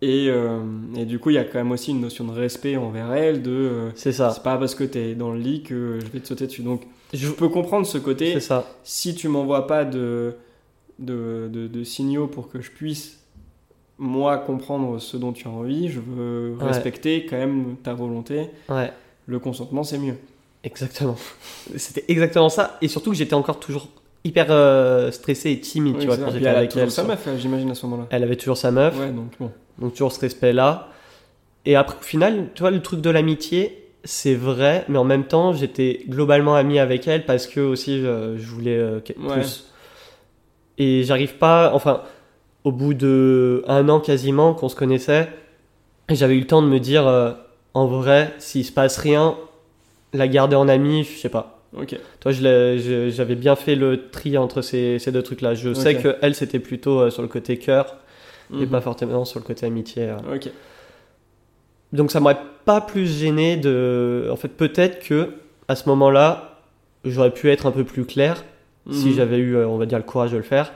Et, 0.00 0.28
euh, 0.30 0.58
et 0.96 1.04
du 1.04 1.18
coup, 1.18 1.30
il 1.30 1.34
y 1.34 1.38
a 1.38 1.44
quand 1.44 1.58
même 1.58 1.70
aussi 1.70 1.90
une 1.92 2.00
notion 2.00 2.24
de 2.24 2.32
respect 2.32 2.76
envers 2.76 3.12
elle, 3.12 3.40
de 3.42 3.50
euh, 3.50 3.90
C'est 3.94 4.12
ça. 4.12 4.30
c'est 4.30 4.42
pas 4.42 4.56
parce 4.56 4.74
que 4.74 4.82
t'es 4.84 5.14
dans 5.14 5.32
le 5.32 5.38
lit 5.38 5.62
que 5.62 5.98
je 6.00 6.06
vais 6.06 6.18
te 6.20 6.26
sauter 6.26 6.46
dessus. 6.46 6.62
Donc, 6.62 6.82
Je- 7.12 7.26
je 7.28 7.32
peux 7.32 7.48
comprendre 7.48 7.86
ce 7.86 7.98
côté. 7.98 8.32
C'est 8.32 8.40
ça. 8.40 8.64
Si 8.84 9.14
tu 9.14 9.28
m'envoies 9.28 9.66
pas 9.66 9.84
de, 9.84 10.34
de, 10.98 11.48
de, 11.52 11.66
de 11.68 11.84
signaux 11.84 12.26
pour 12.26 12.48
que 12.48 12.60
je 12.60 12.70
puisse, 12.70 13.18
moi, 13.98 14.38
comprendre 14.38 14.98
ce 14.98 15.16
dont 15.16 15.32
tu 15.32 15.46
as 15.46 15.50
envie, 15.50 15.88
je 15.88 16.00
veux 16.00 16.56
Ouais. 16.60 16.66
respecter 16.66 17.26
quand 17.26 17.36
même 17.36 17.76
ta 17.82 17.94
volonté. 17.94 18.46
Ouais, 18.68 18.92
Le 19.26 19.38
consentement, 19.38 19.84
c'est 19.84 19.98
mieux. 19.98 20.16
exactement. 20.64 21.16
C'était 21.76 22.04
exactement 22.08 22.48
ça. 22.48 22.78
Et 22.82 22.88
surtout 22.88 23.10
que 23.10 23.16
j'étais 23.16 23.34
encore 23.34 23.60
toujours 23.60 23.88
hyper 24.24 24.46
euh, 24.50 25.10
stressé 25.10 25.50
et 25.52 25.60
timide, 25.60 25.94
Oui, 25.96 26.00
tu 26.02 26.06
vois, 26.06 26.16
quand 26.16 26.30
j'étais 26.30 26.44
elle 26.46 26.54
a 26.54 26.58
avec 26.58 26.70
toujours 26.70 26.84
elle. 26.84 26.90
sa 26.90 27.02
meuf, 27.04 27.28
j'imagine, 27.38 27.70
à 27.70 27.74
ce 27.74 27.86
moment-là. 27.86 28.06
Elle 28.10 28.22
avait 28.22 28.36
toujours 28.36 28.56
sa 28.56 28.70
meuf, 28.70 28.98
Ouais, 28.98 29.10
donc 29.10 29.30
bon. 29.40 29.50
donc 29.78 29.92
toujours 29.92 30.12
ce 30.12 30.20
respect-là. 30.20 30.88
Et 31.66 31.76
après, 31.76 31.96
au 32.00 32.02
final, 32.02 32.48
tu 32.54 32.60
vois, 32.62 32.70
le 32.70 32.80
truc 32.82 33.00
de 33.00 33.10
l'amitié, 33.10 33.88
c'est 34.04 34.34
vrai, 34.34 34.84
mais 34.88 34.98
en 34.98 35.04
même 35.04 35.24
temps, 35.24 35.52
j'étais 35.52 36.00
globalement 36.08 36.54
ami 36.56 36.78
avec 36.80 37.06
elle 37.06 37.24
parce 37.24 37.46
que 37.46 37.60
aussi, 37.60 37.92
euh, 38.04 38.36
je 38.38 38.46
voulais 38.46 38.76
euh, 38.76 38.98
que- 39.00 39.12
Ouais. 39.20 39.34
plus. 39.34 39.68
Et 40.78 41.02
j'arrive 41.04 41.34
pas, 41.36 41.70
enfin, 41.74 42.02
au 42.64 42.72
bout 42.72 42.94
de 42.94 43.64
un 43.66 43.88
an 43.88 44.00
quasiment 44.00 44.54
qu'on 44.54 44.68
se 44.68 44.76
connaissait, 44.76 45.28
j'avais 46.08 46.36
eu 46.36 46.40
le 46.40 46.46
temps 46.46 46.62
de 46.62 46.68
me 46.68 46.78
dire, 46.78 47.06
euh, 47.06 47.32
en 47.74 47.86
vrai, 47.86 48.32
s'il 48.38 48.64
se 48.64 48.72
passe 48.72 48.98
rien, 48.98 49.36
la 50.12 50.28
garder 50.28 50.56
en 50.56 50.68
ami, 50.68 51.04
je 51.04 51.18
sais 51.18 51.28
pas. 51.28 51.58
Ok. 51.76 51.96
Toi, 52.20 52.32
j'avais 52.32 53.34
bien 53.34 53.56
fait 53.56 53.74
le 53.76 54.10
tri 54.10 54.36
entre 54.36 54.60
ces, 54.60 54.98
ces 54.98 55.10
deux 55.10 55.22
trucs-là. 55.22 55.54
Je 55.54 55.72
sais 55.72 55.94
que 55.96 56.16
elle, 56.20 56.34
c'était 56.34 56.58
plutôt 56.58 57.00
euh, 57.00 57.10
sur 57.10 57.22
le 57.22 57.28
côté 57.28 57.56
cœur 57.58 57.96
et 58.52 58.56
Mhm. 58.56 58.66
pas 58.68 58.82
forcément 58.82 59.24
sur 59.24 59.40
le 59.40 59.44
côté 59.46 59.64
amitié. 59.64 60.10
euh. 60.10 60.34
Ok. 60.36 60.50
Donc, 61.94 62.10
ça 62.10 62.20
m'aurait 62.20 62.36
pas 62.66 62.80
plus 62.82 63.06
gêné 63.06 63.56
de. 63.56 64.28
En 64.30 64.36
fait, 64.36 64.48
peut-être 64.48 65.00
que 65.06 65.30
à 65.68 65.74
ce 65.76 65.88
moment-là, 65.88 66.58
j'aurais 67.06 67.30
pu 67.32 67.50
être 67.50 67.64
un 67.66 67.70
peu 67.70 67.84
plus 67.84 68.04
clair 68.04 68.44
si 68.90 69.08
Mhm. 69.08 69.14
j'avais 69.14 69.38
eu, 69.38 69.56
euh, 69.56 69.68
on 69.68 69.76
va 69.78 69.86
dire, 69.86 69.98
le 69.98 70.04
courage 70.04 70.32
de 70.32 70.36
le 70.38 70.42
faire 70.42 70.72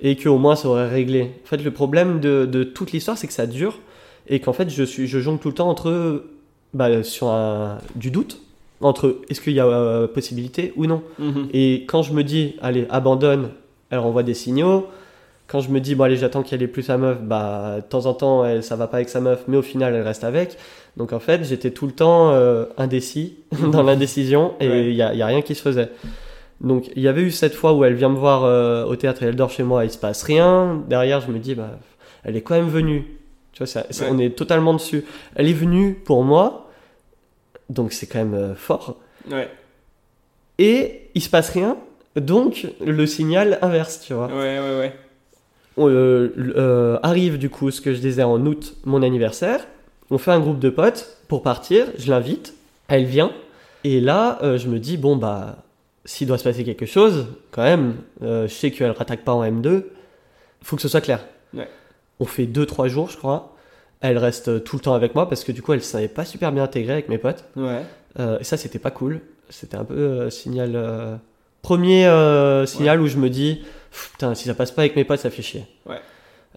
et 0.00 0.16
qu'au 0.16 0.38
moins 0.38 0.56
ça 0.56 0.68
aurait 0.68 0.88
réglé. 0.88 1.30
En 1.44 1.46
fait, 1.48 1.62
le 1.62 1.70
problème 1.70 2.20
de, 2.20 2.46
de 2.46 2.64
toute 2.64 2.92
l'histoire, 2.92 3.18
c'est 3.18 3.26
que 3.26 3.32
ça 3.34 3.46
dure 3.46 3.78
et 4.28 4.40
qu'en 4.40 4.52
fait, 4.52 4.70
je, 4.70 4.82
suis, 4.84 5.06
je 5.06 5.18
jongle 5.18 5.38
tout 5.40 5.48
le 5.48 5.54
temps 5.54 5.68
entre 5.68 6.24
bah, 6.72 7.02
sur 7.02 7.28
un- 7.28 7.78
du 7.96 8.10
doute 8.10 8.40
entre 8.80 9.18
est-ce 9.28 9.42
qu'il 9.42 9.52
y 9.52 9.60
a 9.60 9.66
euh, 9.66 10.06
possibilité 10.06 10.72
ou 10.76 10.86
non. 10.86 11.02
Mhm. 11.18 11.48
Et 11.52 11.84
quand 11.86 12.02
je 12.02 12.14
me 12.14 12.24
dis, 12.24 12.54
allez, 12.62 12.86
abandonne, 12.88 13.50
elle 13.90 13.98
renvoie 13.98 14.22
des 14.22 14.32
signaux. 14.34 14.86
Quand 15.48 15.60
je 15.60 15.68
me 15.70 15.80
dis, 15.80 15.94
bon, 15.96 16.04
allez, 16.04 16.16
j'attends 16.16 16.42
qu'elle 16.42 16.62
ait 16.62 16.66
plus 16.68 16.84
sa 16.84 16.96
meuf, 16.96 17.20
bah, 17.20 17.76
de 17.78 17.82
temps 17.82 18.06
en 18.06 18.14
temps, 18.14 18.44
elle, 18.44 18.62
ça 18.62 18.76
va 18.76 18.86
pas 18.86 18.98
avec 18.98 19.08
sa 19.10 19.20
meuf, 19.20 19.42
mais 19.48 19.56
au 19.58 19.62
final, 19.62 19.94
elle 19.94 20.02
reste 20.02 20.24
avec. 20.24 20.56
Donc, 20.96 21.12
en 21.12 21.18
fait, 21.18 21.44
j'étais 21.44 21.72
tout 21.72 21.86
le 21.86 21.92
temps 21.92 22.30
euh, 22.30 22.64
indécis 22.78 23.34
dans 23.72 23.82
l'indécision 23.82 24.54
et 24.60 24.64
il 24.66 24.70
Ouais. 24.70 24.94
y, 24.94 25.02
a, 25.02 25.12
y 25.12 25.20
a 25.22 25.26
rien 25.26 25.42
qui 25.42 25.54
se 25.54 25.60
faisait. 25.62 25.90
Donc, 26.60 26.90
il 26.94 27.02
y 27.02 27.08
avait 27.08 27.22
eu 27.22 27.30
cette 27.30 27.54
fois 27.54 27.72
où 27.72 27.84
elle 27.84 27.94
vient 27.94 28.10
me 28.10 28.18
voir 28.18 28.44
euh, 28.44 28.84
au 28.84 28.94
théâtre 28.96 29.22
et 29.22 29.26
elle 29.26 29.36
dort 29.36 29.50
chez 29.50 29.62
moi, 29.62 29.84
il 29.84 29.90
se 29.90 29.98
passe 29.98 30.22
rien. 30.22 30.82
Derrière, 30.88 31.20
je 31.20 31.30
me 31.30 31.38
dis, 31.38 31.54
bah, 31.54 31.78
elle 32.24 32.36
est 32.36 32.42
quand 32.42 32.54
même 32.54 32.68
venue. 32.68 33.06
Tu 33.52 33.58
vois, 33.58 33.66
ça- 33.66 33.86
c'est- 33.90 34.04
Ouais. 34.04 34.10
on 34.12 34.18
est 34.18 34.36
totalement 34.36 34.74
dessus. 34.74 35.04
Elle 35.34 35.48
est 35.48 35.52
venue 35.54 35.94
pour 35.94 36.22
moi, 36.22 36.70
donc 37.70 37.92
c'est 37.92 38.06
quand 38.06 38.18
même 38.18 38.34
euh, 38.34 38.54
fort 38.54 38.96
Ouais, 39.30 39.48
et 40.58 41.08
il 41.14 41.22
se 41.22 41.28
passe 41.30 41.50
rien. 41.50 41.76
Donc 42.16 42.66
le 42.84 43.06
signal 43.06 43.58
inverse, 43.62 44.00
tu 44.06 44.14
vois. 44.14 44.26
ouais, 44.26 44.58
ouais, 44.58 44.78
ouais. 44.78 44.94
Euh, 45.78 46.28
euh, 46.56 46.98
arrive 47.02 47.38
du 47.38 47.48
coup 47.48 47.70
ce 47.70 47.80
que 47.80 47.94
je 47.94 48.00
disais 48.00 48.22
en 48.22 48.44
août, 48.44 48.76
mon 48.84 49.02
anniversaire. 49.02 49.66
On 50.10 50.18
fait 50.18 50.32
un 50.32 50.40
groupe 50.40 50.58
de 50.58 50.68
potes 50.70 51.18
pour 51.28 51.42
partir. 51.42 51.86
Je 51.98 52.10
l'invite, 52.10 52.54
elle 52.88 53.04
vient. 53.04 53.32
Et 53.84 54.00
là, 54.00 54.38
je 54.56 54.68
me 54.68 54.78
dis 54.78 54.96
bon 54.98 55.16
bah 55.16 55.56
s'il 56.10 56.26
doit 56.26 56.38
se 56.38 56.44
passer 56.44 56.64
quelque 56.64 56.86
chose, 56.86 57.26
quand 57.52 57.62
même, 57.62 57.94
euh, 58.22 58.48
je 58.48 58.52
sais 58.52 58.72
qu'elle 58.72 58.90
rattaque 58.90 59.22
pas 59.22 59.32
en 59.32 59.44
M2. 59.44 59.84
Faut 60.62 60.74
que 60.74 60.82
ce 60.82 60.88
soit 60.88 61.00
clair. 61.00 61.24
Ouais. 61.54 61.68
On 62.18 62.24
fait 62.24 62.46
2-3 62.46 62.88
jours, 62.88 63.08
je 63.10 63.16
crois. 63.16 63.54
Elle 64.00 64.18
reste 64.18 64.64
tout 64.64 64.74
le 64.76 64.82
temps 64.82 64.94
avec 64.94 65.14
moi 65.14 65.28
parce 65.28 65.44
que 65.44 65.52
du 65.52 65.62
coup 65.62 65.72
elle 65.72 65.82
savait 65.82 66.08
pas 66.08 66.24
super 66.24 66.50
bien 66.52 66.64
intégrer 66.64 66.94
avec 66.94 67.08
mes 67.08 67.18
potes. 67.18 67.44
Ouais, 67.54 67.82
Euh, 68.18 68.38
et 68.40 68.44
ça, 68.44 68.56
c'était 68.56 68.80
pas 68.80 68.90
cool. 68.90 69.20
C'était 69.50 69.76
un 69.76 69.84
peu 69.84 69.94
euh, 69.94 70.30
signal. 70.30 70.72
euh, 70.74 71.16
Premier 71.62 72.04
signal 72.66 73.00
où 73.00 73.06
je 73.06 73.16
me 73.18 73.28
dis, 73.30 73.62
putain, 73.92 74.34
si 74.34 74.44
ça 74.48 74.54
passe 74.54 74.72
pas 74.72 74.82
avec 74.82 74.96
mes 74.96 75.04
potes, 75.04 75.20
ça 75.20 75.30
fait 75.30 75.42
chier. 75.42 75.64
Ouais. 75.86 76.00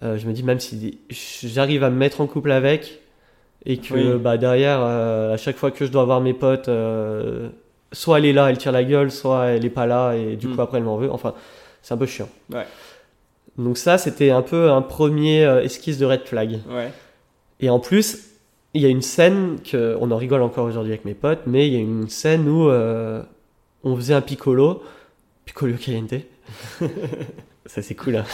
Je 0.02 0.26
me 0.26 0.32
dis, 0.32 0.42
même 0.42 0.58
si 0.60 0.98
j'arrive 1.10 1.84
à 1.84 1.90
me 1.90 1.96
mettre 1.96 2.20
en 2.22 2.26
couple 2.26 2.50
avec, 2.50 3.00
et 3.66 3.76
que 3.78 3.94
Oui. 4.14 4.18
bah, 4.18 4.36
derrière, 4.38 4.80
à 4.82 5.36
chaque 5.36 5.56
fois 5.56 5.70
que 5.70 5.84
je 5.86 5.92
dois 5.92 6.04
voir 6.06 6.20
mes 6.22 6.32
potes, 6.34 6.68
soit 7.94 8.18
elle 8.18 8.26
est 8.26 8.32
là, 8.34 8.50
elle 8.50 8.58
tire 8.58 8.72
la 8.72 8.84
gueule, 8.84 9.10
soit 9.10 9.46
elle 9.46 9.64
est 9.64 9.70
pas 9.70 9.86
là, 9.86 10.12
et 10.14 10.36
du 10.36 10.48
Mm. 10.48 10.54
coup 10.56 10.60
après 10.60 10.76
elle 10.78 10.84
m'en 10.84 10.98
veut. 10.98 11.10
Enfin, 11.10 11.32
c'est 11.80 11.94
un 11.94 11.96
peu 11.96 12.04
chiant. 12.06 12.28
Ouais. 12.52 12.66
Donc, 13.56 13.78
ça, 13.78 13.96
c'était 13.98 14.30
un 14.30 14.42
peu 14.42 14.70
un 14.70 14.82
premier 14.82 15.44
euh, 15.46 15.62
esquisse 15.62 15.96
de 15.98 16.04
red 16.06 16.22
flag. 16.26 16.58
ouais. 16.70 16.90
Et 17.60 17.70
en 17.70 17.78
plus, 17.78 18.18
il 18.74 18.82
y 18.82 18.84
a 18.84 18.88
une 18.88 19.00
scène 19.02 19.58
que 19.64 19.96
on 20.00 20.10
en 20.10 20.16
rigole 20.16 20.42
encore 20.42 20.66
aujourd'hui 20.66 20.92
avec 20.92 21.04
mes 21.04 21.14
potes, 21.14 21.42
mais 21.46 21.68
il 21.68 21.72
y 21.72 21.76
a 21.76 21.80
une 21.80 22.08
scène 22.08 22.48
où 22.48 22.68
euh, 22.68 23.22
on 23.84 23.94
faisait 23.96 24.12
un 24.14 24.20
piccolo, 24.20 24.82
piccolo 25.44 25.74
caliente. 25.74 26.14
ça 27.66 27.80
c'est 27.80 27.94
cool. 27.94 28.16
hein. 28.16 28.24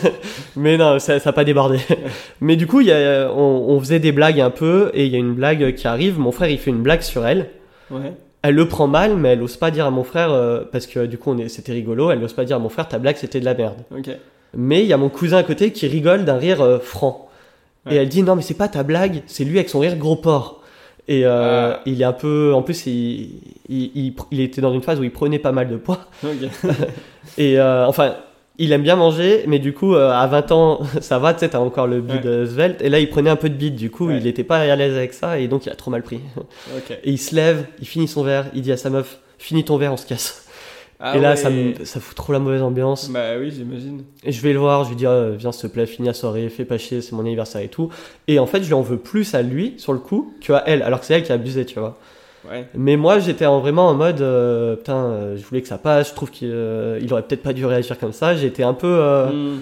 mais 0.56 0.76
non, 0.76 0.98
ça 0.98 1.18
n'a 1.24 1.32
pas 1.32 1.44
débordé. 1.44 1.78
mais 2.40 2.56
du 2.56 2.66
coup, 2.66 2.80
il 2.80 2.88
y 2.88 2.92
a, 2.92 3.30
on, 3.32 3.68
on 3.70 3.78
faisait 3.80 4.00
des 4.00 4.12
blagues 4.12 4.40
un 4.40 4.50
peu, 4.50 4.90
et 4.94 5.06
il 5.06 5.12
y 5.12 5.16
a 5.16 5.18
une 5.18 5.34
blague 5.34 5.74
qui 5.76 5.86
arrive. 5.86 6.18
Mon 6.18 6.32
frère, 6.32 6.50
il 6.50 6.58
fait 6.58 6.70
une 6.70 6.82
blague 6.82 7.02
sur 7.02 7.24
elle. 7.26 7.50
Ouais. 7.90 8.12
Elle 8.42 8.54
le 8.54 8.68
prend 8.68 8.86
mal, 8.86 9.16
mais 9.16 9.30
elle 9.30 9.42
ose 9.42 9.56
pas 9.56 9.70
dire 9.70 9.86
à 9.86 9.90
mon 9.90 10.04
frère 10.04 10.30
euh, 10.30 10.62
parce 10.70 10.86
que 10.86 11.06
du 11.06 11.18
coup, 11.18 11.30
on 11.32 11.38
est- 11.38 11.48
c'était 11.48 11.72
rigolo. 11.72 12.10
Elle 12.10 12.22
ose 12.22 12.32
pas 12.32 12.44
dire 12.44 12.56
à 12.56 12.58
mon 12.60 12.68
frère, 12.68 12.86
ta 12.88 12.98
blague 12.98 13.16
c'était 13.16 13.40
de 13.40 13.44
la 13.44 13.54
merde. 13.54 13.76
Ok. 13.96 14.08
Mais 14.54 14.82
il 14.82 14.86
y 14.86 14.92
a 14.92 14.96
mon 14.96 15.08
cousin 15.08 15.38
à 15.38 15.42
côté 15.42 15.72
qui 15.72 15.86
rigole 15.88 16.24
d'un 16.24 16.36
rire 16.38 16.60
euh, 16.62 16.78
franc. 16.78 17.28
Ouais. 17.86 17.94
Et 17.94 17.96
elle 17.96 18.08
dit 18.08 18.22
non 18.22 18.36
mais 18.36 18.42
c'est 18.42 18.54
pas 18.54 18.68
ta 18.68 18.82
blague, 18.84 19.22
c'est 19.26 19.44
lui 19.44 19.58
avec 19.58 19.68
son 19.68 19.80
rire 19.80 19.96
gros 19.96 20.16
porc. 20.16 20.60
Et 21.08 21.24
euh, 21.24 21.72
Ah. 21.74 21.80
il 21.86 22.00
est 22.00 22.04
un 22.04 22.12
peu, 22.12 22.52
en 22.54 22.62
plus 22.62 22.86
il, 22.86 23.30
il, 23.68 23.90
il, 23.94 24.14
il 24.32 24.40
était 24.40 24.60
dans 24.60 24.72
une 24.72 24.82
phase 24.82 24.98
où 25.00 25.04
il 25.04 25.12
prenait 25.12 25.38
pas 25.38 25.52
mal 25.52 25.68
de 25.68 25.76
poids. 25.76 26.00
Ok. 26.24 26.48
Et 27.38 27.58
euh, 27.58 27.86
enfin, 27.86 28.14
il 28.58 28.72
aime 28.72 28.82
bien 28.82 28.96
manger, 28.96 29.44
mais 29.46 29.58
du 29.58 29.72
coup 29.72 29.94
euh, 29.94 30.10
à 30.10 30.26
20 30.26 30.52
ans 30.52 30.80
ça 31.00 31.18
va, 31.18 31.34
tu 31.34 31.40
sais, 31.40 31.48
t'as 31.50 31.58
encore 31.58 31.86
le 31.86 32.00
bide 32.00 32.24
Ouais. 32.24 32.30
euh, 32.30 32.46
svelte. 32.46 32.80
Et 32.82 32.88
là 32.88 32.98
il 33.00 33.08
prenait 33.08 33.30
un 33.30 33.36
peu 33.36 33.48
de 33.48 33.54
bide, 33.54 33.74
du 33.76 33.90
coup 33.90 34.08
Ouais. 34.08 34.18
il 34.18 34.26
était 34.26 34.44
pas 34.44 34.58
à 34.58 34.76
l'aise 34.76 34.96
avec 34.96 35.12
ça 35.12 35.38
et 35.38 35.48
donc 35.48 35.66
il 35.66 35.70
a 35.70 35.74
trop 35.74 35.90
mal 35.90 36.02
pris. 36.02 36.20
Ok. 36.38 36.90
Et 37.04 37.10
il 37.10 37.18
se 37.18 37.34
lève, 37.34 37.66
il 37.80 37.86
finit 37.86 38.08
son 38.08 38.22
verre, 38.22 38.46
il 38.54 38.62
dit 38.62 38.72
à 38.72 38.76
sa 38.76 38.90
meuf, 38.90 39.18
finis 39.38 39.64
ton 39.64 39.76
verre, 39.76 39.92
on 39.92 39.96
se 39.96 40.06
casse. 40.06 40.42
Ah 40.98 41.14
et 41.14 41.20
là 41.20 41.36
ça, 41.36 41.50
me, 41.50 41.74
ça 41.84 42.00
fout 42.00 42.16
trop 42.16 42.32
la 42.32 42.38
mauvaise 42.38 42.62
ambiance. 42.62 43.10
Bah 43.10 43.32
oui, 43.38 43.52
j'imagine. 43.54 44.02
Et 44.24 44.32
je 44.32 44.40
vais 44.40 44.54
le 44.54 44.58
voir, 44.58 44.84
je 44.84 44.88
lui 44.88 44.96
dis 44.96 45.04
ah, 45.06 45.28
viens 45.36 45.52
s'il 45.52 45.68
te 45.68 45.74
plaît, 45.74 45.84
finis 45.84 46.08
la 46.08 46.14
soirée, 46.14 46.48
fais 46.48 46.64
pas 46.64 46.78
chier, 46.78 47.02
c'est 47.02 47.12
mon 47.12 47.20
anniversaire 47.20 47.60
et 47.60 47.68
tout. 47.68 47.90
Et 48.28 48.38
en 48.38 48.46
fait, 48.46 48.62
je 48.62 48.68
lui 48.68 48.72
en 48.74 48.80
veux 48.80 48.96
plus 48.96 49.34
à 49.34 49.42
lui 49.42 49.74
sur 49.76 49.92
le 49.92 49.98
coup 49.98 50.32
qu'à 50.40 50.62
elle, 50.66 50.82
alors 50.82 51.00
que 51.00 51.04
c'est 51.06 51.12
elle 51.12 51.22
qui 51.22 51.32
a 51.32 51.34
abusé, 51.34 51.66
tu 51.66 51.78
vois. 51.78 51.98
Ouais. 52.50 52.66
Mais 52.74 52.96
moi, 52.96 53.18
j'étais 53.18 53.46
en, 53.46 53.60
vraiment 53.60 53.88
en 53.88 53.94
mode 53.94 54.20
euh, 54.20 54.76
putain, 54.76 54.96
euh, 55.04 55.36
je 55.36 55.44
voulais 55.44 55.62
que 55.62 55.68
ça 55.68 55.78
passe, 55.78 56.10
je 56.10 56.14
trouve 56.14 56.30
qu'il 56.30 56.50
euh, 56.52 56.98
il 57.02 57.12
aurait 57.12 57.22
peut-être 57.22 57.42
pas 57.42 57.52
dû 57.52 57.64
réagir 57.66 57.98
comme 57.98 58.12
ça. 58.12 58.34
J'étais 58.36 58.62
un 58.62 58.74
peu. 58.74 58.86
euh, 59.00 59.26
Hmm. 59.30 59.60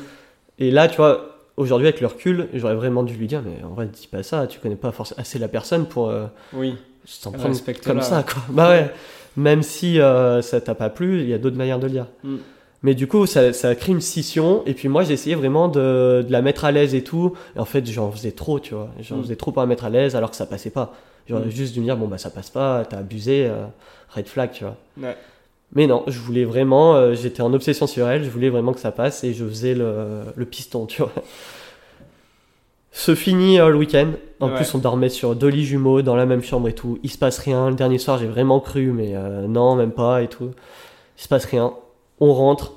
Et 0.59 0.71
là, 0.71 0.87
tu 0.89 0.97
vois, 0.97 1.37
aujourd'hui 1.57 1.89
avec 1.89 2.01
le 2.01 2.07
recul, 2.07 2.49
j'aurais 2.55 2.75
vraiment 2.77 3.03
dû 3.03 3.15
lui 3.15 3.27
dire 3.27 3.43
mais 3.45 3.65
en 3.65 3.75
vrai, 3.75 3.87
dis 3.87 4.07
pas 4.07 4.23
ça, 4.23 4.47
tu 4.47 4.59
connais 4.61 4.77
pas 4.77 4.93
forcément 4.93 5.21
assez 5.21 5.39
la 5.39 5.49
personne 5.49 5.87
pour 5.87 6.13
Oui. 6.53 6.77
s'en 7.05 7.33
prendre 7.33 7.57
comme 7.85 8.01
ça, 8.03 8.23
quoi. 8.23 8.43
Bah 8.51 8.69
ouais, 8.71 8.91
même 9.37 9.63
si 9.63 9.99
ça 10.43 10.61
t'a 10.61 10.75
pas 10.75 10.91
plu, 10.91 11.21
il 11.23 11.29
y 11.29 11.35
a 11.35 11.39
d'autres 11.39 11.57
manières 11.57 11.79
de 11.81 11.87
le 11.87 11.93
dire. 11.93 12.07
Mm. 12.23 12.37
Mais 12.85 12.95
du 12.95 13.07
coup, 13.09 13.25
ça, 13.25 13.53
ça 13.55 13.71
a 13.71 13.75
créé 13.75 13.95
une 13.95 14.03
scission. 14.03 14.63
Et 14.67 14.75
puis 14.75 14.89
moi, 14.89 15.05
essayé 15.11 15.35
vraiment 15.35 15.69
de, 15.69 16.23
de 16.23 16.31
la 16.31 16.43
mettre 16.43 16.67
à 16.67 16.71
l'aise 16.71 16.95
et 16.95 17.03
tout. 17.03 17.33
Et 17.57 17.59
en 17.59 17.65
fait, 17.65 17.85
j'en 17.91 18.11
faisais 18.13 18.33
trop, 18.33 18.61
tu 18.61 18.75
vois. 18.75 18.91
J'en 19.01 19.17
Mm. 19.17 19.23
faisais 19.23 19.37
trop 19.37 19.53
pour 19.53 19.63
la 19.63 19.67
mettre 19.67 19.87
à 19.87 19.91
l'aise 19.91 20.15
alors 20.17 20.31
que 20.31 20.37
ça 20.37 20.45
passait 20.47 20.69
pas. 20.71 20.93
J'aurais 21.29 21.47
Mm. 21.47 21.51
juste 21.51 21.75
dû 21.75 21.81
me 21.81 21.85
dire, 21.85 21.97
bon, 21.97 22.07
bah 22.07 22.19
ça 22.19 22.31
passe 22.31 22.51
pas, 22.51 22.85
t'as 22.85 22.99
abusé, 22.99 23.47
euh, 23.47 23.65
red 24.15 24.27
flag, 24.29 24.51
tu 24.53 24.65
vois. 24.65 24.77
Ouais. 25.01 25.17
Mais 25.73 25.87
non, 25.87 26.05
je 26.07 26.19
voulais 26.21 26.45
vraiment, 26.45 26.95
euh, 26.95 27.15
j'étais 27.15 27.41
en 27.43 27.53
obsession 27.55 27.87
sur 27.87 28.07
elle, 28.09 28.23
je 28.25 28.31
voulais 28.31 28.51
vraiment 28.51 28.73
que 28.73 28.81
ça 28.81 28.93
passe 28.93 29.25
et 29.25 29.33
je 29.35 29.45
faisais 29.45 29.75
le, 29.75 30.21
le 30.37 30.45
piston, 30.45 30.87
tu 30.87 31.03
vois. 31.03 31.13
Se 32.93 33.15
finit 33.17 33.59
euh, 33.59 33.71
le 33.71 33.77
week-end. 33.77 34.13
En 34.41 34.49
Ouais. 34.51 34.55
plus, 34.57 34.73
on 34.75 34.79
dormait 34.79 35.09
sur 35.09 35.35
deux 35.35 35.49
lits 35.49 35.65
jumeaux 35.65 36.03
dans 36.03 36.15
la 36.15 36.27
même 36.27 36.43
chambre 36.43 36.69
et 36.69 36.75
tout. 36.75 36.99
Il 37.03 37.11
se 37.11 37.19
passe 37.19 37.39
rien. 37.39 37.71
Le 37.71 37.75
dernier 37.75 37.99
soir, 37.99 38.19
j'ai 38.19 38.27
vraiment 38.27 38.61
cru, 38.61 38.93
mais 38.93 39.17
euh, 39.17 39.47
non, 39.49 39.75
même 39.75 39.91
pas 39.91 40.23
et 40.23 40.29
tout. 40.29 40.51
Il 41.19 41.23
se 41.23 41.29
passe 41.29 41.45
rien. 41.45 41.73
On 42.21 42.33
rentre. 42.33 42.75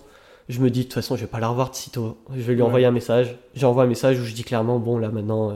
Je 0.50 0.60
me 0.62 0.70
dis, 0.72 0.80
de 0.80 0.84
toute 0.86 0.94
façon, 0.94 1.16
je 1.18 1.22
vais 1.22 1.28
pas 1.28 1.40
la 1.40 1.50
revoir 1.50 1.70
de 1.70 1.76
sitôt. 1.76 2.18
Je 2.36 2.42
vais 2.42 2.54
lui 2.54 2.62
Ouais. 2.62 2.68
envoyer 2.68 2.86
un 2.88 2.92
message. 2.92 3.38
J'envoie 3.54 3.84
un 3.84 3.88
message 3.88 4.20
où 4.20 4.24
je 4.24 4.34
dis 4.34 4.44
clairement, 4.44 4.80
bon, 4.80 4.98
là 4.98 5.10
maintenant, 5.10 5.54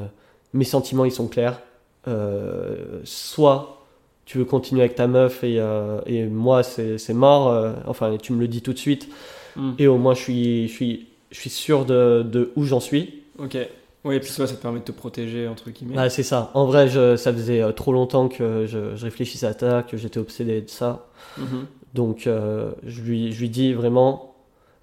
mes 0.54 0.66
sentiments, 0.66 1.06
ils 1.06 1.12
sont 1.12 1.28
clairs. 1.28 1.60
Euh, 2.08 3.00
soit 3.04 3.78
tu 4.26 4.38
veux 4.38 4.46
continuer 4.46 4.82
avec 4.82 4.96
ta 4.96 5.08
meuf 5.08 5.44
et, 5.44 5.60
euh, 5.60 6.00
et 6.06 6.26
moi, 6.26 6.64
c'est 6.64 7.14
mort. 7.14 7.50
euh, 7.50 7.74
enfin, 7.86 8.16
tu 8.22 8.34
me 8.34 8.40
le 8.40 8.48
dis 8.48 8.62
tout 8.62 8.74
de 8.74 8.78
suite. 8.80 9.08
Hmm. 9.56 9.72
Et 9.78 9.88
au 9.88 9.98
moins, 9.98 10.14
je 10.14 10.22
suis, 10.22 10.68
je 10.68 10.74
suis, 10.74 11.08
je 11.32 11.40
suis 11.40 11.50
sûr 11.50 11.86
de, 11.86 12.24
de 12.24 12.52
où 12.56 12.64
j'en 12.64 12.80
suis. 12.80 13.22
Ok. 13.38 13.58
Oui, 14.04 14.16
et 14.16 14.20
puis 14.20 14.32
toi, 14.34 14.48
ça 14.48 14.56
te 14.56 14.62
permet 14.62 14.80
de 14.80 14.86
te 14.86 14.92
protéger, 14.92 15.48
entre 15.48 15.70
guillemets. 15.70 15.96
Ah, 15.98 16.10
c'est 16.10 16.24
ça. 16.24 16.50
En 16.56 16.66
vrai, 16.66 16.88
je, 16.88 17.16
ça 17.18 17.32
faisait 17.32 17.62
trop 17.74 17.94
longtemps 17.94 18.30
que 18.30 18.66
je, 18.66 18.96
je 18.96 19.04
réfléchissais 19.04 19.46
à 19.46 19.54
ça, 19.54 19.84
que 19.84 19.96
j'étais 19.96 20.20
obsédé 20.20 20.62
de 20.62 20.70
ça. 20.70 21.08
Mhm. 21.38 21.68
Donc, 21.94 22.26
euh, 22.26 22.72
je, 22.86 23.02
lui, 23.02 23.32
je 23.32 23.42
lui 23.42 23.50
dis 23.50 23.74
vraiment, 23.74 24.34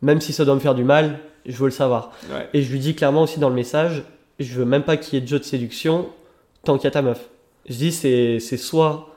même 0.02 0.20
si 0.20 0.33
ça 0.33 0.44
doit 0.44 0.54
me 0.54 0.61
faire 0.61 0.74
du 0.76 0.85
mal, 0.85 1.18
je 1.46 1.57
veux 1.57 1.64
le 1.64 1.72
savoir. 1.72 2.12
Ouais. 2.31 2.48
Et 2.54 2.62
je 2.62 2.70
lui 2.70 2.78
dis 2.78 2.94
clairement 2.94 3.22
aussi 3.22 3.40
dans 3.40 3.48
le 3.48 3.54
message, 3.57 4.04
je 4.38 4.54
veux 4.54 4.64
même 4.66 4.85
pas 4.85 4.96
qu'il 4.96 5.14
y 5.14 5.16
ait 5.16 5.22
de 5.22 5.26
jeu 5.26 5.38
de 5.38 5.44
séduction 5.44 6.07
tant 6.68 6.76
qu'il 6.78 6.85
y 6.85 6.88
a 6.88 6.90
ta 6.92 7.02
meuf. 7.02 7.28
Je 7.68 7.74
dis, 7.76 7.92
c'est 7.92 8.38
c'est 8.40 8.57
soit 8.57 9.09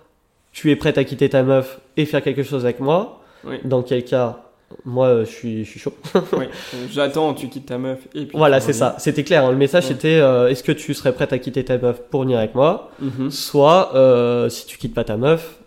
tu 0.51 0.71
es 0.71 0.75
prête 0.75 0.97
à 0.97 1.03
quitter 1.03 1.29
ta 1.29 1.43
meuf 1.43 1.79
et 1.97 2.05
faire 2.05 2.21
quelque 2.23 2.43
chose 2.43 2.63
avec 2.65 2.79
moi, 2.79 3.21
Oui. 3.45 3.57
dans 3.63 3.83
quel 3.83 4.03
cas, 4.03 4.43
moi, 4.85 5.07
euh, 5.07 5.25
je 5.25 5.29
suis, 5.31 5.65
je 5.65 5.69
suis 5.69 5.79
chaud. 5.79 5.93
oui. 6.37 6.45
J'attends, 6.91 7.33
tu 7.33 7.47
quittes 7.49 7.65
ta 7.67 7.77
meuf 7.77 7.99
et 8.15 8.25
puis. 8.25 8.37
Voilà, 8.37 8.59
c'est 8.61 8.73
ça. 8.73 8.95
C'était 8.99 9.23
clair. 9.23 9.45
hein. 9.45 9.51
Le 9.51 9.57
message, 9.57 9.83
Ouais. 9.85 9.89
c'était 9.93 10.19
euh, 10.19 10.49
est-ce 10.49 10.63
que 10.63 10.71
tu 10.71 10.93
serais 10.93 11.13
prête 11.13 11.31
à 11.33 11.39
quitter 11.39 11.63
ta 11.65 11.77
meuf 11.77 12.01
pour 12.09 12.21
venir 12.21 12.37
avec 12.39 12.55
moi? 12.55 12.89
Mhm. 13.01 13.29
Soit, 13.31 13.91
euh, 13.95 14.49
si 14.49 14.65
tu 14.65 14.77
quittes 14.77 14.93
pas 14.93 15.03
ta 15.03 15.17
meuf, 15.17 15.57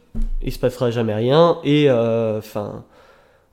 il 0.42 0.52
se 0.52 0.58
passera 0.58 0.90
jamais 0.90 1.14
rien. 1.14 1.58
Et, 1.64 1.88
euh, 1.90 2.38
enfin, 2.38 2.84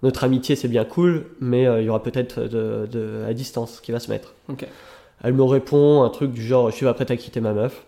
notre 0.04 0.24
amitié, 0.24 0.56
c'est 0.56 0.68
bien 0.70 0.84
cool, 0.86 1.26
mais 1.42 1.64
il 1.80 1.84
y 1.86 1.90
aura 1.90 2.02
peut-être 2.04 2.42
de, 2.42 2.88
de, 2.92 3.24
à 3.28 3.34
distance 3.34 3.80
qui 3.82 3.92
va 3.92 4.00
se 4.00 4.10
mettre. 4.10 4.34
Elle 5.24 5.34
me 5.34 5.44
répond 5.44 6.02
un 6.04 6.10
truc 6.10 6.32
du 6.34 6.42
genre 6.44 6.70
je 6.72 6.76
suis 6.78 6.86
pas 6.86 6.94
prête 6.96 7.12
à 7.12 7.16
quitter 7.18 7.40
ma 7.42 7.54
meuf. 7.54 7.84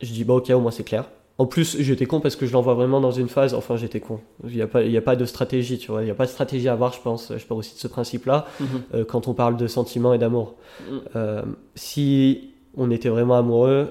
Je 0.00 0.12
dis 0.12 0.24
bah 0.24 0.34
ok, 0.34 0.50
au 0.50 0.60
moins 0.60 0.70
c'est 0.70 0.84
clair. 0.84 1.04
En 1.38 1.46
plus, 1.46 1.78
j'étais 1.80 2.04
con 2.04 2.20
parce 2.20 2.36
que 2.36 2.44
je 2.44 2.52
l'envoie 2.52 2.74
vraiment 2.74 3.00
dans 3.00 3.12
une 3.12 3.28
phase. 3.28 3.54
Enfin, 3.54 3.76
j'étais 3.76 3.98
con. 4.00 4.20
Il 4.46 4.54
n'y 4.54 4.60
a, 4.60 4.66
pas- 4.66 4.82
il 4.82 4.92
y 4.92 4.98
a 4.98 5.00
pas 5.00 5.16
de 5.16 5.24
stratégie, 5.24 5.78
tu 5.78 5.90
vois. 5.90 6.02
Il 6.02 6.04
n'y 6.04 6.10
a 6.10 6.14
pas 6.14 6.26
de 6.26 6.30
stratégie 6.30 6.68
à 6.68 6.74
avoir, 6.74 6.92
je 6.92 7.00
pense. 7.00 7.32
Je 7.34 7.46
pars 7.46 7.56
aussi 7.56 7.74
de 7.74 7.80
ce 7.80 7.88
principe-là 7.88 8.44
Mhm. 8.60 8.66
euh, 8.94 9.04
quand 9.06 9.26
on 9.26 9.32
parle 9.32 9.56
de 9.56 9.66
sentiments 9.66 10.12
et 10.12 10.18
d'amour. 10.18 10.54
Mhm. 10.90 11.00
Euh, 11.16 11.42
si 11.74 12.50
on 12.76 12.90
était 12.90 13.08
vraiment 13.08 13.36
amoureux, 13.38 13.88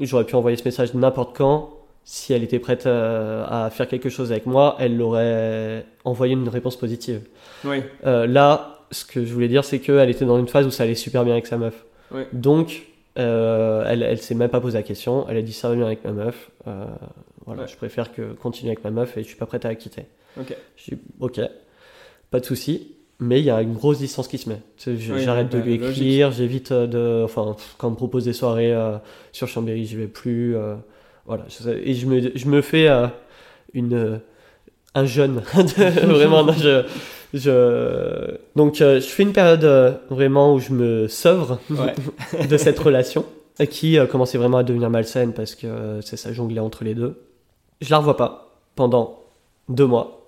j'aurais 0.00 0.24
pu 0.24 0.34
envoyer 0.34 0.56
ce 0.56 0.64
message 0.64 0.92
n'importe 0.94 1.36
quand. 1.36 1.70
Si 2.02 2.32
elle 2.32 2.42
était 2.42 2.58
prête 2.58 2.86
euh, 2.86 3.44
à 3.48 3.70
faire 3.70 3.86
quelque 3.86 4.08
chose 4.08 4.32
avec 4.32 4.46
moi, 4.46 4.74
elle 4.80 4.96
l'aurait 4.96 5.86
envoyé 6.04 6.32
une 6.34 6.48
réponse 6.48 6.74
positive. 6.76 7.20
Oui. 7.64 7.76
Euh, 8.06 8.26
là, 8.26 8.80
ce 8.90 9.04
que 9.04 9.24
je 9.24 9.32
voulais 9.32 9.48
dire, 9.48 9.62
c'est 9.64 9.78
qu'elle 9.78 10.10
était 10.10 10.24
dans 10.24 10.38
une 10.38 10.48
phase 10.48 10.66
où 10.66 10.70
ça 10.72 10.82
allait 10.82 10.94
super 10.96 11.22
bien 11.24 11.34
avec 11.34 11.46
sa 11.46 11.58
meuf. 11.58 11.84
Ouais. 12.12 12.26
Donc, 12.32 12.86
euh, 13.18 13.84
elle, 13.86 14.02
elle 14.02 14.18
s'est 14.18 14.34
même 14.34 14.48
pas 14.50 14.60
posé 14.60 14.76
la 14.78 14.82
question. 14.82 15.26
Elle 15.28 15.36
a 15.38 15.42
dit 15.42 15.52
ça 15.52 15.68
va 15.68 15.74
bien 15.76 15.86
avec 15.86 16.04
ma 16.04 16.12
meuf. 16.12 16.50
Euh, 16.66 16.84
voilà, 17.46 17.62
Ouais. 17.62 17.68
je 17.68 17.76
préfère 17.76 18.12
que 18.12 18.32
continuer 18.34 18.70
avec 18.72 18.84
ma 18.84 18.90
meuf 18.90 19.16
et 19.16 19.22
je 19.22 19.28
suis 19.28 19.36
pas 19.36 19.46
prête 19.46 19.64
à 19.64 19.68
la 19.68 19.74
quitter. 19.74 20.04
Ok. 20.38 20.54
Je 20.76 20.94
dis 20.94 21.00
ok, 21.20 21.40
pas 22.30 22.40
de 22.40 22.44
souci. 22.44 22.94
Mais 23.20 23.40
il 23.40 23.44
y 23.46 23.50
a 23.50 23.60
une 23.62 23.72
grosse 23.74 23.98
distance 23.98 24.28
qui 24.28 24.38
se 24.38 24.48
met. 24.48 24.60
Je- 24.78 24.90
Oui, 25.12 25.22
J'arrête 25.24 25.48
de 25.50 25.58
bah, 25.58 25.64
lui 25.64 25.74
écrire, 25.74 26.30
j'évite 26.30 26.70
euh, 26.70 26.86
de. 26.86 27.24
Enfin, 27.24 27.56
quand 27.76 27.88
on 27.88 27.90
me 27.90 27.96
propose 27.96 28.24
des 28.26 28.32
soirées 28.32 28.72
euh, 28.72 28.96
sur 29.32 29.48
Chambéry, 29.48 29.86
j'y 29.86 29.96
vais 29.96 30.06
plus. 30.06 30.54
voilà. 31.26 31.44
Et 31.82 31.94
je 31.94 32.06
me, 32.06 32.30
je 32.36 32.46
me 32.46 32.60
fais 32.62 32.88
une, 33.74 34.20
un 34.94 35.04
jeune. 35.04 35.42
vraiment. 35.56 36.46
Je... 37.34 38.36
Donc, 38.56 38.80
euh, 38.80 39.00
je 39.00 39.06
fais 39.06 39.22
une 39.22 39.32
période 39.32 39.64
euh, 39.64 39.92
vraiment 40.10 40.54
où 40.54 40.58
je 40.58 40.72
me 40.72 41.08
sevre 41.08 41.58
Ouais. 41.70 41.94
de 42.48 42.56
cette 42.56 42.78
relation 42.78 43.24
euh, 43.60 43.66
qui 43.66 43.98
euh, 43.98 44.06
commençait 44.06 44.38
vraiment 44.38 44.58
à 44.58 44.62
devenir 44.62 44.90
malsaine 44.90 45.32
parce 45.32 45.54
que 45.54 46.00
c'est 46.02 46.16
ça 46.16 46.32
jonglait 46.32 46.60
entre 46.60 46.84
les 46.84 46.94
deux. 46.94 47.20
Je 47.80 47.90
la 47.90 47.98
revois 47.98 48.16
pas 48.16 48.56
pendant 48.74 49.20
deux 49.68 49.86
mois. 49.86 50.26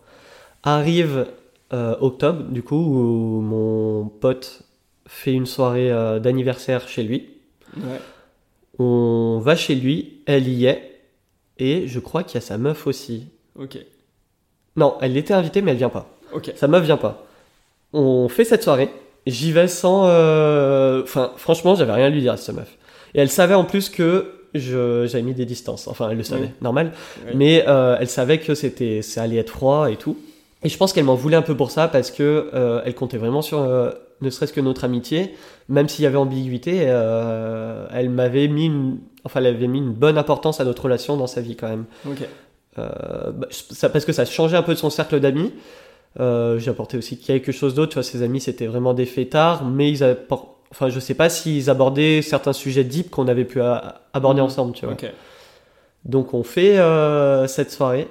Arrive 0.62 1.26
octobre, 1.72 2.42
du 2.50 2.64
coup, 2.64 2.74
où 2.76 3.40
mon 3.40 4.06
pote 4.06 4.62
fait 5.06 5.32
une 5.32 5.46
soirée 5.46 5.88
d'anniversaire 6.20 6.88
chez 6.88 7.04
lui. 7.04 7.28
Ouais. 7.76 8.00
On 8.80 9.38
va 9.38 9.54
chez 9.54 9.76
lui, 9.76 10.20
elle 10.26 10.48
y 10.48 10.66
est, 10.66 11.00
et 11.58 11.86
je 11.86 12.00
crois 12.00 12.24
qu'il 12.24 12.34
y 12.34 12.38
a 12.38 12.40
sa 12.40 12.58
meuf 12.58 12.86
aussi. 12.88 13.26
Ok. 13.56 13.78
Non, 14.76 14.96
elle 15.00 15.16
était 15.16 15.34
invitée, 15.34 15.62
mais 15.62 15.70
elle 15.70 15.76
vient 15.76 15.90
pas. 15.90 16.08
Ok. 16.32 16.52
Sa 16.56 16.68
meuf 16.68 16.84
vient 16.84 16.96
pas. 16.96 17.24
On 17.92 18.28
fait 18.28 18.44
cette 18.44 18.62
soirée. 18.62 18.88
J'y 19.26 19.52
vais 19.52 19.68
sans. 19.68 20.06
euh, 20.06 21.02
Enfin, 21.02 21.32
franchement, 21.36 21.74
j'avais 21.74 21.92
rien 21.92 22.06
à 22.06 22.10
lui 22.10 22.20
dire 22.20 22.32
à 22.32 22.36
cette 22.36 22.54
meuf. 22.54 22.76
Et 23.14 23.20
elle 23.20 23.28
savait 23.30 23.54
en 23.54 23.64
plus 23.64 23.88
que 23.88 24.32
j'avais 24.54 25.22
mis 25.22 25.34
des 25.34 25.44
distances. 25.44 25.88
Enfin, 25.88 26.08
elle 26.10 26.16
le 26.16 26.22
savait, 26.22 26.42
Oui. 26.42 26.48
normal. 26.62 26.92
Oui. 27.26 27.32
Mais 27.34 27.64
euh, 27.68 27.96
elle 28.00 28.08
savait 28.08 28.38
que 28.38 28.54
c'était, 28.54 29.02
ça 29.02 29.22
allait 29.22 29.36
être 29.36 29.50
froid 29.50 29.90
et 29.90 29.96
tout. 29.96 30.16
Et 30.62 30.68
je 30.68 30.76
pense 30.76 30.92
qu'elle 30.92 31.04
m'en 31.04 31.14
voulait 31.14 31.36
un 31.36 31.42
peu 31.42 31.56
pour 31.56 31.70
ça 31.70 31.88
parce 31.88 32.10
que 32.10 32.50
euh, 32.54 32.82
elle 32.84 32.94
comptait 32.94 33.16
vraiment 33.16 33.42
sur, 33.42 33.60
ne 34.20 34.30
serait-ce 34.30 34.52
que 34.52 34.60
notre 34.60 34.84
amitié, 34.84 35.34
même 35.68 35.88
s'il 35.88 36.02
y 36.02 36.06
avait 36.06 36.16
ambiguïté. 36.18 36.80
euh, 36.84 37.86
elle 37.92 38.10
m'avait 38.10 38.46
mis, 38.48 38.66
une, 38.66 38.98
enfin, 39.24 39.40
elle 39.40 39.46
avait 39.46 39.66
mis 39.68 39.78
une 39.78 39.92
bonne 39.92 40.18
importance 40.18 40.60
à 40.60 40.64
notre 40.64 40.82
relation 40.84 41.16
dans 41.16 41.26
sa 41.26 41.40
vie 41.40 41.56
quand 41.56 41.68
même. 41.68 41.84
Ok. 42.06 42.18
Euh, 42.78 43.30
bah, 43.32 43.46
ça, 43.50 43.88
parce 43.88 44.04
que 44.04 44.12
ça 44.12 44.24
changeait 44.24 44.56
un 44.56 44.62
peu 44.62 44.74
de 44.74 44.78
son 44.78 44.90
cercle 44.90 45.18
d'amis. 45.20 45.52
Euh, 46.18 46.58
J'ai 46.58 46.70
apporté 46.70 46.96
aussi 46.96 47.18
quelque 47.18 47.52
chose 47.52 47.74
d'autre. 47.74 47.90
Tu 47.92 47.94
vois, 47.94 48.02
ses 48.02 48.22
amis, 48.22 48.40
c'était 48.40 48.66
vraiment 48.66 48.94
des 48.94 49.06
fêtards, 49.06 49.64
mais 49.64 49.90
ils 49.90 50.02
apport- 50.02 50.56
Enfin, 50.72 50.88
je 50.88 51.00
sais 51.00 51.14
pas 51.14 51.28
s'ils 51.28 51.68
abordaient 51.68 52.22
certains 52.22 52.52
sujets 52.52 52.84
deep 52.84 53.10
qu'on 53.10 53.26
avait 53.26 53.44
pu 53.44 53.60
aborder 54.12 54.40
Mhm. 54.40 54.46
ensemble, 54.46 54.72
tu 54.72 54.84
vois. 54.86 54.94
Donc, 56.04 56.32
on 56.32 56.42
fait 56.44 56.78
euh, 56.78 57.46
cette 57.48 57.70
soirée 57.72 58.06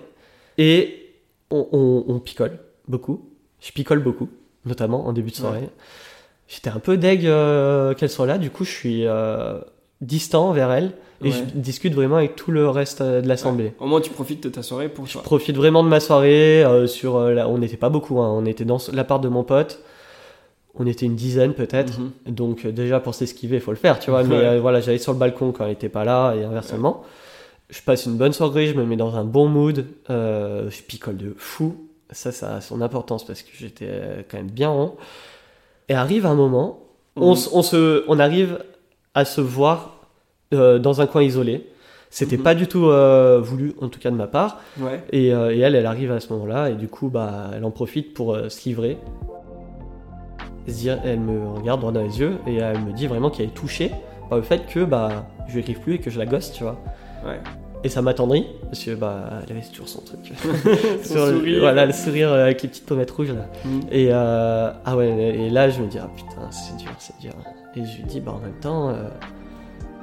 et 0.57 1.09
on, 1.51 1.67
on- 1.71 2.03
on 2.07 2.19
picole 2.19 2.59
beaucoup. 2.87 3.29
Je 3.61 3.71
picole 3.71 3.99
beaucoup, 3.99 4.29
notamment 4.65 5.07
en 5.07 5.13
début 5.13 5.31
de 5.31 5.35
soirée. 5.37 5.69
J'étais 6.49 6.69
un 6.69 6.79
peu 6.79 6.97
deg 6.97 7.25
euh, 7.25 7.93
qu'elle 7.93 8.09
soit 8.09 8.25
là. 8.27 8.37
Du 8.37 8.49
coup, 8.49 8.65
je 8.65 8.71
suis 8.71 9.05
distant 10.01 10.51
vers 10.51 10.71
elle 10.71 10.91
et 11.21 11.25
Ouais. 11.29 11.31
je 11.31 11.41
discute 11.59 11.93
vraiment 11.93 12.15
avec 12.17 12.35
tout 12.35 12.51
le 12.51 12.69
reste 12.69 13.01
euh, 13.01 13.21
de 13.21 13.27
l'assemblée. 13.27 13.73
Au 13.79 13.85
moins, 13.87 14.01
tu 14.01 14.09
profites 14.09 14.43
de 14.43 14.49
ta 14.49 14.63
soirée 14.63 14.89
pour 14.89 15.05
Je 15.07 15.13
toi. 15.13 15.21
profite 15.23 15.55
vraiment 15.57 15.83
de 15.83 15.89
ma 15.89 15.99
soirée. 15.99 16.63
euh, 16.63 16.87
sur, 16.87 17.17
euh, 17.17 17.33
la- 17.33 17.47
on 17.49 17.57
n'était 17.57 17.77
pas 17.77 17.89
beaucoup, 17.89 18.19
hein, 18.21 18.29
on 18.33 18.45
était 18.45 18.65
dans 18.65 18.77
l'appart 18.93 19.21
de 19.23 19.27
mon 19.29 19.43
pote. 19.43 19.79
On 20.75 20.85
était 20.87 21.05
une 21.05 21.15
dizaine 21.15 21.53
peut-être. 21.53 21.99
Mhm. 21.99 22.33
Donc 22.33 22.65
déjà 22.67 22.99
pour 22.99 23.15
s'esquiver, 23.15 23.57
il 23.57 23.61
faut 23.61 23.71
le 23.71 23.77
faire, 23.77 23.99
tu 23.99 24.11
vois. 24.11 24.23
Mais 24.23 24.35
Ouais. 24.37 24.45
euh, 24.45 24.59
voilà, 24.61 24.79
j'allais 24.81 24.97
sur 24.99 25.11
le 25.13 25.19
balcon 25.19 25.51
quand 25.51 25.63
elle 25.65 25.71
n'était 25.71 25.89
pas 25.89 26.05
là 26.05 26.33
et 26.35 26.43
inversement. 26.43 27.03
Je 27.69 27.81
passe 27.81 28.05
une 28.05 28.15
bonne 28.17 28.33
soirée, 28.33 28.67
je 28.67 28.73
me 28.73 28.85
mets 28.85 28.95
dans 28.95 29.15
un 29.15 29.23
bon 29.25 29.47
mood. 29.47 29.85
je 30.09 30.81
picole 30.87 31.17
de 31.17 31.35
fou. 31.37 31.75
Ça, 32.11 32.31
ça 32.31 32.55
a 32.55 32.61
son 32.61 32.81
importance 32.81 33.23
parce 33.25 33.43
que 33.43 33.49
j'étais 33.53 34.25
quand 34.31 34.37
même 34.37 34.49
bien 34.49 34.69
rond. 34.69 34.93
Et 35.89 35.93
arrive 35.93 36.25
un 36.25 36.33
moment, 36.35 36.79
on, 37.15 37.27
Mhm. 37.31 37.33
s- 37.33 37.49
on, 37.53 37.61
se, 37.61 38.03
on 38.07 38.17
arrive 38.19 38.63
à 39.13 39.25
se 39.25 39.41
voir 39.41 39.98
euh, 40.53 40.79
dans 40.79 41.01
un 41.01 41.07
coin 41.07 41.21
isolé. 41.23 41.67
C'était 42.11 42.37
Mhm. 42.37 42.43
pas 42.43 42.55
du 42.55 42.65
tout 42.67 42.85
euh, 42.87 43.39
voulu, 43.41 43.73
en 43.81 43.87
tout 43.87 43.99
cas 43.99 44.09
de 44.09 44.15
ma 44.15 44.25
part. 44.27 44.59
Ouais. 44.79 45.03
Et, 45.11 45.31
euh, 45.33 45.53
et 45.55 45.59
elle, 45.59 45.75
elle 45.75 45.85
arrive 45.85 46.11
à 46.11 46.19
ce 46.19 46.33
moment-là, 46.33 46.69
et 46.71 46.73
du 46.75 46.87
coup, 46.87 47.09
bah, 47.09 47.51
elle 47.55 47.63
en 47.65 47.71
profite 47.71 48.13
pour 48.15 48.35
se 48.49 48.67
livrer. 48.67 48.97
Elle 51.03 51.19
me 51.19 51.47
regarde 51.57 51.79
droit 51.79 51.91
dans 51.91 52.01
les 52.03 52.19
yeux, 52.19 52.33
et 52.47 52.57
elle 52.57 52.79
me 52.81 52.91
dit 52.93 53.07
vraiment 53.07 53.29
qu'elle 53.29 53.47
est 53.47 53.53
touchée 53.53 53.91
par 54.29 54.37
le 54.37 54.43
fait 54.43 54.65
que 54.67 54.83
bah, 54.83 55.27
je 55.47 55.53
lui 55.53 55.59
écrive 55.61 55.79
plus 55.79 55.95
et 55.95 55.99
que 55.99 56.11
je 56.11 56.19
la 56.19 56.25
gosse, 56.27 56.51
tu 56.51 56.63
vois. 56.63 56.77
Ouais. 57.25 57.39
Et 57.83 57.89
ça 57.89 58.01
m'attendrit, 58.01 58.45
parce 58.63 58.83
que 58.83 58.93
bah, 58.93 59.29
elle 59.47 59.55
avait 59.57 59.65
toujours 59.65 59.87
son 59.87 60.01
truc. 60.01 60.31
Son 61.03 61.13
Sur 61.13 61.25
le- 61.27 61.37
sourire. 61.37 61.59
Voilà, 61.61 61.85
le 61.85 61.93
sourire 61.93 62.31
avec 62.33 62.61
les 62.61 62.69
petites 62.69 62.85
pommettes 62.85 63.09
rouges, 63.11 63.31
là. 63.31 63.47
Mhm. 63.65 63.81
Et, 63.91 64.07
euh, 64.11 64.71
ah 64.85 64.97
ouais, 64.97 65.07
et 65.09 65.49
là, 65.49 65.69
je 65.69 65.81
me 65.81 65.87
dis, 65.87 65.97
ah 65.99 66.09
putain, 66.15 66.51
c'est 66.51 66.75
dur, 66.77 66.91
c'est 66.99 67.17
dur. 67.19 67.33
Et 67.75 67.85
je 67.85 67.97
lui 67.97 68.03
dis, 68.03 68.19
bah 68.19 68.33
en 68.35 68.39
même 68.39 68.59
temps, 68.61 68.89
euh, 68.89 68.93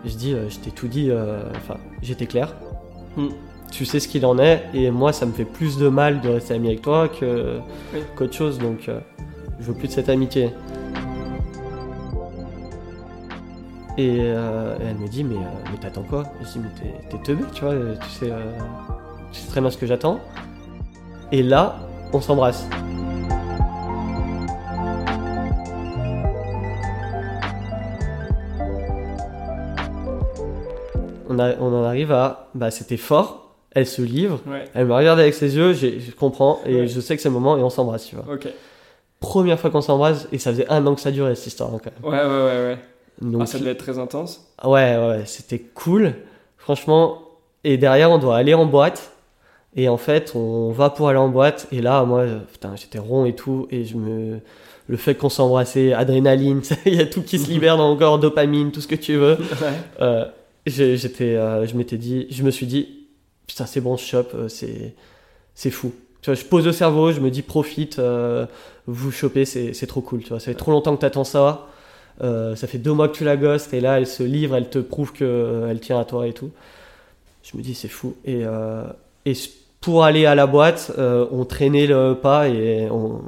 je 0.07 0.17
dis, 0.17 0.33
euh, 0.35 0.49
je 0.49 0.59
t'ai 0.59 0.71
tout 0.71 0.89
dit, 0.89 1.11
euh, 1.11 1.43
enfin, 1.57 1.77
j'étais 2.03 2.27
clair. 2.27 2.55
Hmm. 3.17 3.29
Tu 3.71 3.85
sais 3.85 3.99
ce 4.01 4.07
qu'il 4.09 4.25
en 4.25 4.39
est, 4.39 4.63
et 4.75 4.91
moi, 4.91 5.13
ça 5.13 5.27
me 5.27 5.33
fait 5.33 5.45
plus 5.45 5.77
de 5.79 5.89
mal 5.89 6.21
de 6.21 6.29
rester 6.29 6.55
ami 6.55 6.69
avec 6.69 6.83
toi 6.83 7.09
que 7.09 7.59
Oui. 7.93 8.01
qu'autre 8.17 8.33
chose, 8.35 8.59
donc 8.59 8.89
euh, 8.89 9.01
je 9.59 9.65
veux 9.67 9.75
plus 9.75 9.89
de 9.89 9.93
cette 9.93 10.09
amitié. 10.09 10.51
Et 13.99 14.19
euh, 14.21 14.77
elle 14.81 14.97
me 14.97 15.09
dit, 15.09 15.25
mais, 15.25 15.35
mais 15.73 15.79
t'attends 15.81 16.03
quoi? 16.03 16.25
Je 16.43 16.47
dis, 16.47 16.59
mais 16.61 16.69
t'es- 16.81 17.09
t'es 17.17 17.23
teubé, 17.23 17.45
tu 17.55 17.63
vois, 17.65 17.75
tu 18.03 18.09
sais, 18.11 18.31
tu 19.33 19.41
sais 19.41 19.49
très 19.49 19.61
bien 19.61 19.71
ce 19.71 19.79
que 19.79 19.87
j'attends. 19.87 20.21
Et 21.33 21.43
là, 21.43 21.77
on 22.13 22.21
s'embrasse. 22.21 22.69
On, 31.37 31.39
a- 31.39 31.55
on 31.61 31.73
en 31.75 31.85
arrive 31.85 32.13
à. 32.13 32.49
Bah, 32.55 32.71
c'était 32.71 32.97
fort, 32.97 33.51
elle 33.73 33.87
se 33.87 34.03
livre, 34.03 34.41
Ouais. 34.47 34.65
elle 34.75 34.87
me 34.87 34.95
regarde 34.95 35.19
avec 35.21 35.35
ses 35.35 35.57
yeux, 35.57 35.73
je 35.75 36.11
comprends, 36.19 36.61
et 36.67 36.81
Ouais. 36.83 36.87
je 36.89 37.01
sais 37.01 37.15
que 37.17 37.23
c'est 37.23 37.29
le 37.29 37.35
moment, 37.35 37.57
et 37.59 37.63
on 37.63 37.71
s'embrasse, 37.71 38.07
tu 38.07 38.17
vois. 38.17 38.35
Ok. 38.35 38.49
Première 39.21 39.59
fois 39.59 39.71
qu'on 39.71 39.81
s'embrasse, 39.81 40.29
et 40.33 40.39
ça 40.39 40.51
faisait 40.51 40.69
un 40.69 40.87
an 40.87 40.95
que 40.95 41.01
ça 41.01 41.11
durait 41.11 41.35
cette 41.35 41.47
histoire, 41.49 41.75
hein, 41.75 41.81
quand 41.83 41.91
même. 41.91 42.13
Ouais, 42.13 42.21
ouais, 42.21 42.45
ouais, 42.45 42.67
ouais. 42.69 42.79
Donc, 43.23 43.43
Ah, 43.43 43.47
ça 43.47 43.59
devait 43.59 43.71
être 43.71 43.79
très 43.85 43.99
intense. 43.99 44.47
Ouais, 44.63 44.97
ouais, 44.99 45.23
c'était 45.25 45.59
cool. 45.59 46.15
Franchement, 46.59 47.23
et 47.65 47.79
derrière, 47.79 48.11
on 48.11 48.19
doit 48.19 48.37
aller 48.37 48.53
en 48.55 48.67
boîte. 48.67 49.13
Et 49.75 49.89
en 49.89 49.97
fait, 49.99 50.33
on 50.35 50.71
va 50.71 50.91
pour 50.91 51.09
aller 51.09 51.19
en 51.19 51.29
boîte. 51.29 51.67
Et 51.73 51.81
là, 51.83 52.03
moi, 52.05 52.21
euh, 52.21 52.39
putain, 52.51 52.75
j'étais 52.77 52.99
rond 52.99 53.25
et 53.27 53.35
tout. 53.35 53.69
Et 53.71 53.85
je 53.85 53.97
me. 53.97 54.39
Le 54.89 54.97
fait 54.97 55.15
qu'on 55.17 55.29
s'embrassait, 55.29 55.93
adrénaline, 55.93 56.61
il 56.87 56.95
y 56.95 57.01
a 57.01 57.07
tout 57.07 57.23
qui 57.23 57.39
se 57.39 57.49
libère 57.51 57.77
dans 57.77 57.89
mon 57.89 57.97
corps, 57.97 58.19
dopamine, 58.19 58.71
tout 58.71 58.81
ce 58.81 58.87
que 58.89 58.95
tu 58.95 59.17
veux. 59.17 59.37
Ouais. 59.37 59.73
Euh, 60.01 60.25
j'étais, 60.67 61.37
euh, 61.37 61.67
je 61.67 61.77
m'étais 61.77 61.97
dit, 61.97 62.27
je 62.31 62.43
me 62.43 62.51
suis 62.51 62.67
dit, 62.67 63.07
putain, 63.47 63.67
c'est 63.67 63.81
bon, 63.81 63.97
je 63.97 64.05
chope, 64.05 64.33
euh, 64.35 64.49
c'est, 64.49 64.95
c'est 65.55 65.71
fou. 65.71 65.93
Tu 66.23 66.31
vois, 66.31 66.35
je 66.35 66.45
pose 66.45 66.67
le 66.67 66.73
cerveau, 66.73 67.13
je 67.13 67.21
me 67.21 67.31
dis, 67.31 67.43
profite, 67.43 67.99
euh, 67.99 68.47
vous 68.87 69.13
choper, 69.13 69.45
c'est, 69.45 69.87
trop 69.87 70.01
cool. 70.01 70.23
Tu 70.23 70.31
vois, 70.31 70.41
ça 70.41 70.47
fait 70.47 70.55
trop 70.55 70.73
longtemps 70.73 70.95
que 70.97 71.01
t'attends 71.01 71.25
ça. 71.25 71.69
Ça 72.21 72.67
fait 72.67 72.79
deux 72.79 72.93
mois 72.93 73.09
que 73.09 73.17
tu 73.17 73.25
la 73.25 73.37
gosses, 73.37 73.73
et 73.73 73.81
là, 73.81 73.99
elle 73.99 74.07
se 74.07 74.23
livre, 74.23 74.57
elle 74.57 74.71
te 74.71 74.79
prouve 74.79 75.13
que 75.13 75.25
euh, 75.25 75.71
elle 75.71 75.81
tient 75.81 76.01
à 76.01 76.05
toi 76.05 76.27
et 76.27 76.33
tout. 76.33 76.51
Je 77.43 77.57
me 77.57 77.63
dis, 77.63 77.75
c'est 77.75 77.89
fou. 77.89 78.17
Et, 78.25 78.45
pour 79.87 80.03
aller 80.03 80.27
à 80.27 80.35
la 80.35 80.49
boîte, 80.49 80.91
euh, 80.99 81.27
on 81.31 81.45
traînait 81.45 81.87
le 81.87 82.15
pas 82.21 82.49
et 82.49 82.89
on, 82.91 83.21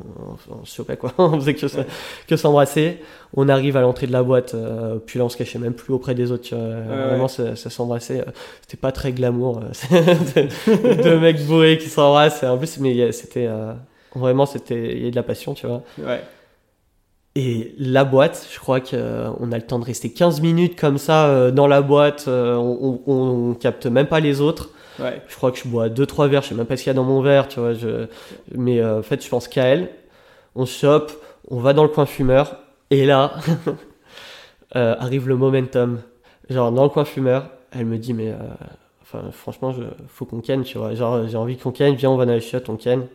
on, 0.50 0.56
on 0.61 0.64
se 0.64 0.74
chopait 0.74 0.96
quoi. 0.96 1.12
on 1.18 1.38
faisait 1.38 1.54
que, 1.54 2.36
s'embrasser. 2.36 2.98
On 3.36 3.48
arrive 3.48 3.76
à 3.76 3.80
l'entrée 3.82 4.09
de 4.09 4.12
la 4.12 4.24
boîte, 4.24 4.54
euh, 4.54 4.96
puis 5.06 5.20
là 5.20 5.24
on 5.24 5.28
se 5.28 5.36
cachait 5.36 5.61
même 5.61 5.74
plus 5.74 5.94
auprès 5.94 6.16
des 6.16 6.32
autres. 6.32 6.48
vois. 6.56 7.06
Vraiment, 7.06 7.22
ouais. 7.22 7.28
ça, 7.28 7.54
ça 7.54 7.70
s'embrassait. 7.70 8.22
euh, 8.26 8.30
C'était 8.62 8.76
pas 8.76 8.90
très 8.90 9.12
glamour. 9.12 9.61
euh, 9.92 10.96
Deux 11.04 11.20
mecs 11.20 11.46
bourrés 11.46 11.78
qui 11.78 11.88
s'embrassent. 11.88 12.42
En 12.42 12.59
plus, 12.59 12.80
mais 12.80 13.12
c'était 13.12 13.46
euh, 13.46 13.72
vraiment, 14.16 14.44
c'était 14.44 14.96
il 14.96 15.04
y 15.04 15.06
a 15.06 15.11
de 15.12 15.16
la 15.16 15.22
passion, 15.22 15.54
tu 15.54 15.68
vois. 15.68 15.82
Ouais. 15.98 16.22
Et 17.36 17.72
la 17.78 18.04
boîte, 18.04 18.48
je 18.52 18.59
crois 18.59 18.80
qu'on 18.80 19.52
a 19.52 19.56
le 19.56 19.62
temps 19.62 19.78
de 19.78 19.84
rester 19.84 20.11
15 20.12 20.40
minutes 20.40 20.76
comme 20.76 20.98
ça 20.98 21.28
euh, 21.28 21.50
dans 21.52 21.68
la 21.68 21.82
boîte. 21.82 22.24
euh, 22.26 22.56
on 22.56 23.54
capte 23.54 23.86
même 23.86 24.09
pas 24.09 24.18
les 24.18 24.40
autres. 24.40 24.70
Ouais. 24.99 25.22
Je 25.28 25.36
crois 25.36 25.53
que 25.53 25.59
je 25.59 25.68
bois 25.68 25.88
2-3 25.88 26.28
verres, 26.28 26.42
je 26.42 26.49
sais 26.49 26.55
même 26.55 26.66
pas 26.66 26.76
ce 26.76 26.82
qu'il 26.82 26.90
y 26.90 26.92
a 26.92 26.94
dans 26.94 27.05
mon 27.05 27.20
verre, 27.22 27.49
tu 27.49 27.61
vois. 27.61 27.74
Je... 27.74 28.07
Mais 28.55 28.80
euh, 28.80 28.99
en 28.99 29.03
fait, 29.03 29.22
je 29.24 29.28
pense 29.28 29.49
qu'à 29.49 29.64
elle. 29.64 29.90
On 30.55 30.66
chope, 30.66 31.12
on 31.49 31.61
va 31.61 31.72
dans 31.72 31.84
le 31.84 31.88
coin 31.88 32.07
fumeur, 32.07 32.57
et 32.90 33.07
là, 33.07 33.34
euh, 34.76 34.96
arrive 34.99 35.28
le 35.28 35.36
momentum. 35.36 36.01
Genre, 36.51 36.72
dans 36.72 36.82
le 36.84 36.88
coin 36.88 37.05
fumeur, 37.05 37.51
elle 37.72 37.86
me 37.86 37.99
dit, 37.99 38.14
mais 38.14 38.30
euh, 38.30 38.36
enfin, 39.03 39.30
franchement, 39.32 39.72
je... 39.72 39.82
faut 40.09 40.24
qu'on 40.24 40.40
ken, 40.40 40.64
tu 40.64 40.78
vois. 40.78 40.94
Genre, 40.94 41.28
j'ai 41.28 41.36
envie 41.36 41.57
qu'on 41.57 41.70
ken, 41.72 41.94
viens, 41.94 42.11
on 42.11 42.16
va 42.16 42.26
dans 42.26 42.32
les 42.32 42.40
chiottes, 42.40 42.68
on 42.68 42.76
ken. 42.76 43.07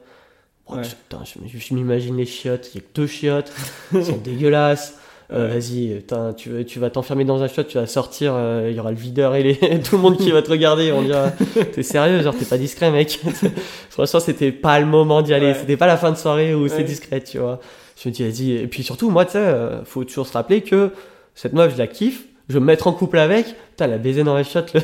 Oh, 0.67 0.75
Ouais. 0.75 0.81
putain, 0.83 1.19
je, 1.25 1.57
je 1.57 1.73
m'imagine 1.73 2.15
les 2.15 2.25
chiottes, 2.25 2.69
il 2.73 2.81
y 2.81 2.83
a 2.83 2.87
que 2.87 2.93
deux 2.95 3.07
chiottes, 3.07 3.51
elles 3.93 4.05
sont 4.05 4.17
dégueulasses. 4.23 4.97
Euh. 5.31 5.47
Vas-y, 5.47 6.03
tu, 6.37 6.49
veux- 6.49 6.65
tu 6.65 6.79
vas 6.79 6.89
t'enfermer 6.89 7.25
dans 7.25 7.41
un 7.41 7.47
shot, 7.47 7.63
tu 7.63 7.77
vas 7.77 7.87
sortir, 7.87 8.33
euh, 8.35 8.67
il 8.69 8.75
y 8.75 8.79
aura 8.79 8.91
le 8.91 8.97
videur 8.97 9.35
et 9.35 9.43
les, 9.43 9.55
tout 9.83 9.95
le 9.95 10.01
monde 10.01 10.17
qui 10.17 10.31
va 10.31 10.41
te 10.41 10.51
regarder. 10.51 10.91
On 10.91 11.01
dira, 11.01 11.31
t'es 11.73 11.83
sérieux, 11.83 12.21
genre 12.21 12.35
t'es 12.37 12.45
pas 12.45 12.57
discret, 12.57 12.91
mec. 12.91 13.19
Franchement, 13.89 14.19
c'était 14.19 14.51
pas 14.51 14.79
le 14.79 14.85
moment 14.85 15.21
d'y 15.21 15.33
aller. 15.33 15.47
Ouais. 15.47 15.53
C'était 15.53 15.77
pas 15.77 15.87
la 15.87 15.97
fin 15.97 16.11
de 16.11 16.17
soirée 16.17 16.53
où 16.53 16.67
c'est 16.67 16.83
discret, 16.83 17.21
tu 17.21 17.39
vois. 17.39 17.59
Je 18.01 18.09
me 18.09 18.13
dis, 18.13 18.23
vas-y. 18.23 18.51
Et 18.57 18.67
puis 18.67 18.83
surtout, 18.83 19.09
moi, 19.09 19.25
tu 19.25 19.33
sais, 19.33 19.37
euh, 19.37 19.83
faut 19.85 20.03
toujours 20.03 20.27
se 20.27 20.33
rappeler 20.33 20.61
que 20.61 20.91
cette 21.35 21.53
meuf, 21.53 21.73
je 21.73 21.77
la 21.77 21.87
kiffe. 21.87 22.23
Je 22.49 22.55
vais 22.55 22.59
me 22.59 22.65
mettre 22.65 22.87
en 22.87 22.91
couple 22.91 23.17
avec. 23.17 23.45
Putain, 23.71 23.87
la 23.87 23.97
baiser 23.97 24.23
dans 24.23 24.35
les 24.35 24.43
shots, 24.43 24.59
le... 24.73 24.81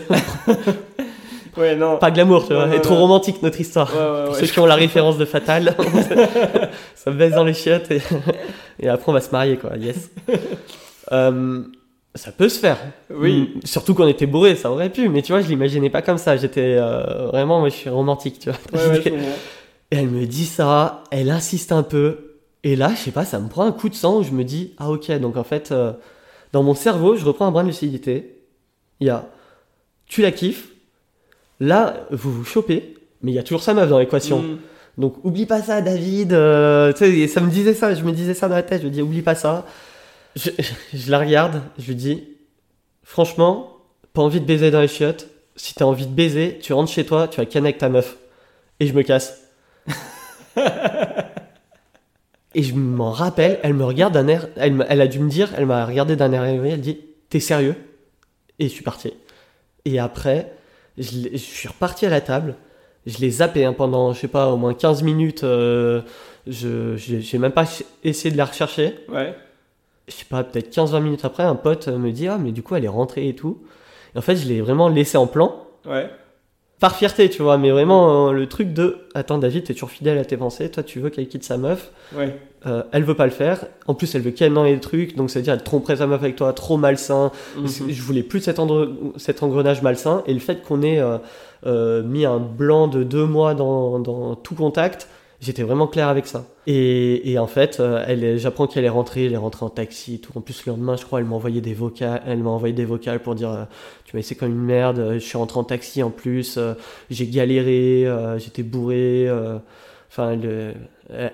Ouais, 1.57 1.75
non. 1.75 1.97
pas 1.97 2.11
glamour, 2.11 2.47
tu 2.47 2.53
vois. 2.53 2.67
Non, 2.67 2.75
non, 2.75 2.79
trop 2.79 2.95
romantique 2.95 3.41
notre 3.43 3.59
histoire. 3.59 3.93
Ouais, 3.93 3.99
ouais, 3.99 4.25
Pour 4.27 4.35
ceux 4.35 4.47
qui 4.47 4.59
ont 4.59 4.65
la 4.65 4.75
référence 4.75 5.17
de 5.17 5.25
Fatal, 5.25 5.75
ça 6.95 7.11
baisse 7.11 7.33
dans 7.33 7.43
les 7.43 7.53
chiottes 7.53 7.91
et, 7.91 8.01
et 8.79 8.89
après 8.89 9.09
on 9.09 9.13
va 9.13 9.21
se 9.21 9.31
marier 9.31 9.57
quoi, 9.57 9.77
yes. 9.77 10.11
Euh, 11.11 11.63
ça 12.13 12.31
peut 12.31 12.49
se 12.49 12.59
faire. 12.59 12.77
Oui. 13.09 13.53
Mm, 13.55 13.65
Surtout 13.65 13.95
qu'on 13.95 14.07
était 14.07 14.27
bourré, 14.27 14.55
ça 14.55 14.71
aurait 14.71 14.91
pu, 14.91 15.09
mais 15.09 15.23
tu 15.23 15.31
vois, 15.31 15.41
je 15.41 15.47
l'imaginais 15.47 15.89
pas 15.89 16.03
comme 16.03 16.19
ça. 16.19 16.37
J'étais 16.37 16.77
euh, 16.77 17.25
vraiment, 17.29 17.61
moi 17.61 17.69
je 17.69 17.73
suis 17.73 17.89
romantique, 17.89 18.37
tu 18.37 18.51
vois. 18.51 18.59
Ouais, 18.79 18.99
ouais. 18.99 19.13
Et 19.91 19.95
elle 19.97 20.09
me 20.09 20.25
dit 20.27 20.45
ça, 20.45 21.03
elle 21.09 21.31
insiste 21.31 21.71
un 21.71 21.81
peu, 21.81 22.29
et 22.63 22.75
là, 22.75 22.91
je 22.91 22.97
sais 22.97 23.11
pas, 23.11 23.25
ça 23.25 23.39
me 23.39 23.47
prend 23.49 23.65
un 23.65 23.71
coup 23.71 23.89
de 23.89 23.95
sang 23.95 24.19
où 24.19 24.23
je 24.23 24.31
me 24.31 24.43
dis, 24.43 24.73
ah 24.77 24.91
ok, 24.91 25.11
donc 25.19 25.35
en 25.35 25.43
fait, 25.43 25.71
euh, 25.71 25.93
dans 26.51 26.61
mon 26.61 26.75
cerveau, 26.75 27.15
je 27.15 27.25
reprends 27.25 27.47
un 27.47 27.51
brin 27.51 27.63
de 27.63 27.69
lucidité. 27.69 28.43
Il 28.99 29.07
y 29.07 29.09
a, 29.09 29.27
tu 30.05 30.21
la 30.21 30.31
kiffes, 30.31 30.69
là, 31.59 32.05
vous 32.11 32.31
vous 32.31 32.43
chopez, 32.43 32.97
mais 33.23 33.31
il 33.31 33.35
y 33.35 33.39
a 33.39 33.43
toujours 33.43 33.63
sa 33.63 33.73
meuf 33.73 33.89
dans 33.89 33.97
l'équation. 33.97 34.43
Mm. 34.43 34.57
Donc 34.99 35.15
oublie 35.23 35.45
pas 35.45 35.61
ça, 35.61 35.81
David. 35.81 36.33
euh, 36.33 36.93
ça 36.93 37.39
me 37.39 37.49
disait 37.49 37.73
ça, 37.73 37.95
je 37.95 38.03
me 38.03 38.11
disais 38.11 38.33
ça 38.33 38.49
dans 38.49 38.55
la 38.55 38.63
tête. 38.63 38.81
Je 38.81 38.87
me 38.87 38.91
dis 38.91 39.01
oublie 39.01 39.21
pas 39.21 39.33
ça. 39.33 39.65
Je, 40.35 40.51
je 40.93 41.09
la 41.09 41.19
regarde, 41.19 41.61
je 41.79 41.87
lui 41.87 41.95
dis 41.95 42.27
franchement, 43.01 43.77
pas 44.13 44.21
envie 44.21 44.41
de 44.41 44.45
baiser 44.45 44.71
dans 44.71 44.81
les 44.81 44.89
chiottes. 44.89 45.27
Si 45.55 45.73
t'as 45.73 45.85
envie 45.85 46.05
de 46.05 46.13
baiser, 46.13 46.59
tu 46.61 46.73
rentres 46.73 46.91
chez 46.91 47.05
toi, 47.05 47.27
tu 47.29 47.37
vas 47.37 47.45
canner 47.45 47.69
avec 47.69 47.77
ta 47.79 47.87
meuf. 47.89 48.17
Et 48.81 48.87
je 48.87 48.93
me 48.93 49.01
casse. 49.01 49.41
et 52.55 52.63
je 52.63 52.73
m'en 52.75 53.11
rappelle, 53.11 53.59
elle 53.63 53.73
me 53.73 53.85
regarde 53.85 54.13
d'un 54.13 54.27
air, 54.27 54.47
elle, 54.57 54.85
elle 54.89 55.01
a 55.01 55.07
dû 55.07 55.19
me 55.19 55.29
dire, 55.29 55.49
elle 55.57 55.65
m'a 55.65 55.85
regardé 55.85 56.15
d'un 56.17 56.31
air 56.33 56.43
élevé, 56.43 56.71
elle 56.71 56.81
dit 56.81 56.99
t'es 57.29 57.39
sérieux? 57.39 57.75
Et 58.59 58.65
je 58.65 58.73
suis 58.73 58.83
parti. 58.83 59.13
Et 59.85 59.97
après, 59.97 60.53
je, 60.97 61.29
je 61.31 61.37
suis 61.37 61.69
reparti 61.69 62.05
à 62.05 62.09
la 62.09 62.21
table. 62.21 62.55
Je 63.09 63.17
l'ai 63.19 63.29
zappé 63.29 63.65
hein, 63.65 63.73
pendant, 63.73 64.13
je 64.13 64.19
sais 64.19 64.27
pas, 64.27 64.47
au 64.47 64.57
moins 64.57 64.73
15 64.73 65.03
minutes. 65.03 65.43
euh, 65.43 66.01
je 66.47 66.95
j'ai 66.97 67.37
même 67.37 67.51
pas 67.51 67.65
essayé 68.03 68.31
de 68.31 68.37
la 68.37 68.45
rechercher. 68.45 68.95
Ouais. 69.09 69.35
Je 70.07 70.13
sais 70.13 70.25
pas, 70.25 70.43
peut-être 70.43 70.73
15-20 70.73 71.01
minutes 71.01 71.25
après, 71.25 71.43
un 71.43 71.55
pote 71.55 71.87
me 71.87 72.11
dit 72.11 72.27
Ah, 72.27 72.37
mais 72.39 72.51
du 72.51 72.63
coup, 72.63 72.75
elle 72.75 72.85
est 72.85 72.87
rentrée 72.89 73.27
et 73.27 73.35
tout. 73.35 73.59
Et 74.15 74.17
en 74.17 74.21
fait, 74.21 74.35
je 74.35 74.47
l'ai 74.47 74.61
vraiment 74.61 74.89
laissé 74.89 75.17
en 75.17 75.27
plan. 75.27 75.63
Ouais. 75.85 76.09
Par 76.79 76.95
fierté, 76.95 77.29
tu 77.29 77.41
vois, 77.41 77.57
mais 77.57 77.71
vraiment 77.71 78.29
euh, 78.29 78.31
le 78.31 78.47
truc 78.47 78.73
de 78.73 78.97
Attends, 79.13 79.37
David, 79.37 79.65
t'es 79.65 79.73
toujours 79.73 79.91
fidèle 79.91 80.17
à 80.17 80.25
tes 80.25 80.37
pensées. 80.37 80.69
Toi, 80.69 80.83
tu 80.83 80.99
veux 80.99 81.09
qu'elle 81.09 81.27
quitte 81.27 81.43
sa 81.43 81.57
meuf. 81.57 81.91
Ouais. 82.15 82.35
Euh, 82.65 82.83
elle 82.91 83.03
veut 83.03 83.15
pas 83.15 83.25
le 83.25 83.31
faire. 83.31 83.65
En 83.87 83.93
plus, 83.93 84.13
elle 84.15 84.21
veut 84.21 84.31
qu'elle 84.31 84.53
dans 84.53 84.63
les 84.63 84.79
trucs. 84.79 85.15
Donc, 85.15 85.29
c'est-à-dire, 85.29 85.53
elle 85.53 85.63
tromperait 85.63 85.97
sa 85.97 86.07
meuf 86.07 86.21
avec 86.21 86.35
toi, 86.35 86.51
trop 86.53 86.77
malsain. 86.77 87.31
Mhm. 87.57 87.67
Je 87.89 88.01
voulais 88.01 88.23
plus 88.23 88.39
de 88.39 88.45
cet, 88.45 88.59
cet 89.17 89.43
engrenage 89.43 89.81
malsain 89.81 90.23
et 90.25 90.33
le 90.33 90.39
fait 90.39 90.61
qu'on 90.63 90.81
ait 90.81 90.99
euh, 90.99 91.17
euh, 91.65 92.03
mis 92.03 92.25
un 92.25 92.39
blanc 92.39 92.87
de 92.87 93.03
deux 93.03 93.25
mois 93.25 93.53
dans, 93.53 93.99
dans 93.99 94.35
tout 94.35 94.55
contact, 94.55 95.07
j'étais 95.41 95.63
vraiment 95.63 95.87
clair 95.87 96.07
avec 96.09 96.27
ça. 96.27 96.45
Et, 96.67 97.31
et 97.31 97.39
en 97.39 97.47
fait, 97.47 97.79
euh, 97.79 98.03
elle 98.07 98.37
j'apprends 98.37 98.67
qu'elle 98.67 98.85
est 98.85 98.89
rentrée, 98.89 99.25
elle 99.25 99.33
est 99.33 99.37
rentrée 99.37 99.65
en 99.65 99.69
taxi 99.69 100.15
et 100.15 100.19
tout. 100.19 100.31
En 100.35 100.41
plus, 100.41 100.65
le 100.65 100.71
lendemain, 100.73 100.95
je 100.97 101.05
crois, 101.05 101.19
elle 101.19 101.25
m'a 101.25 101.35
envoyé 101.35 101.61
des 101.61 101.73
vocales, 101.73 102.21
elle 102.27 102.39
m'a 102.43 102.49
envoyé 102.49 102.73
des 102.73 102.85
vocales 102.85 103.19
pour 103.21 103.35
dire 103.35 103.51
euh, 103.51 103.63
tu 104.05 104.15
m'as 104.15 104.19
laissé 104.19 104.35
comme 104.35 104.49
une 104.51 104.57
merde. 104.61 104.99
euh, 104.99 105.13
Je 105.13 105.19
suis 105.19 105.37
rentré 105.37 105.59
en 105.59 105.63
taxi 105.63 106.03
en 106.03 106.09
plus, 106.11 106.59
j'ai 107.09 107.27
galéré, 107.27 108.05
j'étais 108.37 108.63
bourré. 108.63 109.27
Enfin, 110.11 110.37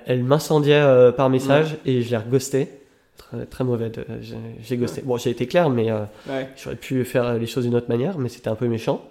elle, 0.05 0.23
m'incendiait 0.23 0.83
par 1.15 1.29
message 1.29 1.77
et 1.85 2.01
je 2.01 2.09
l'ai 2.11 2.17
reghosté. 2.17 2.69
Très, 3.17 3.45
très 3.45 3.63
mauvais, 3.63 3.91
j'ai- 4.21 4.35
j'ai 4.61 4.77
ghosté. 4.77 5.01
Bon, 5.03 5.17
j'ai 5.17 5.29
été 5.31 5.47
clair, 5.47 5.69
mais 5.69 5.89
euh, 5.89 6.01
Ouais. 6.29 6.49
J'aurais 6.57 6.75
pu 6.75 7.03
faire 7.05 7.33
les 7.35 7.47
choses 7.47 7.63
d'une 7.63 7.75
autre 7.75 7.89
manière, 7.89 8.17
mais 8.19 8.27
c'était 8.29 8.49
un 8.49 8.55
peu 8.55 8.67
méchant. 8.67 9.01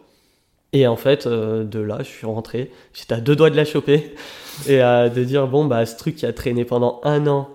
Et 0.74 0.86
en 0.86 0.96
fait, 0.96 1.26
euh, 1.26 1.64
de 1.64 1.78
là, 1.78 1.98
je 2.00 2.04
suis 2.08 2.26
rentré. 2.26 2.70
J'étais 2.92 3.14
à 3.14 3.20
deux 3.20 3.36
doigts 3.36 3.48
de 3.50 3.56
la 3.56 3.64
choper 3.64 4.14
et 4.68 4.82
euh, 4.82 5.08
de 5.08 5.24
dire 5.24 5.46
bon 5.46 5.64
bah 5.64 5.86
ce 5.86 5.96
truc 5.96 6.16
qui 6.16 6.26
a 6.26 6.32
traîné 6.32 6.64
pendant 6.64 7.00
un 7.04 7.26
an, 7.28 7.48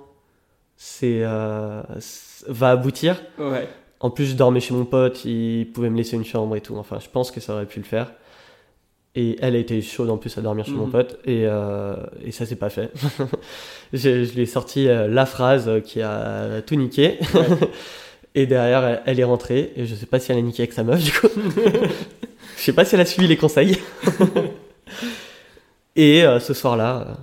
c'est 0.77 1.23
euh, 1.23 1.81
c- 1.99 2.45
va 2.47 2.71
aboutir. 2.71 3.21
Ouais. 3.37 3.67
En 3.99 4.09
plus, 4.09 4.25
je 4.27 4.35
dormais 4.35 4.61
chez 4.61 4.73
mon 4.73 4.85
pote, 4.85 5.25
il 5.25 5.69
pouvait 5.73 5.89
me 5.89 5.97
laisser 5.97 6.15
une 6.15 6.23
chambre 6.23 6.55
et 6.55 6.61
tout. 6.61 6.77
Enfin, 6.77 6.99
je 7.01 7.09
pense 7.09 7.29
que 7.31 7.41
ça 7.41 7.53
aurait 7.53 7.65
pu 7.65 7.79
le 7.79 7.85
faire. 7.85 8.13
Et 9.15 9.35
elle 9.41 9.55
a 9.55 9.57
été 9.59 9.81
chaude 9.81 10.09
en 10.11 10.17
plus 10.17 10.37
à 10.37 10.41
dormir 10.41 10.65
chez 10.65 10.71
mon 10.71 10.85
Mhm. 10.85 10.91
pote 10.91 11.19
et, 11.25 11.41
euh, 11.45 11.95
et 12.23 12.31
ça 12.31 12.45
s'est 12.45 12.55
pas 12.55 12.69
fait. 12.69 12.91
je, 13.91 14.23
je 14.23 14.33
lui 14.33 14.43
ai 14.43 14.45
sorti 14.45 14.87
euh, 14.87 15.07
la 15.09 15.25
phrase 15.25 15.69
qui 15.83 16.01
a 16.01 16.61
tout 16.61 16.75
niqué. 16.75 17.19
et 18.39 18.47
derrière, 18.47 19.01
elle, 19.05 19.19
est 19.19 19.25
rentrée 19.25 19.73
et 19.75 19.85
je 19.85 19.93
sais 19.93 20.05
pas 20.05 20.17
si 20.17 20.31
elle 20.31 20.37
a 20.37 20.41
niqué 20.41 20.63
avec 20.63 20.71
sa 20.71 20.85
meuf 20.85 21.03
du 21.03 21.11
coup. 21.11 21.27
je 22.57 22.61
sais 22.61 22.71
pas 22.71 22.85
si 22.85 22.95
elle 22.95 23.01
a 23.01 23.05
suivi 23.05 23.27
les 23.27 23.35
conseils. 23.35 23.77
et 25.97 26.23
euh, 26.23 26.39
ce 26.39 26.53
soir-là, 26.53 27.05
euh, 27.05 27.13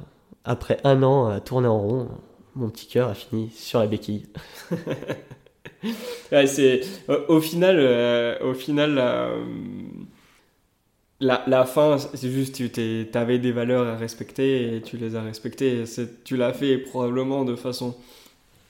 après 0.44 0.78
un 0.84 1.02
an 1.02 1.28
à 1.28 1.40
tourner 1.40 1.68
en 1.68 1.80
rond, 1.80 2.08
mon 2.54 2.68
petit 2.68 2.86
cœur 2.86 3.08
a 3.08 3.14
fini 3.14 3.50
sur 3.50 3.78
la 3.78 3.86
béquille. 3.86 4.26
C'est 6.30 6.82
au, 7.28 7.40
final, 7.40 7.76
euh, 7.78 8.36
au 8.42 8.52
final, 8.52 8.94
la, 8.94 9.30
la, 11.20 11.44
la 11.46 11.64
fin, 11.64 11.96
c'est 11.98 12.30
juste 12.30 12.56
tu 12.56 13.06
t'avais 13.10 13.38
des 13.38 13.52
valeurs 13.52 13.86
à 13.86 13.96
respecter 13.96 14.76
et 14.76 14.82
tu 14.82 14.96
les 14.96 15.14
as 15.14 15.22
respectées. 15.22 15.84
Tu 16.24 16.36
l'as 16.36 16.52
fait 16.52 16.78
probablement 16.78 17.44
de 17.44 17.54
façon 17.54 17.94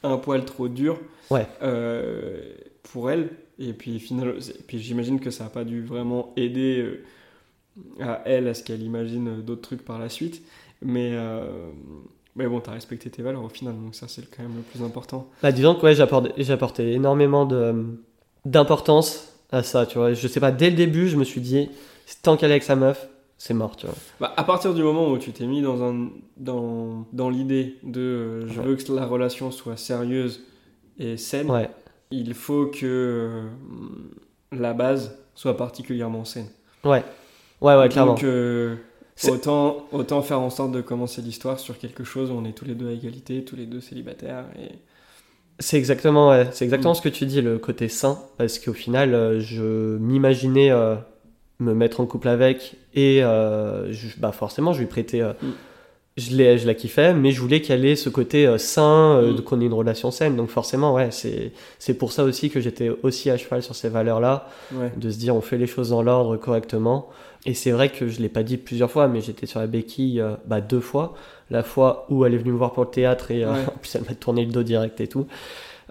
un 0.03 0.19
poil 0.19 0.45
trop 0.45 0.69
dure 0.69 0.99
Ouais. 1.31 1.47
euh, 1.63 2.41
pour 2.83 3.11
elle. 3.11 3.31
Et 3.59 3.73
puis, 3.73 3.99
final, 3.99 4.35
et 4.39 4.63
puis 4.67 4.79
j'imagine 4.79 5.19
que 5.19 5.31
ça 5.31 5.45
n'a 5.45 5.51
pas 5.51 5.65
dû 5.65 5.83
vraiment 5.83 6.33
aider 6.37 6.79
euh, 6.81 8.05
à 8.05 8.23
elle 8.27 8.49
à 8.49 8.55
ce 8.55 8.63
qu'elle 8.63 8.83
imagine 8.83 9.29
euh, 9.29 9.37
d'autres 9.43 9.63
trucs 9.63 9.85
par 9.85 9.99
la 9.99 10.09
suite. 10.09 10.43
Mais, 10.83 11.11
euh, 11.15 11.47
mais 12.37 12.47
bon, 12.47 12.61
tu 12.61 12.69
as 12.69 12.75
respecté 12.75 13.09
tes 13.09 13.23
valeurs 13.23 13.43
au 13.43 13.49
final, 13.49 13.75
donc 13.75 13.95
ça 13.95 14.09
c'est 14.09 14.29
quand 14.31 14.43
même 14.43 14.57
le 14.57 14.63
plus 14.63 14.83
important. 14.85 15.31
Bah, 15.43 15.53
disons 15.53 15.75
que 15.75 15.83
ouais, 15.87 15.95
j'apportais, 15.95 16.93
énormément 16.93 17.47
d'importance 18.45 19.33
à 19.51 19.63
ça, 19.63 19.87
tu 19.87 19.99
vois. 19.99 20.13
Je 20.13 20.29
sais 20.29 20.41
pas, 20.41 20.53
dès 20.53 20.71
le 20.71 20.77
début, 20.77 21.09
je 21.09 21.17
me 21.17 21.25
suis 21.25 21.41
dit, 21.41 21.69
tant 22.23 22.37
qu'elle 22.37 22.51
est 22.51 22.55
avec 22.55 22.63
sa 22.63 22.77
meuf, 22.77 23.09
c'est 23.39 23.55
mort, 23.55 23.77
tu 23.77 23.87
vois. 23.87 23.95
Bah, 24.21 24.35
à 24.37 24.45
partir 24.45 24.75
du 24.75 24.83
moment 24.83 25.11
où 25.11 25.19
tu 25.19 25.33
t'es 25.33 25.47
mis 25.47 25.63
dans, 25.63 25.83
un, 25.83 26.11
dans, 26.37 27.07
dans 27.13 27.31
l'idée 27.31 27.77
de 27.83 28.01
euh, 28.01 28.49
je 28.49 28.61
Ouais. 28.61 28.67
veux 28.67 28.77
que 28.77 28.93
la 28.93 29.07
relation 29.07 29.51
soit 29.51 29.77
sérieuse 29.77 30.43
et 30.99 31.17
saine, 31.17 31.51
Ouais, 31.51 31.71
il 32.11 32.35
faut 32.35 32.67
que 32.67 32.85
euh, 32.87 33.43
la 34.53 34.73
base 34.75 35.17
soit 35.35 35.57
particulièrement 35.57 36.25
saine. 36.25 36.49
ouais, 36.85 37.03
ouais, 37.61 37.77
ouais, 37.77 37.89
clairement. 37.89 38.15
Donc 38.15 38.25
euh, 38.25 38.77
autant, 39.29 39.87
autant 39.93 40.23
faire 40.23 40.41
en 40.41 40.51
sorte 40.51 40.73
de 40.73 40.81
commencer 40.81 41.23
l'histoire 41.23 41.59
sur 41.59 41.79
quelque 41.79 42.05
chose 42.05 42.31
où 42.31 42.35
on 42.35 42.45
est 42.45 42.53
tous 42.53 42.65
les 42.65 42.75
deux 42.75 42.89
à 42.89 42.93
égalité, 42.93 43.45
tous 43.45 43.57
les 43.57 43.67
deux 43.67 43.81
célibataires. 43.81 44.45
Et... 44.59 44.73
C'est 45.59 45.79
exactement, 45.79 46.29
ouais, 46.31 46.49
c'est 46.53 46.65
exactement 46.65 46.93
Mm. 46.93 46.97
ce 46.97 47.03
que 47.03 47.09
tu 47.09 47.27
dis, 47.27 47.41
le 47.41 47.59
côté 47.59 47.89
sain, 47.89 48.19
parce 48.39 48.59
qu'au 48.59 48.75
final, 48.75 49.15
euh, 49.15 49.41
je 49.41 49.97
m'imaginais 49.99 50.71
euh, 50.71 50.97
me 51.61 51.73
mettre 51.75 52.01
en 52.01 52.07
couple 52.07 52.29
avec, 52.29 52.77
et 52.95 53.21
je- 53.21 54.19
bah 54.19 54.33
forcément, 54.33 54.73
je 54.75 54.81
lui 54.81 54.87
prêtais. 54.87 55.23
Mm. 55.23 55.53
Je, 56.17 56.35
l'ai, 56.35 56.57
je 56.57 56.67
la 56.67 56.73
kiffais, 56.75 57.13
mais 57.13 57.31
je 57.31 57.41
voulais 57.43 57.61
qu'elle 57.61 57.85
ait 57.85 57.95
ce 57.95 58.09
côté 58.09 58.47
euh, 58.47 58.57
sain, 58.57 59.17
euh, 59.21 59.33
Mm. 59.33 59.37
de- 59.37 59.41
qu'on 59.43 59.61
ait 59.61 59.67
une 59.67 59.75
relation 59.75 60.11
saine. 60.11 60.35
Donc 60.35 60.49
forcément, 60.49 60.95
ouais, 60.95 61.11
c'est, 61.11 61.53
c'est 61.79 61.93
pour 61.95 62.11
ça 62.13 62.25
aussi 62.25 62.49
que 62.49 62.59
j'étais 62.61 62.89
aussi 63.03 63.29
à 63.31 63.37
cheval 63.37 63.63
sur 63.63 63.75
ces 63.75 63.89
valeurs-là. 63.91 64.49
Ouais. 64.73 64.91
de 64.97 65.11
se 65.11 65.19
dire 65.19 65.37
on 65.37 65.43
fait 65.43 65.59
les 65.59 65.67
choses 65.67 65.91
dans 65.91 66.03
l'ordre 66.03 66.37
correctement. 66.39 67.09
Et 67.45 67.53
c'est 67.55 67.71
vrai 67.71 67.91
que 67.91 68.09
je 68.09 68.21
l'ai 68.21 68.29
pas 68.31 68.43
dit 68.43 68.57
plusieurs 68.57 68.91
fois, 68.91 69.09
mais 69.09 69.21
j'étais 69.21 69.45
sur 69.47 69.61
la 69.61 69.67
béquille 69.67 70.21
euh, 70.21 70.35
bah, 70.47 70.61
deux 70.63 70.81
fois. 70.81 71.15
La 71.51 71.63
fois 71.63 72.07
où 72.09 72.25
elle 72.25 72.33
est 72.35 72.39
venue 72.39 72.53
me 72.53 72.57
voir 72.59 72.73
pour 72.73 72.85
le 72.85 72.91
théâtre 72.91 73.31
et 73.31 73.45
euh, 73.45 73.53
Ouais. 73.53 73.61
en 73.69 73.79
plus 73.79 73.95
elle 73.95 74.03
m'a 74.09 74.15
tourné 74.15 74.45
le 74.47 74.51
dos 74.53 74.63
direct 74.63 75.01
et 75.03 75.07
tout. 75.09 75.27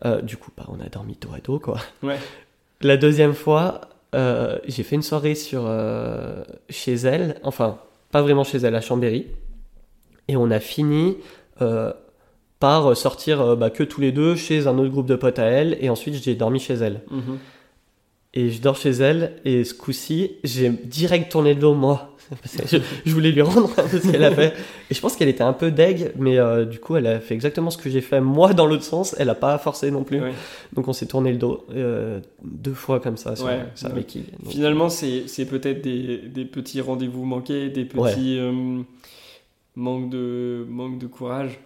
Euh, 0.05 0.21
du 0.21 0.38
coup, 0.38 0.49
bah, 0.57 0.65
on 0.69 0.84
a 0.84 0.89
dormi 0.89 1.17
dos 1.21 1.30
à 1.36 1.39
dos 1.39 1.59
quoi. 1.59 1.78
Ouais. 2.03 2.17
La 2.82 2.97
deuxième 2.97 3.34
fois, 3.36 3.82
euh, 4.15 4.57
j'ai 4.67 4.82
fait 4.84 4.95
une 4.95 5.03
soirée 5.03 5.36
sur 5.36 5.61
euh, 5.65 6.43
chez 6.69 6.93
elle, 6.95 7.36
enfin 7.43 7.78
pas 8.11 8.21
vraiment 8.21 8.43
chez 8.43 8.57
elle, 8.57 8.76
à 8.76 8.82
Chambéry, 8.82 9.28
et 10.28 10.36
on 10.38 10.49
a 10.51 10.59
fini 10.59 11.17
euh, 11.61 11.91
par 12.59 12.95
sortir 12.97 13.41
euh, 13.41 13.55
bah, 13.55 13.69
que 13.69 13.84
tous 13.84 14.01
les 14.01 14.11
deux 14.11 14.36
chez 14.36 14.67
un 14.67 14.78
autre 14.78 14.89
groupe 14.91 15.07
de 15.07 15.15
potes 15.15 15.39
à 15.39 15.45
elle, 15.45 15.78
et 15.82 15.89
ensuite 15.89 16.15
j'ai 16.15 16.36
dormi 16.36 16.59
chez 16.59 16.73
elle. 16.76 17.01
Mhm. 17.11 17.38
Et 18.38 18.49
je 18.49 18.61
dors 18.61 18.76
chez 18.76 18.89
elle, 18.91 19.34
et 19.45 19.63
ce 19.63 19.73
coup-ci, 19.73 20.34
j'ai 20.43 20.69
direct 20.69 21.32
tourné 21.32 21.53
le 21.53 21.59
dos, 21.61 21.73
moi. 21.73 22.11
Parce 22.41 22.57
que 22.57 22.67
je, 22.67 22.78
je 23.05 23.13
voulais 23.13 23.32
lui 23.32 23.41
rendre 23.43 23.69
peu 23.76 23.99
ce 23.99 24.11
qu'elle 24.11 24.23
a 24.23 24.32
fait. 24.32 24.53
Et 24.89 24.95
je 24.95 24.99
pense 24.99 25.15
qu'elle 25.15 25.30
était 25.30 25.43
un 25.43 25.53
peu 25.53 25.69
deg, 25.71 26.11
mais 26.17 26.38
euh, 26.39 26.65
du 26.65 26.80
coup, 26.80 26.95
elle 26.97 27.05
a 27.07 27.19
fait 27.19 27.36
exactement 27.36 27.69
ce 27.69 27.78
que 27.78 27.88
j'ai 27.89 28.01
fait 28.01 28.19
moi 28.19 28.53
dans 28.53 28.65
l'autre 28.65 28.84
sens. 28.84 29.15
Elle 29.19 29.30
a 29.30 29.36
pas 29.36 29.57
forcé 29.59 29.91
non 29.91 30.03
plus. 30.03 30.19
Ouais. 30.19 30.34
Donc 30.73 30.88
on 30.88 30.93
s'est 30.93 31.05
tourné 31.05 31.32
le 31.32 31.38
dos 31.38 31.63
euh, 31.76 32.19
deux 32.43 32.73
fois 32.73 32.99
comme 32.99 33.15
ça 33.15 33.36
sur 33.36 33.45
Ouais, 33.45 33.59
sa 33.76 33.89
ouais. 33.89 33.93
béquille. 33.93 34.26
Donc, 34.43 34.51
Finalement, 34.53 34.89
c'est 34.89 35.28
c'est 35.28 35.45
peut-être 35.45 35.82
des, 35.84 36.17
des 36.17 36.45
petits 36.45 36.82
rendez-vous 36.82 37.26
manqués, 37.26 37.69
des 37.69 37.86
petits 37.86 38.39
euh, 38.39 38.80
manques 39.76 40.09
de, 40.09 40.65
manque 40.69 40.97
de 40.99 41.07
courage. 41.07 41.59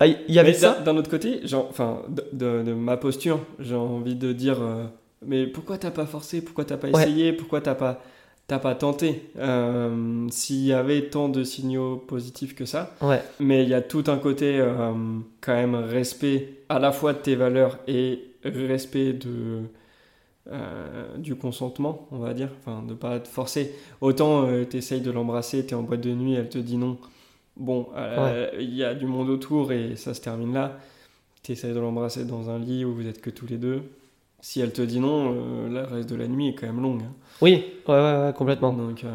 Ah, 0.00 0.06
il 0.06 0.16
y 0.28 0.38
avait 0.38 0.50
Mais 0.52 0.54
ça 0.56 0.74
d'un- 0.78 0.92
D'un 0.92 0.96
autre 0.98 1.10
côté, 1.10 1.46
genre, 1.46 1.66
enfin, 1.68 2.02
de, 2.08 2.24
de- 2.32 2.62
de 2.62 2.72
ma 2.72 2.96
posture, 2.96 3.40
j'ai 3.58 3.74
envie 3.74 4.14
de 4.16 4.32
dire, 4.32 4.60
euh, 4.62 4.84
mais 5.26 5.46
pourquoi 5.46 5.78
t'as 5.78 5.90
pas 5.90 6.06
forcé? 6.06 6.42
Pourquoi 6.42 6.64
t'as 6.64 6.76
pas 6.78 6.88
Ouais. 6.88 7.02
essayé? 7.02 7.32
Pourquoi 7.34 7.60
t'as 7.60 7.74
pas, 7.74 8.02
t'as 8.46 8.58
pas 8.58 8.74
tenté? 8.74 9.30
Euh, 9.38 10.26
S'il 10.30 10.64
y 10.64 10.72
avait 10.72 11.02
tant 11.10 11.28
de 11.28 11.44
signaux 11.44 11.96
positifs 11.98 12.54
que 12.54 12.64
ça, 12.64 12.94
Ouais, 13.02 13.22
mais 13.38 13.62
il 13.64 13.68
y 13.68 13.74
a 13.74 13.82
tout 13.82 14.04
un 14.08 14.16
côté 14.16 14.58
euh, 14.58 14.92
quand 15.42 15.54
même 15.54 15.74
respect 15.74 16.54
à 16.70 16.78
la 16.78 16.90
fois 16.90 17.12
de 17.12 17.18
tes 17.18 17.34
valeurs 17.36 17.78
et 17.86 18.24
respect 18.44 19.12
de 19.12 19.60
euh, 20.50 21.16
du 21.18 21.34
consentement, 21.36 22.08
on 22.10 22.18
va 22.18 22.34
dire, 22.34 22.48
enfin 22.60 22.82
de 22.86 22.94
pas 22.94 23.20
te 23.20 23.28
forcer. 23.28 23.74
Autant 24.00 24.46
tu 24.62 24.66
t'essayes 24.66 25.00
de 25.00 25.10
l'embrasser, 25.10 25.64
t'es 25.66 25.74
en 25.74 25.82
boîte 25.82 26.00
de 26.00 26.12
nuit, 26.14 26.34
elle 26.34 26.48
te 26.48 26.58
dit 26.58 26.76
non. 26.76 26.98
Bon, 27.56 27.88
euh, 27.96 28.50
il 28.58 28.74
y 28.74 28.82
a 28.82 28.94
du 28.94 29.06
monde 29.06 29.28
autour 29.30 29.72
et 29.72 29.94
ça 29.96 30.14
se 30.14 30.20
termine 30.20 30.52
là. 30.54 30.78
T'essayes 31.42 31.74
de 31.74 31.78
l'embrasser 31.80 32.24
dans 32.24 32.50
un 32.50 32.58
lit 32.58 32.84
où 32.84 32.94
vous 32.94 33.06
êtes 33.06 33.20
que 33.20 33.30
tous 33.30 33.46
les 33.46 33.56
deux. 33.58 33.82
Si 34.40 34.60
elle 34.60 34.72
te 34.72 34.82
dit 34.82 34.98
non, 35.00 35.34
euh, 35.36 35.68
le 35.68 35.80
reste 35.82 36.08
de 36.08 36.16
la 36.16 36.26
nuit 36.26 36.48
est 36.48 36.54
quand 36.54 36.66
même 36.66 36.80
longue. 36.82 37.02
hein. 37.02 37.12
oui, 37.42 37.64
ouais, 37.86 37.94
ouais, 37.94 38.24
ouais, 38.26 38.32
complètement. 38.36 38.72
Donc, 38.72 39.04
euh, 39.04 39.10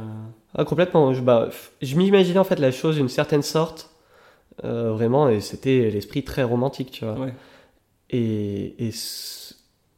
Ah, 0.56 0.64
complètement. 0.64 1.14
Je, 1.14 1.22
bah, 1.22 1.50
je 1.82 1.96
m'imaginais 1.98 2.40
en 2.40 2.44
fait 2.46 2.60
la 2.60 2.72
chose 2.72 2.96
d'une 2.96 3.10
certaine 3.10 3.42
sorte, 3.42 3.90
euh, 4.64 4.92
vraiment, 4.94 5.28
et 5.28 5.42
c'était 5.42 5.90
l'esprit 5.90 6.24
très 6.24 6.44
romantique, 6.44 6.92
tu 6.92 7.04
vois. 7.06 7.16
ouais. 7.20 7.34
Et, 8.10 8.88
et 8.88 8.92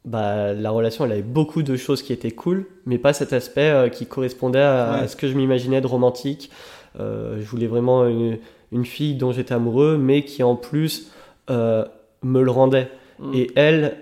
bah, 0.09 0.53
la 0.53 0.71
relation, 0.71 1.05
elle 1.05 1.11
avait 1.11 1.21
beaucoup 1.21 1.61
de 1.61 1.75
choses 1.77 2.01
qui 2.01 2.13
étaient 2.13 2.31
cool, 2.31 2.65
mais 2.87 2.97
pas 2.97 3.13
cet 3.13 3.31
aspect 3.31 3.69
euh, 3.69 3.89
qui 3.89 4.07
correspondait 4.07 4.59
à, 4.59 5.07
ce 5.07 5.15
que 5.15 5.27
je 5.27 5.35
m'imaginais 5.35 5.81
de 5.81 5.87
romantique. 5.87 6.49
Euh, 6.99 7.39
je 7.39 7.45
voulais 7.45 7.67
vraiment 7.67 8.07
une, 8.07 8.39
une 8.71 8.85
fille 8.85 9.13
dont 9.13 9.31
j'étais 9.31 9.53
amoureux, 9.53 9.97
mais 9.99 10.25
qui 10.25 10.41
en 10.41 10.55
plus 10.55 11.11
euh, 11.51 11.85
me 12.23 12.41
le 12.41 12.49
rendait. 12.49 12.89
Mm. 13.19 13.31
Et 13.35 13.51
elle, 13.55 13.97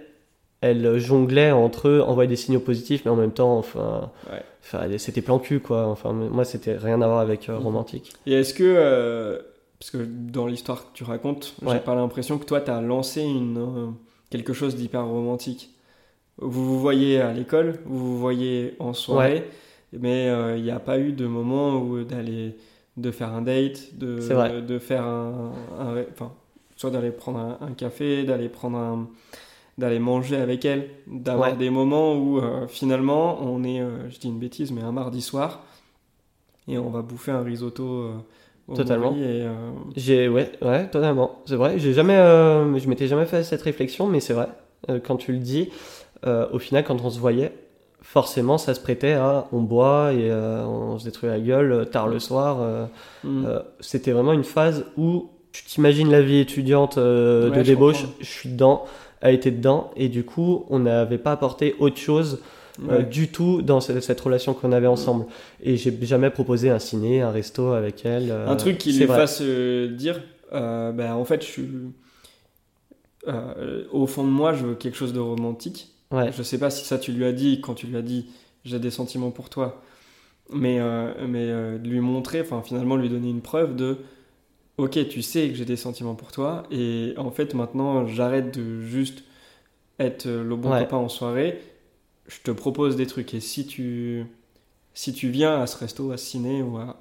elle 0.62 0.98
jonglait 0.98 1.52
entre 1.52 1.90
eux, 1.90 2.02
envoyer 2.02 2.30
des 2.30 2.38
signaux 2.38 2.62
positifs, 2.62 3.04
mais 3.04 3.12
en 3.12 3.18
même 3.18 3.34
temps, 3.34 3.58
enfin, 3.58 4.10
Ouais. 4.32 4.42
enfin, 4.64 4.88
c'était 4.98 5.22
plan 5.22 5.40
cul, 5.40 5.60
quoi. 5.60 5.88
Enfin, 5.88 6.14
moi, 6.14 6.46
c'était 6.46 6.78
rien 6.78 7.02
à 7.02 7.08
voir 7.08 7.20
avec 7.20 7.50
Mhm. 7.50 7.58
romantique. 7.58 8.14
Et 8.26 8.32
est-ce 8.32 8.54
que, 8.54 9.42
parce 9.78 9.92
que 9.92 9.98
dans 10.08 10.48
l'histoire 10.48 10.84
que 10.86 10.98
tu 10.98 11.04
racontes, 11.04 11.54
j'ai 11.70 11.80
pas 11.80 11.96
l'impression 11.96 12.38
que 12.38 12.46
toi, 12.46 12.62
tu 12.62 12.72
as 12.72 12.80
lancé 12.80 13.24
une, 13.24 13.94
quelque 14.30 14.54
chose 14.54 14.78
d'hyper 14.78 15.06
romantique. 15.06 15.74
Vous 16.40 16.52
vous 16.66 16.80
voyez 16.80 17.20
à 17.20 17.34
l'école, 17.34 17.80
vous 17.86 17.98
vous 17.98 18.20
voyez 18.20 18.76
en 18.80 18.94
soirée, 18.94 19.46
mais 19.94 20.28
euh, 20.30 20.58
il 20.58 20.64
n'y 20.64 20.72
a 20.72 20.80
pas 20.80 21.00
eu 21.00 21.12
de 21.14 21.26
moment 21.26 21.78
où 21.82 22.04
d'aller 22.04 22.56
de 22.98 23.12
faire 23.12 23.34
un 23.34 23.42
date, 23.42 23.96
de, 23.98 24.20
de 24.62 24.80
faire 24.80 25.04
un, 25.04 25.52
enfin, 26.12 26.32
soit 26.76 26.90
d'aller 26.92 27.12
prendre 27.12 27.40
un, 27.40 27.58
un 27.62 27.72
café, 27.74 28.24
d'aller 28.24 28.50
prendre 28.50 28.78
un, 28.78 29.08
d'aller 29.78 30.00
manger 30.00 30.38
avec 30.38 30.66
elle, 30.66 30.90
d'avoir 31.08 31.52
Ouais. 31.52 31.58
des 31.58 31.70
moments 31.70 32.16
où 32.16 32.40
euh, 32.40 32.68
finalement 32.68 33.40
on 33.42 33.64
est, 33.64 33.82
euh, 33.82 34.10
je 34.10 34.20
dis 34.20 34.28
une 34.28 34.40
bêtise, 34.40 34.72
mais 34.72 34.82
un 34.82 34.92
mardi 34.92 35.22
soir 35.22 35.64
et 36.68 36.78
on 36.78 36.90
va 36.90 37.02
bouffer 37.02 37.32
un 37.32 37.44
risotto 37.44 38.12
au 38.68 38.76
Totalement. 38.76 39.16
J'ai, 39.96 40.28
ouais, 40.28 40.52
ouais, 40.62 40.90
totalement. 40.90 41.40
C'est 41.46 41.56
vrai. 41.56 41.80
J'ai 41.80 41.94
jamais, 41.94 42.18
je 42.18 42.88
m'étais 42.90 43.08
jamais 43.08 43.26
fait 43.26 43.44
cette 43.44 43.62
réflexion, 43.62 44.08
mais 44.08 44.20
c'est 44.20 44.34
vrai. 44.34 44.50
Quand 45.06 45.16
tu 45.16 45.32
le 45.32 45.40
dis, 45.40 45.70
euh, 46.26 46.48
au 46.52 46.60
final, 46.60 46.84
quand 46.84 47.00
on 47.04 47.10
se 47.10 47.20
voyait, 47.20 47.54
forcément, 48.02 48.58
ça 48.58 48.74
se 48.74 48.80
prêtait 48.80 49.14
à, 49.14 49.48
on 49.52 49.62
boit 49.62 50.14
et 50.14 50.30
euh, 50.32 50.66
on 50.66 50.98
se 50.98 51.06
détruit 51.06 51.30
la 51.30 51.40
gueule 51.40 51.72
euh, 51.72 51.86
tard 51.86 52.08
le 52.08 52.20
soir. 52.20 52.58
euh, 52.62 53.60
c'était 53.80 54.12
vraiment 54.12 54.34
une 54.34 54.44
phase 54.44 54.86
où 54.98 55.30
tu 55.52 55.64
t'imagines 55.64 56.10
la 56.12 56.22
vie 56.22 56.40
étudiante 56.40 56.98
Ouais, 56.98 57.04
de 57.04 57.62
débauche. 57.64 58.06
Je 58.20 58.26
suis 58.26 58.50
dedans, 58.50 58.86
elle 59.22 59.36
était 59.36 59.52
dedans, 59.52 59.92
et 59.96 60.08
du 60.10 60.24
coup, 60.24 60.66
on 60.70 60.80
n'avait 60.80 61.18
pas 61.18 61.32
apporté 61.32 61.76
autre 61.80 61.98
chose 61.98 62.40
euh, 62.90 63.02
du 63.02 63.30
tout 63.30 63.64
dans 63.64 63.82
cette, 63.82 64.02
cette 64.04 64.22
relation 64.22 64.54
qu'on 64.54 64.72
avait 64.72 64.86
ensemble. 64.88 65.26
Et 65.64 65.78
j'ai 65.78 65.98
jamais 66.04 66.30
proposé 66.30 66.70
un 66.70 66.78
ciné, 66.80 67.22
un 67.22 67.32
resto 67.32 67.72
avec 67.72 68.06
elle. 68.06 68.30
euh, 68.30 68.48
un 68.48 68.56
truc 68.56 68.78
qui 68.78 68.94
lui 68.94 69.08
fasse 69.08 69.40
euh, 69.42 69.88
dire 69.96 70.22
ben, 70.52 71.14
en 71.14 71.26
fait 71.26 71.42
je 71.42 71.48
suis 71.48 71.68
au 73.92 74.08
fond 74.08 74.24
de 74.24 74.30
moi 74.30 74.54
je 74.54 74.66
veux 74.66 74.76
quelque 74.76 74.96
chose 74.96 75.12
de 75.14 75.20
romantique 75.20 75.90
Ouais. 76.12 76.32
je 76.32 76.42
sais 76.44 76.58
pas 76.58 76.70
si 76.70 76.86
ça 76.86 76.98
tu 76.98 77.12
lui 77.12 77.26
as 77.26 77.34
dit 77.34 77.60
quand 77.62 77.74
tu 77.76 77.88
lui 77.88 77.98
as 77.98 78.02
dit 78.02 78.28
j'ai 78.66 78.80
des 78.80 78.92
sentiments 78.92 79.32
pour 79.32 79.50
toi 79.50 79.82
mais 80.54 80.80
euh, 80.80 81.14
mais 81.28 81.46
euh, 81.50 81.78
de 81.78 81.90
lui 81.90 82.00
montrer 82.02 82.42
enfin 82.42 82.62
finalement 82.64 82.98
lui 82.98 83.10
donner 83.10 83.30
une 83.30 83.42
preuve 83.42 83.76
de 83.76 84.00
ok 84.78 85.08
tu 85.10 85.22
sais 85.22 85.50
que 85.50 85.56
j'ai 85.56 85.66
des 85.66 85.78
sentiments 85.78 86.16
pour 86.16 86.32
toi 86.32 86.64
et 86.72 87.14
en 87.18 87.32
fait 87.32 87.54
maintenant 87.56 88.08
j'arrête 88.08 88.58
de 88.58 88.82
juste 88.82 89.24
être 90.00 90.28
le 90.30 90.56
bon 90.56 90.72
Ouais. 90.72 90.82
copain 90.82 90.98
en 90.98 91.10
soirée 91.10 91.60
je 92.28 92.40
te 92.44 92.52
propose 92.52 92.96
des 92.98 93.08
trucs 93.08 93.34
et 93.34 93.40
si 93.42 93.68
tu 93.68 94.26
si 94.94 95.14
tu 95.14 95.30
viens 95.30 95.62
à 95.62 95.68
ce 95.68 95.78
resto 95.78 96.12
à 96.12 96.18
ce 96.18 96.26
ciné 96.28 96.62
ou 96.64 96.78
à- 96.78 96.98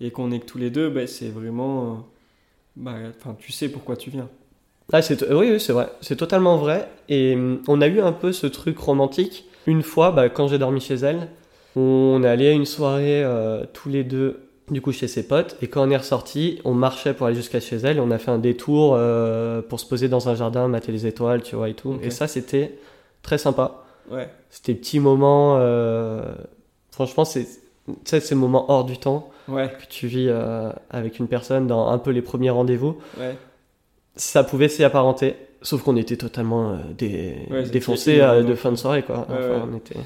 et 0.00 0.10
qu'on 0.12 0.32
est 0.32 0.40
que 0.40 0.46
tous 0.46 0.58
les 0.58 0.70
deux 0.70 0.90
ben 0.90 1.06
c'est 1.06 1.30
vraiment 1.30 1.92
euh, 1.94 1.96
bah, 2.76 2.96
tu 3.38 3.52
sais 3.52 3.68
pourquoi 3.70 3.96
tu 3.96 4.10
viens 4.10 4.28
Ah, 4.92 5.02
c'est 5.02 5.22
oui, 5.30 5.50
oui, 5.52 5.60
c'est 5.60 5.72
vrai. 5.72 5.88
C'est 6.00 6.16
totalement 6.16 6.56
vrai. 6.56 6.88
Et 7.08 7.34
hum, 7.34 7.60
on 7.68 7.80
a 7.80 7.86
eu 7.88 8.00
un 8.00 8.12
peu 8.12 8.32
ce 8.32 8.46
truc 8.46 8.78
romantique. 8.78 9.44
Une 9.66 9.82
fois, 9.82 10.12
bah, 10.12 10.28
quand 10.30 10.48
j'ai 10.48 10.58
dormi 10.58 10.80
chez 10.80 10.94
elle, 10.94 11.28
on 11.76 12.22
est 12.24 12.28
allé 12.28 12.48
à 12.48 12.52
une 12.52 12.64
soirée 12.64 13.22
euh, 13.22 13.64
tous 13.74 13.90
les 13.90 14.02
deux, 14.02 14.40
du 14.70 14.80
coup, 14.80 14.92
chez 14.92 15.06
ses 15.08 15.28
potes. 15.28 15.56
Et 15.60 15.68
quand 15.68 15.86
on 15.86 15.90
est 15.90 15.96
ressorti, 15.96 16.60
on 16.64 16.72
marchait 16.72 17.12
pour 17.12 17.26
aller 17.26 17.36
jusqu'à 17.36 17.60
chez 17.60 17.76
elle. 17.76 17.98
Et 17.98 18.00
on 18.00 18.10
a 18.10 18.18
fait 18.18 18.30
un 18.30 18.38
détour 18.38 18.94
euh, 18.96 19.60
pour 19.60 19.78
se 19.78 19.84
poser 19.86 20.08
dans 20.08 20.30
un 20.30 20.34
jardin, 20.34 20.68
mater 20.68 20.90
les 20.92 21.06
étoiles, 21.06 21.42
tu 21.42 21.54
vois, 21.54 21.68
et 21.68 21.74
tout. 21.74 21.98
Et 22.02 22.10
ça, 22.10 22.26
c'était 22.26 22.78
très 23.22 23.36
sympa. 23.36 23.84
ouais 24.10 24.30
C'était 24.48 24.74
petits 24.74 25.00
moments. 25.00 25.56
euh, 25.58 26.22
Franchement, 26.90 27.26
c'est 27.26 27.46
sais, 28.04 28.20
ces 28.20 28.34
moments 28.34 28.70
hors 28.70 28.84
du 28.84 28.98
temps 28.98 29.30
ouais 29.48 29.68
que 29.68 29.86
tu 29.88 30.06
vis 30.08 30.26
euh, 30.28 30.70
avec 30.90 31.18
une 31.18 31.28
personne 31.28 31.66
dans 31.66 31.88
un 31.88 31.98
peu 31.98 32.10
les 32.10 32.20
premiers 32.22 32.50
rendez-vous 32.50 32.98
ouais 33.18 33.36
ça 34.18 34.44
pouvait 34.44 34.68
s'y 34.68 34.84
apparenter. 34.84 35.34
Sauf 35.62 35.82
qu'on 35.82 35.96
était 35.96 36.16
totalement 36.16 36.72
euh, 36.72 36.76
dé- 36.96 37.34
Ouais, 37.50 37.60
c'était 37.60 37.70
défoncés 37.70 38.20
euh, 38.20 38.42
de 38.44 38.54
fin 38.54 38.70
de 38.70 38.76
soirée, 38.76 39.02
quoi. 39.02 39.26
Enfin, 39.28 39.34
Ouais, 39.40 39.46
ouais. 39.56 39.62
on 39.72 39.76
était... 39.76 39.96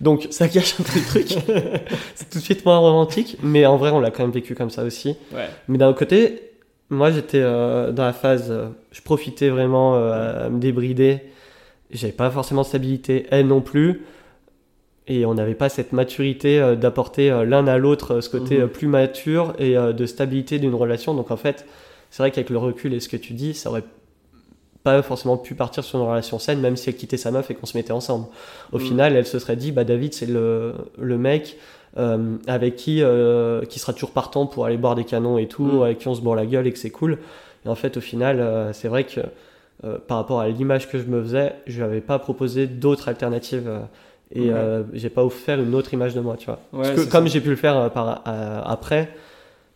Donc 0.00 0.26
ça 0.30 0.48
gâche 0.48 0.74
un 0.80 0.82
peu 0.82 0.98
le 0.98 1.04
truc. 1.04 1.28
c'est 2.14 2.30
tout 2.30 2.38
de 2.38 2.42
suite 2.44 2.64
moins 2.64 2.78
romantique, 2.78 3.36
mais 3.42 3.66
en 3.66 3.76
vrai, 3.76 3.90
on 3.90 4.00
l'a 4.00 4.10
quand 4.10 4.22
même 4.22 4.32
vécu 4.32 4.54
comme 4.54 4.70
ça 4.70 4.82
aussi. 4.84 5.16
Mais 5.68 5.76
d'un 5.78 5.88
autre 5.88 5.98
côté, 5.98 6.52
moi, 6.90 7.10
j'étais 7.10 7.40
euh, 7.40 7.92
dans 7.92 8.04
la 8.04 8.12
phase, 8.12 8.52
je 8.92 9.02
profitais 9.02 9.50
vraiment 9.50 9.94
à 9.96 10.48
me 10.48 10.58
débrider. 10.58 11.20
J'avais 11.90 12.12
pas 12.12 12.30
forcément 12.30 12.62
de 12.62 12.66
stabilité, 12.66 13.26
elle 13.30 13.46
non 13.46 13.60
plus. 13.60 14.02
Et 15.06 15.26
on 15.26 15.34
n'avait 15.34 15.54
pas 15.54 15.68
cette 15.68 15.92
maturité 15.92 16.74
d'apporter 16.80 17.28
l'un 17.46 17.66
à 17.66 17.76
l'autre 17.76 18.20
ce 18.22 18.30
côté 18.30 18.58
Mhm. 18.58 18.68
plus 18.68 18.86
mature 18.86 19.52
et 19.58 19.74
de 19.74 20.06
stabilité 20.06 20.58
d'une 20.58 20.74
relation. 20.74 21.12
Donc 21.14 21.30
en 21.30 21.36
fait, 21.36 21.66
c'est 22.14 22.22
vrai 22.22 22.30
qu'avec 22.30 22.48
le 22.48 22.58
recul 22.58 22.94
et 22.94 23.00
ce 23.00 23.08
que 23.08 23.16
tu 23.16 23.32
dis, 23.32 23.54
ça 23.54 23.70
aurait 23.70 23.82
pas 24.84 25.02
forcément 25.02 25.36
pu 25.36 25.56
partir 25.56 25.82
sur 25.82 25.98
une 25.98 26.06
relation 26.06 26.38
saine, 26.38 26.60
même 26.60 26.76
si 26.76 26.88
elle 26.88 26.94
quittait 26.94 27.16
sa 27.16 27.32
meuf 27.32 27.50
et 27.50 27.54
qu'on 27.56 27.66
se 27.66 27.76
mettait 27.76 27.90
ensemble. 27.92 28.26
Au 28.70 28.78
Mhm. 28.78 28.84
final, 28.84 29.16
elle 29.16 29.26
se 29.26 29.40
serait 29.40 29.56
dit, 29.56 29.72
bah 29.72 29.82
David, 29.82 30.14
c'est 30.14 30.26
le, 30.26 30.74
le 30.96 31.18
mec 31.18 31.56
euh, 31.96 32.36
avec 32.46 32.76
qui 32.76 33.02
euh, 33.02 33.62
qui 33.64 33.80
sera 33.80 33.92
toujours 33.92 34.12
partant 34.12 34.46
pour 34.46 34.64
aller 34.64 34.76
boire 34.76 34.94
des 34.94 35.02
canons 35.04 35.38
et 35.38 35.48
tout, 35.48 35.64
Mhm. 35.64 35.82
avec 35.82 35.98
qui 35.98 36.06
on 36.06 36.14
se 36.14 36.20
bourre 36.20 36.36
la 36.36 36.46
gueule 36.46 36.68
et 36.68 36.72
que 36.72 36.78
c'est 36.78 36.90
cool. 36.90 37.18
Et 37.66 37.68
en 37.68 37.74
fait, 37.74 37.96
au 37.96 38.00
final, 38.00 38.38
euh, 38.38 38.72
c'est 38.72 38.86
vrai 38.88 39.02
que 39.04 39.20
par 40.06 40.18
rapport 40.18 40.38
à 40.40 40.48
l'image 40.48 40.88
que 40.88 40.98
je 41.00 41.04
me 41.06 41.20
faisais, 41.20 41.52
je 41.66 41.78
lui 41.78 41.82
avais 41.84 42.00
pas 42.00 42.20
proposé 42.20 42.68
d'autres 42.68 43.08
alternatives 43.08 43.68
et 44.34 44.50
euh, 44.52 44.82
j'ai 44.92 45.10
pas 45.10 45.24
offert 45.24 45.60
une 45.60 45.74
autre 45.74 45.92
image 45.94 46.14
de 46.14 46.20
moi, 46.20 46.36
tu 46.38 46.46
vois. 46.46 46.60
Ouais, 46.72 46.78
Parce 46.82 46.90
que 46.94 47.00
c'est 47.02 47.08
comme 47.10 47.26
j'ai 47.26 47.40
pu 47.40 47.50
le 47.50 47.56
faire 47.56 47.90
par, 47.90 48.22
après, 48.66 49.10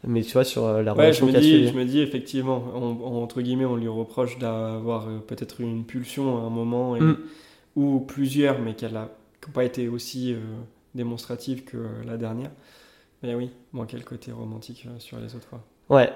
mais 0.07 0.23
tu 0.23 0.33
vois, 0.33 0.45
sur 0.45 0.65
euh, 0.65 0.83
la 0.83 0.93
Ouais, 0.95 1.13
je 1.13 1.23
relation 1.23 1.27
me, 1.27 1.31
qui 1.31 1.37
a 1.37 1.41
dis, 1.41 1.67
je 1.69 1.73
me 1.75 1.85
dis 1.85 2.01
effectivement, 2.01 2.63
on- 2.75 3.23
entre 3.23 3.41
guillemets, 3.43 3.65
on 3.65 3.77
lui 3.77 3.89
reproche 3.89 4.39
d'avoir 4.39 5.09
euh, 5.09 5.19
peut-être 5.19 5.61
eu 5.61 5.65
une 5.65 5.85
pulsion 5.85 6.39
à 6.39 6.47
un 6.47 6.51
moment, 6.51 6.97
et- 6.97 7.01
Mm. 7.01 7.17
ou 7.77 8.01
plusieurs, 8.01 8.61
mais 8.61 8.75
qu'elle 8.75 8.97
a 8.97 9.11
qui 9.41 9.49
n'ont 9.49 9.53
pas 9.55 9.65
été 9.65 9.89
aussi 9.89 10.33
euh, 10.35 10.39
démonstratives 10.95 11.65
que 11.65 11.77
euh, 11.77 11.89
la 12.07 12.17
dernière. 12.17 12.51
Mais 13.23 13.35
oui, 13.35 13.51
manquait 13.73 13.99
le 13.99 14.05
côté 14.05 14.33
romantique 14.33 14.87
euh, 14.89 14.99
sur 14.99 15.19
les 15.19 15.35
autres 15.37 15.49
fois. 15.49 15.63
Ouais, 15.89 16.11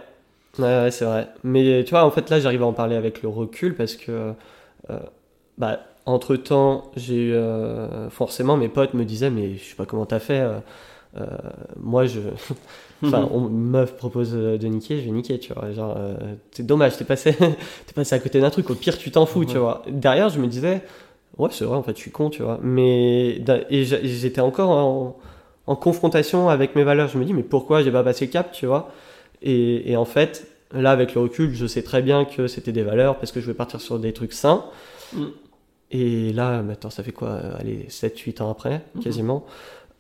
ouais, 0.59 0.64
ouais, 0.64 0.91
c'est 0.91 1.05
vrai. 1.05 1.28
Mais 1.45 1.85
tu 1.85 1.91
vois, 1.91 2.05
en 2.05 2.11
fait, 2.11 2.30
là, 2.30 2.41
j'arrive 2.41 2.62
à 2.62 2.66
en 2.66 2.72
parler 2.72 2.97
avec 2.97 3.22
le 3.22 3.28
recul 3.28 3.74
parce 3.74 3.97
que, 3.97 4.35
euh, 4.91 5.01
bah, 5.59 5.80
entre 6.07 6.37
temps, 6.37 6.91
j'ai 6.97 7.28
eu, 7.28 7.33
euh, 7.35 8.11
forcément 8.11 8.57
mes 8.57 8.68
potes 8.68 8.95
me 8.95 9.05
disaient 9.05 9.30
mais 9.30 9.57
je 9.57 9.64
sais 9.64 9.76
pas 9.76 9.87
comment 9.87 10.07
t'as 10.07 10.18
fait. 10.20 10.41
Euh, 11.16 11.20
euh, 11.20 11.26
moi 11.78 12.06
je, 12.06 12.20
enfin, 13.04 13.28
on, 13.32 13.40
meuf 13.40 13.96
propose 13.96 14.32
de 14.32 14.66
niquer, 14.66 14.98
je 15.00 15.04
vais 15.04 15.10
niquer, 15.10 15.38
tu 15.38 15.52
vois. 15.52 15.70
Genre, 15.72 15.94
euh, 15.96 16.16
c'est 16.52 16.66
dommage, 16.66 16.96
t'es 16.96 17.04
passé, 17.04 17.32
t'es 17.86 17.92
passé 17.94 18.14
à 18.14 18.18
côté 18.18 18.40
d'un 18.40 18.50
truc. 18.50 18.70
Au 18.70 18.74
pire, 18.74 18.96
tu 18.98 19.10
t'en 19.10 19.26
fous, 19.26 19.44
tu 19.44 19.58
vois. 19.58 19.82
Derrière, 19.88 20.28
je 20.28 20.38
me 20.40 20.46
disais, 20.46 20.82
ouais, 21.38 21.48
c'est 21.52 21.64
vrai, 21.64 21.76
en 21.76 21.82
fait, 21.82 21.96
je 21.96 22.00
suis 22.02 22.10
con, 22.10 22.30
tu 22.30 22.42
vois. 22.42 22.58
Mais 22.62 23.42
et 23.70 23.84
j'étais 23.84 24.40
encore 24.40 24.70
en, 24.70 25.18
en 25.66 25.76
confrontation 25.76 26.48
avec 26.48 26.74
mes 26.76 26.84
valeurs. 26.84 27.08
Je 27.08 27.18
me 27.18 27.24
dis, 27.24 27.34
mais 27.34 27.42
pourquoi 27.42 27.82
j'ai 27.82 27.92
pas 27.92 28.04
passé 28.04 28.26
le 28.26 28.32
cap, 28.32 28.52
tu 28.52 28.66
vois? 28.66 28.90
Et, 29.42 29.90
et 29.90 29.96
en 29.96 30.04
fait, 30.04 30.46
là, 30.72 30.92
avec 30.92 31.14
le 31.14 31.20
recul, 31.20 31.54
je 31.54 31.66
sais 31.66 31.82
très 31.82 32.00
bien 32.02 32.24
que 32.24 32.46
c'était 32.46 32.72
des 32.72 32.82
valeurs 32.84 33.18
parce 33.18 33.32
que 33.32 33.40
je 33.40 33.46
vais 33.46 33.54
partir 33.54 33.80
sur 33.80 33.98
des 33.98 34.12
trucs 34.12 34.32
sains. 34.32 34.64
Mm. 35.12 35.24
Et 35.94 36.32
là, 36.32 36.62
maintenant, 36.62 36.88
ça 36.88 37.02
fait 37.02 37.12
quoi 37.12 37.28
euh, 37.28 37.56
Allez, 37.58 37.86
7-8 37.90 38.40
ans 38.42 38.50
après, 38.50 38.80
Mhm. 38.94 39.02
quasiment. 39.02 39.44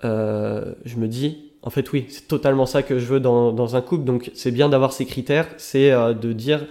Euh, 0.04 0.72
je 0.84 0.96
me 0.96 1.06
dis, 1.08 1.50
en 1.62 1.70
fait, 1.70 1.90
oui, 1.92 2.06
c'est 2.08 2.26
totalement 2.28 2.66
ça 2.66 2.82
que 2.82 2.98
je 2.98 3.06
veux 3.06 3.20
dans, 3.20 3.52
dans 3.52 3.76
un 3.76 3.80
couple. 3.80 4.04
Donc, 4.04 4.30
c'est 4.34 4.50
bien 4.50 4.68
d'avoir 4.68 4.92
ces 4.92 5.04
critères. 5.06 5.46
C'est 5.58 5.92
euh, 5.92 6.12
de 6.14 6.32
dire, 6.32 6.66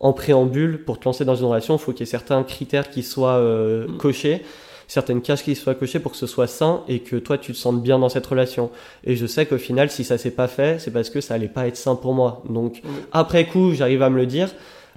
en 0.00 0.12
préambule, 0.12 0.84
pour 0.84 0.98
te 0.98 1.04
lancer 1.06 1.24
dans 1.24 1.34
une 1.36 1.46
relation, 1.46 1.76
il 1.76 1.78
faut 1.78 1.92
qu'il 1.92 2.00
y 2.00 2.02
ait 2.02 2.06
certains 2.10 2.42
critères 2.42 2.90
qui 2.90 3.02
soient 3.02 3.36
euh, 3.38 3.86
Mm. 3.88 3.96
cochés, 3.96 4.42
certaines 4.86 5.22
cases 5.22 5.42
qui 5.42 5.54
soient 5.54 5.74
cochées 5.74 5.98
pour 5.98 6.12
que 6.12 6.18
ce 6.18 6.26
soit 6.26 6.46
sain 6.46 6.82
et 6.88 6.98
que 7.00 7.16
toi, 7.16 7.38
tu 7.38 7.52
te 7.52 7.56
sentes 7.56 7.82
bien 7.82 7.98
dans 7.98 8.10
cette 8.10 8.26
relation. 8.26 8.70
Et 9.04 9.16
je 9.16 9.26
sais 9.26 9.46
qu'au 9.46 9.56
final, 9.58 9.88
si 9.90 10.04
ça 10.04 10.18
s'est 10.18 10.30
pas 10.30 10.46
fait, 10.48 10.78
c'est 10.78 10.90
parce 10.90 11.08
que 11.08 11.22
ça 11.22 11.34
allait 11.34 11.48
pas 11.48 11.66
être 11.66 11.76
sain 11.76 11.94
pour 11.96 12.12
moi. 12.12 12.42
Donc, 12.50 12.82
Oui. 12.84 12.90
après 13.12 13.46
coup, 13.46 13.72
j'arrive 13.72 14.02
à 14.02 14.10
me 14.10 14.16
le 14.18 14.26
dire. 14.26 14.50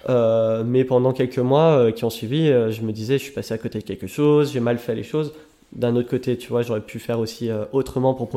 euh, 0.09 0.63
mais 0.65 0.83
pendant 0.85 1.11
quelques 1.11 1.39
mois 1.39 1.71
euh, 1.79 1.91
qui 1.91 2.05
ont 2.05 2.09
suivi, 2.09 2.49
euh, 2.49 2.71
je 2.71 2.81
me 2.81 2.91
disais, 2.93 3.17
je 3.17 3.23
suis 3.23 3.33
passé 3.33 3.53
à 3.53 3.57
côté 3.57 3.79
de 3.79 3.83
quelque 3.83 4.07
chose, 4.07 4.51
j'ai 4.53 4.59
mal 4.61 4.77
fait 4.77 4.93
les 4.95 5.03
choses. 5.03 5.33
D'un 5.73 5.95
autre 5.95 6.09
côté, 6.09 6.37
tu 6.37 6.49
vois, 6.49 6.61
j'aurais 6.61 6.81
pu 6.81 6.97
faire 6.97 7.19
aussi 7.19 7.49
euh, 7.49 7.65
autrement 7.73 8.13
pour 8.13 8.29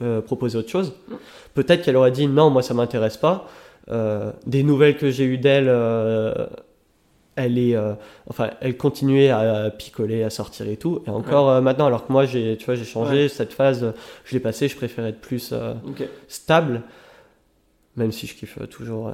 euh, 0.00 0.20
proposer 0.20 0.58
autre 0.58 0.70
chose. 0.70 0.94
Peut-être 1.54 1.82
qu'elle 1.82 1.96
aurait 1.96 2.12
dit 2.12 2.28
non, 2.28 2.50
moi 2.50 2.62
ça 2.62 2.72
m'intéresse 2.72 3.16
pas. 3.16 3.48
Euh, 3.90 4.30
des 4.46 4.62
nouvelles 4.62 4.96
que 4.96 5.10
j'ai 5.10 5.24
eues 5.24 5.38
d'elle, 5.38 5.68
elle 7.34 7.58
est, 7.58 7.76
enfin, 8.28 8.50
elle 8.60 8.76
continuait 8.76 9.30
à 9.30 9.70
picoler, 9.70 10.22
à 10.22 10.30
sortir 10.30 10.68
et 10.68 10.76
tout. 10.76 11.02
Et 11.06 11.10
encore 11.10 11.60
maintenant, 11.60 11.86
alors 11.86 12.06
que 12.06 12.12
moi, 12.12 12.26
j'ai, 12.26 12.56
tu 12.56 12.66
vois, 12.66 12.76
j'ai 12.76 12.84
changé 12.84 13.28
cette 13.28 13.52
phase. 13.52 13.92
Je 14.24 14.34
l'ai 14.34 14.40
passée. 14.40 14.68
Je 14.68 14.76
préfère 14.76 15.04
être 15.04 15.20
plus 15.20 15.52
stable, 16.28 16.82
même 17.96 18.12
si 18.12 18.28
je 18.28 18.36
kiffe 18.36 18.58
toujours 18.70 19.12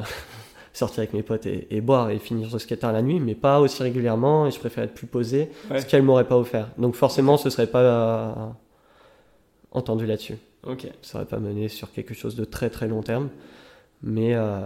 sortir 0.78 1.00
avec 1.00 1.12
mes 1.12 1.22
potes 1.22 1.46
et, 1.46 1.66
et 1.70 1.80
boire 1.80 2.10
et 2.10 2.18
finir 2.18 2.48
sur 2.48 2.60
skater 2.60 2.90
la 2.92 3.02
nuit, 3.02 3.20
mais 3.20 3.34
pas 3.34 3.60
aussi 3.60 3.82
régulièrement. 3.82 4.46
Et 4.46 4.50
je 4.50 4.58
préfère 4.58 4.84
être 4.84 4.94
plus 4.94 5.06
posé, 5.06 5.50
Ouais. 5.70 5.80
ce 5.80 5.86
qu'elle 5.86 6.02
m'aurait 6.02 6.26
pas 6.28 6.36
offert. 6.38 6.68
Donc 6.78 6.94
forcément, 6.94 7.36
ce 7.36 7.50
serait 7.50 7.66
pas 7.66 7.80
euh, 7.80 8.32
entendu 9.72 10.06
là-dessus 10.06 10.36
Ok. 10.66 10.86
ça 11.02 11.18
aurait 11.18 11.26
pas 11.26 11.38
mené 11.38 11.68
sur 11.68 11.92
quelque 11.92 12.14
chose 12.14 12.34
de 12.36 12.44
très 12.44 12.70
très 12.70 12.88
long 12.88 13.02
terme. 13.02 13.28
Mais 14.02 14.34
euh, 14.34 14.60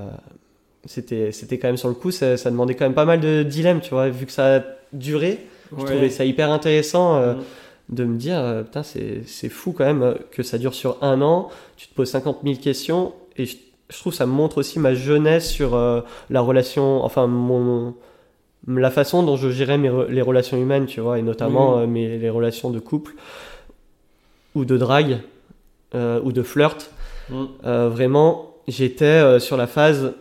c'était 0.85 1.33
c'était 1.33 1.59
quand 1.59 1.69
même 1.69 1.77
sur 1.77 1.89
le 1.89 1.95
coup, 1.95 2.11
ça, 2.11 2.37
ça 2.37 2.51
demandait 2.51 2.75
quand 2.75 2.85
même 2.85 2.95
pas 2.95 3.05
mal 3.05 3.21
de 3.21 3.43
dilemmes, 3.43 3.81
tu 3.81 3.91
vois, 3.91 4.09
vu 4.09 4.27
que 4.27 4.33
ça 4.33 4.57
a 4.57 4.63
duré. 4.93 5.39
Je 5.77 5.85
trouvais 5.85 6.11
ça 6.11 6.25
hyper 6.25 6.51
intéressant 6.51 7.17
euh, 7.17 7.35
Mhm. 7.35 7.43
de 7.97 8.05
me 8.05 8.17
dire, 8.19 8.39
euh, 8.39 8.63
putain, 8.63 8.83
c'est 8.83 9.23
c'est 9.27 9.49
fou 9.49 9.73
quand 9.73 9.85
même 9.85 10.03
euh, 10.03 10.15
que 10.31 10.43
ça 10.43 10.59
dure 10.59 10.75
sur 10.75 11.03
un 11.03 11.23
an, 11.23 11.49
tu 11.77 11.89
te 11.89 11.95
poses 11.95 12.11
50 12.11 12.41
000 12.45 12.57
questions, 12.57 13.13
et 13.39 13.47
je, 13.47 13.57
je 13.93 13.99
trouve 13.99 14.13
que 14.13 14.17
ça 14.17 14.27
montre 14.27 14.59
aussi 14.59 14.79
ma 14.79 14.95
jeunesse 14.95 15.51
sur 15.51 15.75
euh, 15.75 16.01
la 16.31 16.41
relation, 16.41 17.05
enfin, 17.05 17.27
mon, 17.27 17.95
la 18.67 18.91
façon 18.91 19.23
dont 19.23 19.37
je 19.37 19.51
gérais 19.51 19.79
mes, 19.79 19.91
les 20.09 20.23
relations 20.23 20.57
humaines, 20.57 20.87
tu 20.87 21.01
vois, 21.01 21.19
et 21.19 21.23
notamment 21.23 21.79
euh, 21.79 21.87
mes, 21.87 22.19
les 22.19 22.31
relations 22.31 22.71
de 22.71 22.79
couple, 22.79 23.15
ou 24.55 24.65
de 24.65 24.77
drague, 24.77 25.21
euh, 25.95 26.21
ou 26.23 26.33
de 26.33 26.43
flirt. 26.43 26.91
Euh, 27.65 27.89
vraiment, 27.89 28.55
j'étais 28.69 29.41
sur 29.41 29.57
la 29.57 29.67
phase. 29.67 30.13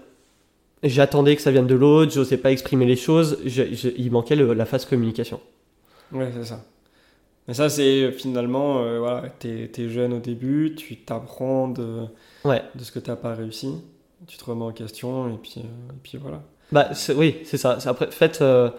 J'attendais 0.83 1.35
que 1.35 1.41
ça 1.41 1.51
vienne 1.51 1.67
de 1.67 1.75
l'autre, 1.75 2.11
j'osais 2.11 2.37
pas 2.37 2.51
exprimer 2.51 2.85
les 2.85 2.95
choses, 2.95 3.37
je- 3.45 3.73
je- 3.73 3.89
il 3.97 4.11
manquait 4.11 4.35
le- 4.35 4.53
la 4.53 4.65
phase 4.65 4.85
communication. 4.85 5.39
Ouais, 6.11 6.29
c'est 6.35 6.45
ça. 6.45 6.63
Mais 7.51 7.55
ça, 7.55 7.67
c'est 7.67 8.03
euh, 8.03 8.11
finalement, 8.13 8.77
euh, 8.79 8.99
voilà, 8.99 9.23
t'es 9.39 9.69
es 9.77 9.89
jeune 9.89 10.13
au 10.13 10.19
début, 10.19 10.73
tu 10.77 10.95
t'apprends 10.95 11.67
de, 11.67 12.03
Ouais. 12.45 12.61
de 12.75 12.81
ce 12.85 12.93
que 12.93 12.99
t'as 12.99 13.17
pas 13.17 13.33
réussi, 13.33 13.73
tu 14.25 14.37
te 14.37 14.45
remets 14.45 14.63
en 14.63 14.71
question, 14.71 15.27
et 15.27 15.37
puis, 15.37 15.55
euh, 15.57 15.61
et 15.93 15.99
puis 16.01 16.17
voilà. 16.17 16.43
Bah 16.71 16.87
oui, 17.17 17.35
c'est 17.43 17.57
ça. 17.57 17.77
Après, 17.87 18.07
en 18.07 18.11
fait, 18.11 18.39
euh, 18.41 18.69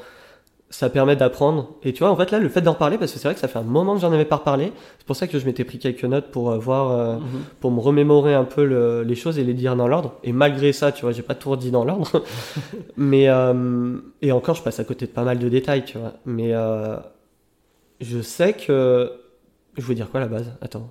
ça 0.70 0.88
permet 0.88 1.16
d'apprendre. 1.16 1.74
Et 1.82 1.92
tu 1.92 1.98
vois, 1.98 2.10
en 2.10 2.16
fait, 2.16 2.30
là, 2.30 2.38
le 2.38 2.48
fait 2.48 2.62
d'en 2.62 2.72
reparler, 2.72 2.96
parce 2.96 3.12
que 3.12 3.18
c'est 3.18 3.28
vrai 3.28 3.34
que 3.34 3.40
ça 3.40 3.46
fait 3.48 3.58
un 3.58 3.62
moment 3.62 3.94
que 3.94 4.00
j'en 4.00 4.10
avais 4.10 4.24
pas 4.24 4.36
reparlé, 4.36 4.72
c'est 4.96 5.06
pour 5.06 5.16
ça 5.16 5.26
que 5.26 5.38
je 5.38 5.44
m'étais 5.44 5.64
pris 5.64 5.78
quelques 5.78 6.04
notes 6.06 6.30
pour 6.30 6.50
voir, 6.58 7.18
Mhm. 7.20 7.26
pour 7.60 7.70
me 7.72 7.80
remémorer 7.80 8.32
un 8.32 8.44
peu 8.44 8.64
le- 8.64 9.02
les 9.02 9.14
choses 9.16 9.38
et 9.38 9.44
les 9.44 9.52
dire 9.52 9.76
dans 9.76 9.86
l'ordre. 9.86 10.14
Et 10.24 10.32
malgré 10.32 10.72
ça, 10.72 10.92
tu 10.92 11.02
vois, 11.02 11.12
j'ai 11.12 11.20
pas 11.20 11.34
tout 11.34 11.50
redit 11.50 11.70
dans 11.70 11.84
l'ordre. 11.84 12.22
Mais, 12.96 13.24
et 14.22 14.32
encore, 14.32 14.54
je 14.54 14.62
passe 14.62 14.80
à 14.80 14.84
côté 14.84 15.04
de 15.04 15.10
pas 15.10 15.24
mal 15.24 15.38
de 15.38 15.50
détails, 15.50 15.84
tu 15.84 15.98
vois. 15.98 16.14
Mais 16.24 16.54
je 18.02 18.20
sais 18.20 18.52
que. 18.52 19.10
Je 19.78 19.82
voulais 19.82 19.94
dire 19.94 20.10
quoi 20.10 20.20
à 20.20 20.24
la 20.24 20.28
base? 20.28 20.52
Attends. 20.60 20.90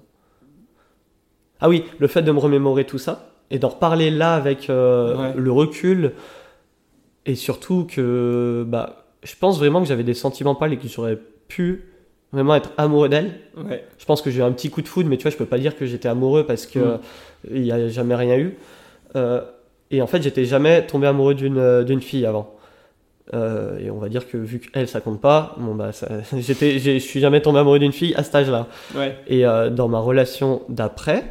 Ah 1.60 1.70
oui, 1.70 1.84
le 2.00 2.08
fait 2.08 2.24
de 2.24 2.32
me 2.32 2.40
remémorer 2.40 2.86
tout 2.86 2.98
ça 2.98 3.30
et 3.52 3.60
d'en 3.60 3.70
reparler 3.70 4.10
là 4.10 4.34
avec 4.34 4.70
euh, 4.70 5.16
Ouais. 5.16 5.34
le 5.38 5.52
recul 5.52 6.14
et 7.28 7.36
surtout 7.36 7.86
que 7.86 8.66
bah, 8.68 9.06
je 9.24 9.36
pense 9.40 9.60
vraiment 9.60 9.82
que 9.82 9.88
j'avais 9.88 10.04
des 10.04 10.16
sentiments 10.16 10.56
pâles 10.56 10.74
et 10.74 10.78
que 10.78 10.88
j'aurais 10.88 11.20
pu 11.48 11.84
vraiment 12.34 12.56
être 12.56 12.72
amoureux 12.78 13.10
d'elle. 13.10 13.34
Ouais. 13.58 13.86
Je 14.00 14.06
pense 14.06 14.24
que 14.24 14.32
j'ai 14.32 14.40
eu 14.40 14.44
un 14.44 14.52
petit 14.54 14.72
coup 14.72 14.82
de 14.82 14.88
foudre, 14.88 15.10
mais 15.10 15.18
tu 15.18 15.24
vois, 15.24 15.32
je 15.32 15.38
peux 15.38 15.46
pas 15.46 15.60
dire 15.60 15.76
que 15.76 15.86
j'étais 15.86 16.08
amoureux 16.10 16.46
parce 16.46 16.66
que 16.66 16.80
Mm. 16.80 17.00
il 17.52 17.66
y 17.66 17.72
a 17.72 17.88
jamais 17.90 18.16
rien 18.16 18.38
eu. 18.40 18.58
Euh, 19.16 19.42
et 19.92 20.02
en 20.02 20.08
fait, 20.08 20.24
j'étais 20.24 20.46
jamais 20.46 20.88
tombé 20.88 21.06
amoureux 21.06 21.36
d'une 21.36 21.58
euh, 21.60 21.84
d'une 21.84 22.02
fille 22.02 22.26
avant. 22.26 22.56
Euh, 23.34 23.78
et 23.80 23.90
on 23.92 23.98
va 24.00 24.10
dire 24.10 24.28
que 24.28 24.36
vu 24.38 24.60
qu'elle 24.60 24.88
ça 24.88 25.00
compte 25.00 25.22
pas, 25.22 25.56
bon 25.58 25.76
bah 25.76 25.92
ça- 25.92 26.10
j'étais, 26.38 26.80
je 26.80 26.98
suis 26.98 27.20
jamais 27.20 27.42
tombé 27.42 27.60
amoureux 27.60 27.80
d'une 27.80 27.92
fille 27.94 28.14
à 28.16 28.24
cet 28.24 28.36
âge-là. 28.36 28.68
Ouais. 28.96 29.16
Et 29.28 29.46
euh, 29.46 29.70
dans 29.70 29.88
ma 29.88 30.00
relation 30.00 30.64
d'après, 30.70 31.24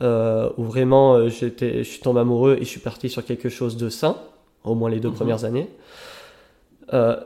euh, 0.00 0.48
où 0.56 0.62
vraiment 0.64 1.28
j'étais, 1.28 1.78
je 1.78 1.88
suis 1.88 2.00
tombé 2.00 2.20
amoureux 2.20 2.56
et 2.60 2.64
je 2.64 2.68
suis 2.68 2.80
parti 2.80 3.08
sur 3.10 3.24
quelque 3.24 3.48
chose 3.48 3.76
de 3.76 3.88
sain, 3.88 4.16
au 4.64 4.74
moins 4.74 4.88
les 4.90 5.00
deux 5.00 5.08
Mhm. 5.08 5.14
premières 5.14 5.44
années, 5.44 5.68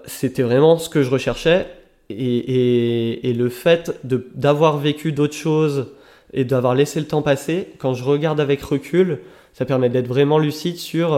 c'était 0.07 0.43
vraiment 0.43 0.79
ce 0.79 0.89
que 0.89 1.03
je 1.03 1.11
recherchais. 1.11 1.67
Et, 2.11 2.15
et, 2.17 3.31
et 3.31 3.33
le 3.33 3.49
fait 3.49 3.99
de, 4.05 4.27
d'avoir 4.35 4.77
vécu 4.77 5.13
d'autres 5.13 5.35
choses 5.37 5.93
et 6.35 6.45
d'avoir 6.45 6.75
laissé 6.75 7.01
le 7.01 7.07
temps 7.07 7.23
passer, 7.23 7.69
quand 7.79 7.95
je 7.95 8.05
regarde 8.05 8.39
avec 8.41 8.61
recul, 8.63 9.21
ça 9.55 9.65
permet 9.65 9.89
d'être 9.89 10.09
vraiment 10.09 10.39
lucide 10.39 10.77
sur... 10.77 11.15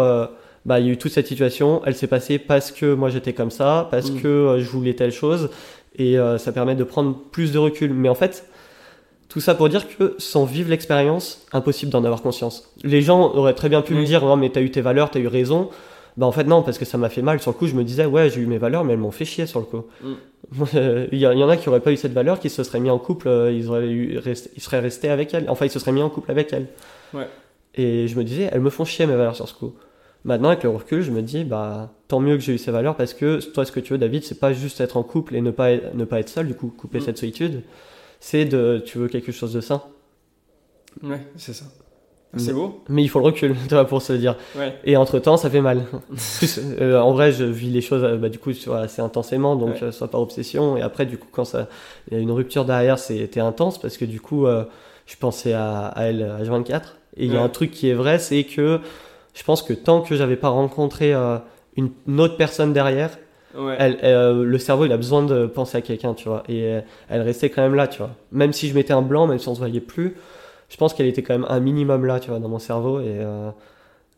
bah, 0.66 0.80
il 0.80 0.86
y 0.86 0.88
a 0.88 0.92
eu 0.92 0.96
toute 0.96 1.12
cette 1.12 1.26
situation, 1.26 1.82
elle 1.84 1.94
s'est 1.94 2.06
passée 2.06 2.38
parce 2.38 2.72
que 2.72 2.94
moi 2.94 3.10
j'étais 3.10 3.32
comme 3.32 3.50
ça, 3.50 3.88
parce 3.90 4.10
Mhm. 4.10 4.20
que 4.22 4.28
euh, 4.28 4.60
je 4.60 4.68
voulais 4.70 4.94
telle 4.94 5.12
chose, 5.12 5.50
et 5.96 6.18
euh, 6.18 6.38
ça 6.38 6.52
permet 6.52 6.74
de 6.74 6.84
prendre 6.84 7.16
plus 7.32 7.52
de 7.52 7.58
recul. 7.58 7.92
Mais 7.92 8.08
en 8.08 8.14
fait, 8.14 8.46
tout 9.28 9.40
ça 9.40 9.54
pour 9.54 9.68
dire 9.68 9.86
que 9.88 10.14
sans 10.18 10.44
vivre 10.44 10.70
l'expérience, 10.70 11.46
impossible 11.52 11.90
d'en 11.92 12.04
avoir 12.04 12.22
conscience. 12.22 12.72
Les 12.82 13.02
gens 13.02 13.32
auraient 13.34 13.54
très 13.54 13.68
bien 13.68 13.82
pu 13.82 13.94
me 13.94 14.04
dire, 14.04 14.24
non 14.24 14.36
mais 14.36 14.50
t'as 14.50 14.60
eu 14.62 14.70
tes 14.70 14.80
valeurs, 14.80 15.10
t'as 15.10 15.20
eu 15.20 15.26
raison. 15.28 15.70
Bah 16.16 16.26
en 16.26 16.32
fait 16.32 16.44
non, 16.44 16.62
parce 16.62 16.78
que 16.78 16.84
ça 16.84 16.96
m'a 16.96 17.08
fait 17.08 17.22
mal. 17.22 17.40
Sur 17.40 17.50
le 17.50 17.56
coup, 17.56 17.66
je 17.66 17.74
me 17.74 17.82
disais, 17.82 18.06
ouais, 18.06 18.30
j'ai 18.30 18.40
eu 18.40 18.46
mes 18.46 18.58
valeurs, 18.58 18.84
mais 18.84 18.92
elles 18.92 19.00
m'ont 19.00 19.10
fait 19.10 19.24
chier 19.24 19.46
sur 19.46 19.58
le 19.58 19.66
coup. 19.66 19.82
Mm. 20.02 20.12
Il 21.12 21.18
y, 21.18 21.26
en 21.26 21.48
a 21.48 21.56
qui 21.56 21.68
auraient 21.68 21.80
pas 21.80 21.90
eu 21.90 21.96
cette 21.96 22.12
valeur, 22.12 22.38
qui 22.38 22.50
se 22.50 22.62
seraient 22.62 22.78
mis 22.78 22.90
en 22.90 22.98
couple, 22.98 23.26
euh, 23.28 23.50
ils, 23.50 23.68
auraient 23.68 23.88
eu, 23.88 24.18
rest- 24.18 24.50
ils 24.56 24.62
seraient 24.62 24.78
restés 24.78 25.08
avec 25.08 25.34
elle. 25.34 25.46
Enfin, 25.48 25.66
ils 25.66 25.70
se 25.70 25.78
seraient 25.80 25.90
mis 25.92 26.02
en 26.02 26.10
couple 26.10 26.30
avec 26.30 26.52
elle. 26.52 26.66
Ouais. 27.14 27.26
Et 27.74 28.06
je 28.06 28.16
me 28.16 28.22
disais, 28.22 28.48
elles 28.52 28.60
me 28.60 28.70
font 28.70 28.84
chier 28.84 29.06
mes 29.06 29.16
valeurs 29.16 29.34
sur 29.34 29.48
ce 29.48 29.54
coup. 29.54 29.74
Maintenant, 30.24 30.48
avec 30.48 30.62
le 30.62 30.70
recul, 30.70 31.02
je 31.02 31.10
me 31.10 31.20
dis, 31.20 31.44
bah, 31.44 31.90
tant 32.08 32.18
mieux 32.20 32.34
que 32.36 32.42
j'ai 32.42 32.54
eu 32.54 32.58
ces 32.58 32.70
valeurs 32.70 32.96
parce 32.96 33.12
que 33.12 33.40
toi, 33.52 33.64
ce 33.66 33.72
que 33.72 33.80
tu 33.80 33.92
veux, 33.92 33.98
David, 33.98 34.24
c'est 34.24 34.40
pas 34.40 34.52
juste 34.54 34.80
être 34.80 34.96
en 34.96 35.02
couple 35.02 35.36
et 35.36 35.42
ne 35.42 35.50
pas 35.50 35.72
être, 35.72 35.94
ne 35.94 36.04
pas 36.04 36.18
être 36.20 36.30
seul, 36.30 36.46
du 36.46 36.54
coup, 36.54 36.68
couper 36.76 36.98
Mm. 36.98 37.02
cette 37.02 37.18
solitude. 37.18 37.62
C'est 38.20 38.46
de, 38.46 38.82
tu 38.84 38.96
veux 38.98 39.08
quelque 39.08 39.32
chose 39.32 39.52
de 39.52 39.60
sain. 39.60 39.82
Ouais, 41.02 41.20
c'est 41.36 41.52
ça. 41.52 41.66
Mais- 42.32 42.40
C'est 42.40 42.52
beau 42.52 42.82
Mais 42.88 43.02
il 43.02 43.08
faut 43.08 43.18
le 43.20 43.26
recul, 43.26 43.54
tu 43.68 43.74
vois, 43.74 43.84
pour 43.86 44.00
se 44.02 44.12
dire. 44.14 44.36
Ouais. 44.56 44.74
Et 44.84 44.96
entre 44.96 45.18
temps, 45.18 45.36
ça 45.36 45.50
fait 45.50 45.60
mal. 45.60 45.82
Euh, 46.80 46.98
en 46.98 47.12
vrai, 47.12 47.30
je 47.32 47.44
vis 47.44 47.70
les 47.70 47.80
choses, 47.82 48.02
euh, 48.02 48.16
bah, 48.16 48.28
du 48.30 48.38
coup, 48.38 48.50
assez 48.72 49.02
intensément, 49.02 49.56
donc 49.56 49.74
Ouais. 49.74 49.82
euh, 49.84 49.92
soit 49.92 50.08
par 50.08 50.20
obsession. 50.22 50.76
Et 50.76 50.82
après, 50.82 51.04
du 51.06 51.18
coup, 51.18 51.28
quand 51.30 51.44
ça, 51.44 51.68
il 52.10 52.14
y 52.14 52.16
a 52.16 52.20
une 52.20 52.32
rupture 52.32 52.64
derrière, 52.64 52.98
c'était 52.98 53.40
intense 53.40 53.78
parce 53.78 53.96
que 53.98 54.04
du 54.06 54.20
coup, 54.20 54.46
euh, 54.46 54.64
je 55.06 55.16
pensais 55.16 55.52
à, 55.52 55.86
à 55.88 56.04
elle 56.04 56.22
à 56.22 56.42
H24. 56.42 56.96
Et 57.18 57.26
il 57.26 57.32
y 57.32 57.36
a 57.36 57.42
un 57.42 57.48
truc 57.48 57.70
qui 57.70 57.88
est 57.88 57.94
vrai, 57.94 58.18
c'est 58.18 58.42
que 58.44 58.80
je 59.35 59.43
pense 59.45 59.62
que 59.62 59.72
tant 59.72 60.01
que 60.01 60.14
j'avais 60.16 60.37
pas 60.37 60.49
rencontré 60.49 61.12
euh, 61.14 61.37
une, 61.76 61.91
une 62.07 62.20
autre 62.20 62.37
personne 62.37 62.72
derrière, 62.72 63.18
Ouais. 63.57 63.76
elle, 63.78 63.99
euh, 64.03 64.43
le 64.43 64.59
cerveau, 64.59 64.85
il 64.85 64.91
a 64.91 64.97
besoin 64.97 65.22
de 65.22 65.47
penser 65.47 65.78
à 65.78 65.80
quelqu'un, 65.80 66.12
tu 66.14 66.28
vois. 66.28 66.43
Et 66.49 66.64
euh, 66.64 66.80
elle 67.09 67.20
restait 67.22 67.51
quand 67.51 67.62
même 67.62 67.76
là, 67.76 67.87
tu 67.87 67.99
vois. 67.99 68.11
Même 68.32 68.53
si 68.53 68.68
je 68.68 68.74
mettais 68.74 68.93
un 68.93 69.03
blanc, 69.03 69.28
même 69.28 69.39
si 69.39 69.47
on 69.49 69.55
se 69.55 69.61
voyait 69.61 69.78
plus, 69.80 70.16
je 70.68 70.76
pense 70.76 70.93
qu'elle 70.93 71.07
était 71.07 71.22
quand 71.22 71.35
même 71.35 71.47
un 71.49 71.61
minimum 71.61 72.05
là, 72.05 72.18
tu 72.18 72.30
vois, 72.30 72.41
dans 72.41 72.49
mon 72.49 72.59
cerveau. 72.59 72.99
Et, 72.99 73.05
euh, 73.20 73.51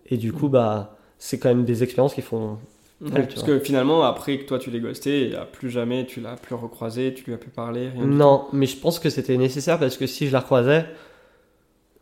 et 0.08 0.16
du 0.16 0.32
coup, 0.32 0.48
bah, 0.48 0.96
c'est 1.18 1.38
quand 1.38 1.50
même 1.50 1.64
des 1.64 1.82
expériences 1.82 2.14
qui 2.14 2.22
font 2.22 2.56
Ouais, 3.02 3.10
Parce 3.24 3.34
vois. 3.44 3.44
que 3.48 3.58
finalement, 3.58 4.04
après 4.04 4.38
que 4.38 4.44
toi 4.44 4.58
tu 4.58 4.70
l'aies 4.70 4.80
ghosté, 4.80 5.32
plus 5.52 5.68
jamais 5.68 6.06
tu 6.06 6.22
l'as 6.22 6.36
plus 6.36 6.54
recroisé, 6.54 7.12
tu 7.12 7.24
lui 7.26 7.34
as 7.34 7.36
plus 7.36 7.50
parlé, 7.50 7.90
rien 7.90 8.06
Non, 8.06 8.46
mais 8.54 8.64
je 8.64 8.78
pense 8.78 8.98
que 8.98 9.10
c'était 9.10 9.36
nécessaire 9.36 9.78
parce 9.78 9.98
que 9.98 10.06
si 10.06 10.28
je 10.28 10.32
la 10.32 10.40
recroisais, 10.40 10.86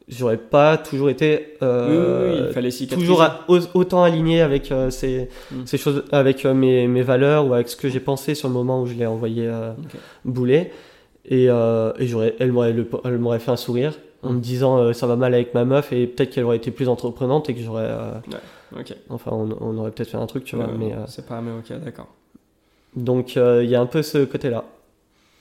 j'aurais 0.09 0.37
pas 0.37 0.77
toujours 0.77 1.09
été 1.11 1.55
euh, 1.63 1.89
Oui, 1.89 1.97
oui, 2.37 2.41
oui, 2.43 2.47
il 2.49 2.53
fallait 2.55 2.71
cicatriser. 2.71 3.07
toujours 3.11 3.69
autant 3.75 4.03
aligné 4.03 4.41
avec 4.43 4.71
euh, 4.73 4.91
ces, 4.91 5.29
Mm. 5.51 5.63
ces 5.67 5.79
choses, 5.79 6.05
avec 6.13 6.45
euh, 6.45 6.53
mes, 6.55 6.87
mes 6.89 7.03
valeurs 7.03 7.47
ou 7.47 7.55
avec 7.55 7.69
ce 7.69 7.77
que 7.77 7.89
j'ai 7.89 8.01
pensé 8.01 8.35
sur 8.35 8.49
le 8.49 8.55
moment 8.55 8.83
où 8.83 8.87
je 8.87 8.95
l'ai 8.95 9.07
envoyé 9.07 9.47
euh, 9.47 9.73
Ok. 9.73 10.01
bouler. 10.25 10.71
Et, 11.27 11.45
et 11.47 12.07
j'aurais, 12.07 12.35
elle 12.39 12.53
m'aurait, 12.53 12.73
le- 12.75 12.87
elle 13.05 13.17
m'aurait 13.19 13.39
fait 13.39 13.51
un 13.51 13.57
sourire 13.57 13.95
en 14.23 14.33
me 14.35 14.41
disant 14.41 14.93
ça 14.93 15.07
va 15.07 15.17
mal 15.17 15.33
avec 15.33 15.55
ma 15.55 15.65
meuf 15.65 15.91
et 15.91 16.07
peut-être 16.07 16.31
qu'elle 16.31 16.45
aurait 16.45 16.59
été 16.59 16.71
plus 16.71 16.87
entreprenante 16.89 17.49
et 17.49 17.55
que 17.55 17.61
j'aurais, 17.63 17.87
euh, 17.89 18.13
Ok. 18.79 18.95
enfin, 19.09 19.31
on, 19.33 19.49
on 19.61 19.79
aurait 19.79 19.91
peut-être 19.91 20.11
fait 20.11 20.19
un 20.19 20.27
truc, 20.27 20.45
tu 20.45 20.57
vois. 20.57 20.67
Ouais, 20.67 20.73
mais 20.79 20.93
C'est 21.07 21.27
pas, 21.27 21.41
mais 21.41 21.51
ok, 21.53 21.79
d'accord. 21.83 22.09
donc 22.95 23.37
il 23.37 23.65
y 23.71 23.75
a 23.75 23.81
un 23.81 23.87
peu 23.87 24.03
ce 24.03 24.25
côté-là. 24.25 24.65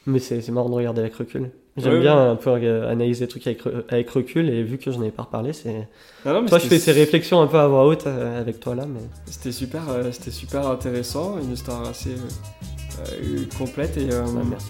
Mais 0.06 0.20
c'est, 0.20 0.40
c'est 0.42 0.52
marrant 0.54 0.70
de 0.70 0.76
regarder 0.76 1.02
avec 1.02 1.16
recul. 1.16 1.50
J'aime 1.76 1.94
Ouais, 1.94 2.00
bien 2.02 2.16
ouais. 2.16 2.30
un 2.30 2.36
peu 2.36 2.52
analyser 2.88 3.22
les 3.26 3.28
trucs 3.28 3.48
avec, 3.48 3.62
avec 3.90 4.10
recul 4.12 4.48
et 4.50 4.62
vu 4.62 4.78
que 4.78 4.92
je 4.92 4.98
n'en 4.98 5.06
ai 5.06 5.12
pas 5.12 5.24
reparlé, 5.24 5.54
c'est. 5.54 5.88
Toi, 6.24 6.44
je 6.60 6.68
fais 6.68 6.78
ces 6.78 6.92
réflexions 6.92 7.42
un 7.42 7.48
peu 7.48 7.58
à 7.58 7.68
voix 7.68 7.86
haute 7.88 8.06
euh, 8.06 8.40
avec 8.40 8.60
toi 8.60 8.76
là, 8.76 8.86
mais. 8.88 9.00
C'était 9.26 9.52
super, 9.52 9.82
euh, 9.90 10.12
c'était 10.12 10.30
super 10.32 10.68
intéressant, 10.68 11.40
une 11.40 11.52
histoire 11.52 11.82
assez 11.90 12.12
euh, 12.12 13.04
euh, 13.24 13.40
complète 13.58 13.98
et, 13.98 14.08
euh, 14.12 14.24
Ouais, 14.24 14.44
merci. 14.50 14.68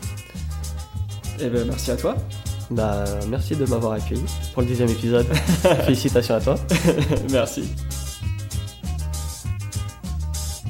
et 1.41 1.49
ben, 1.49 1.66
merci 1.68 1.91
à 1.91 1.97
toi. 1.97 2.16
Bah, 2.72 3.04
merci 3.28 3.58
de 3.58 3.66
m'avoir 3.66 3.91
accueilli 3.91 4.24
pour 4.54 4.62
le 4.62 4.68
dixième 4.70 4.89
épisode. 4.89 5.26
Félicitations 5.86 6.36
à 6.36 6.39
toi. 6.41 6.56
merci. 7.32 7.66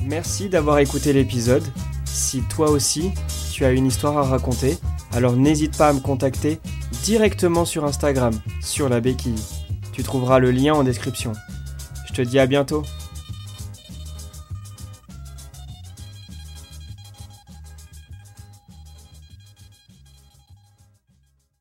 Merci 0.03 0.49
d'avoir 0.49 0.79
écouté 0.79 1.13
l'épisode. 1.13 1.63
Si 2.05 2.41
toi 2.49 2.69
aussi, 2.71 3.11
une 3.71 3.85
histoire 3.85 4.17
à 4.17 4.23
raconter, 4.23 4.77
alors 5.13 5.33
n'hésite 5.33 5.77
pas 5.77 5.89
à 5.89 5.93
me 5.93 5.99
contacter 5.99 6.59
directement 7.03 7.65
sur 7.65 7.85
Instagram, 7.85 8.33
sur 8.61 8.89
la 8.89 8.99
béquille. 8.99 9.41
Tu 9.91 10.03
trouveras 10.03 10.39
le 10.39 10.51
lien 10.51 10.73
en 10.73 10.83
description. 10.83 11.33
Je 12.07 12.13
te 12.13 12.21
dis 12.21 12.39
à 12.39 12.47
bientôt. 12.47 12.83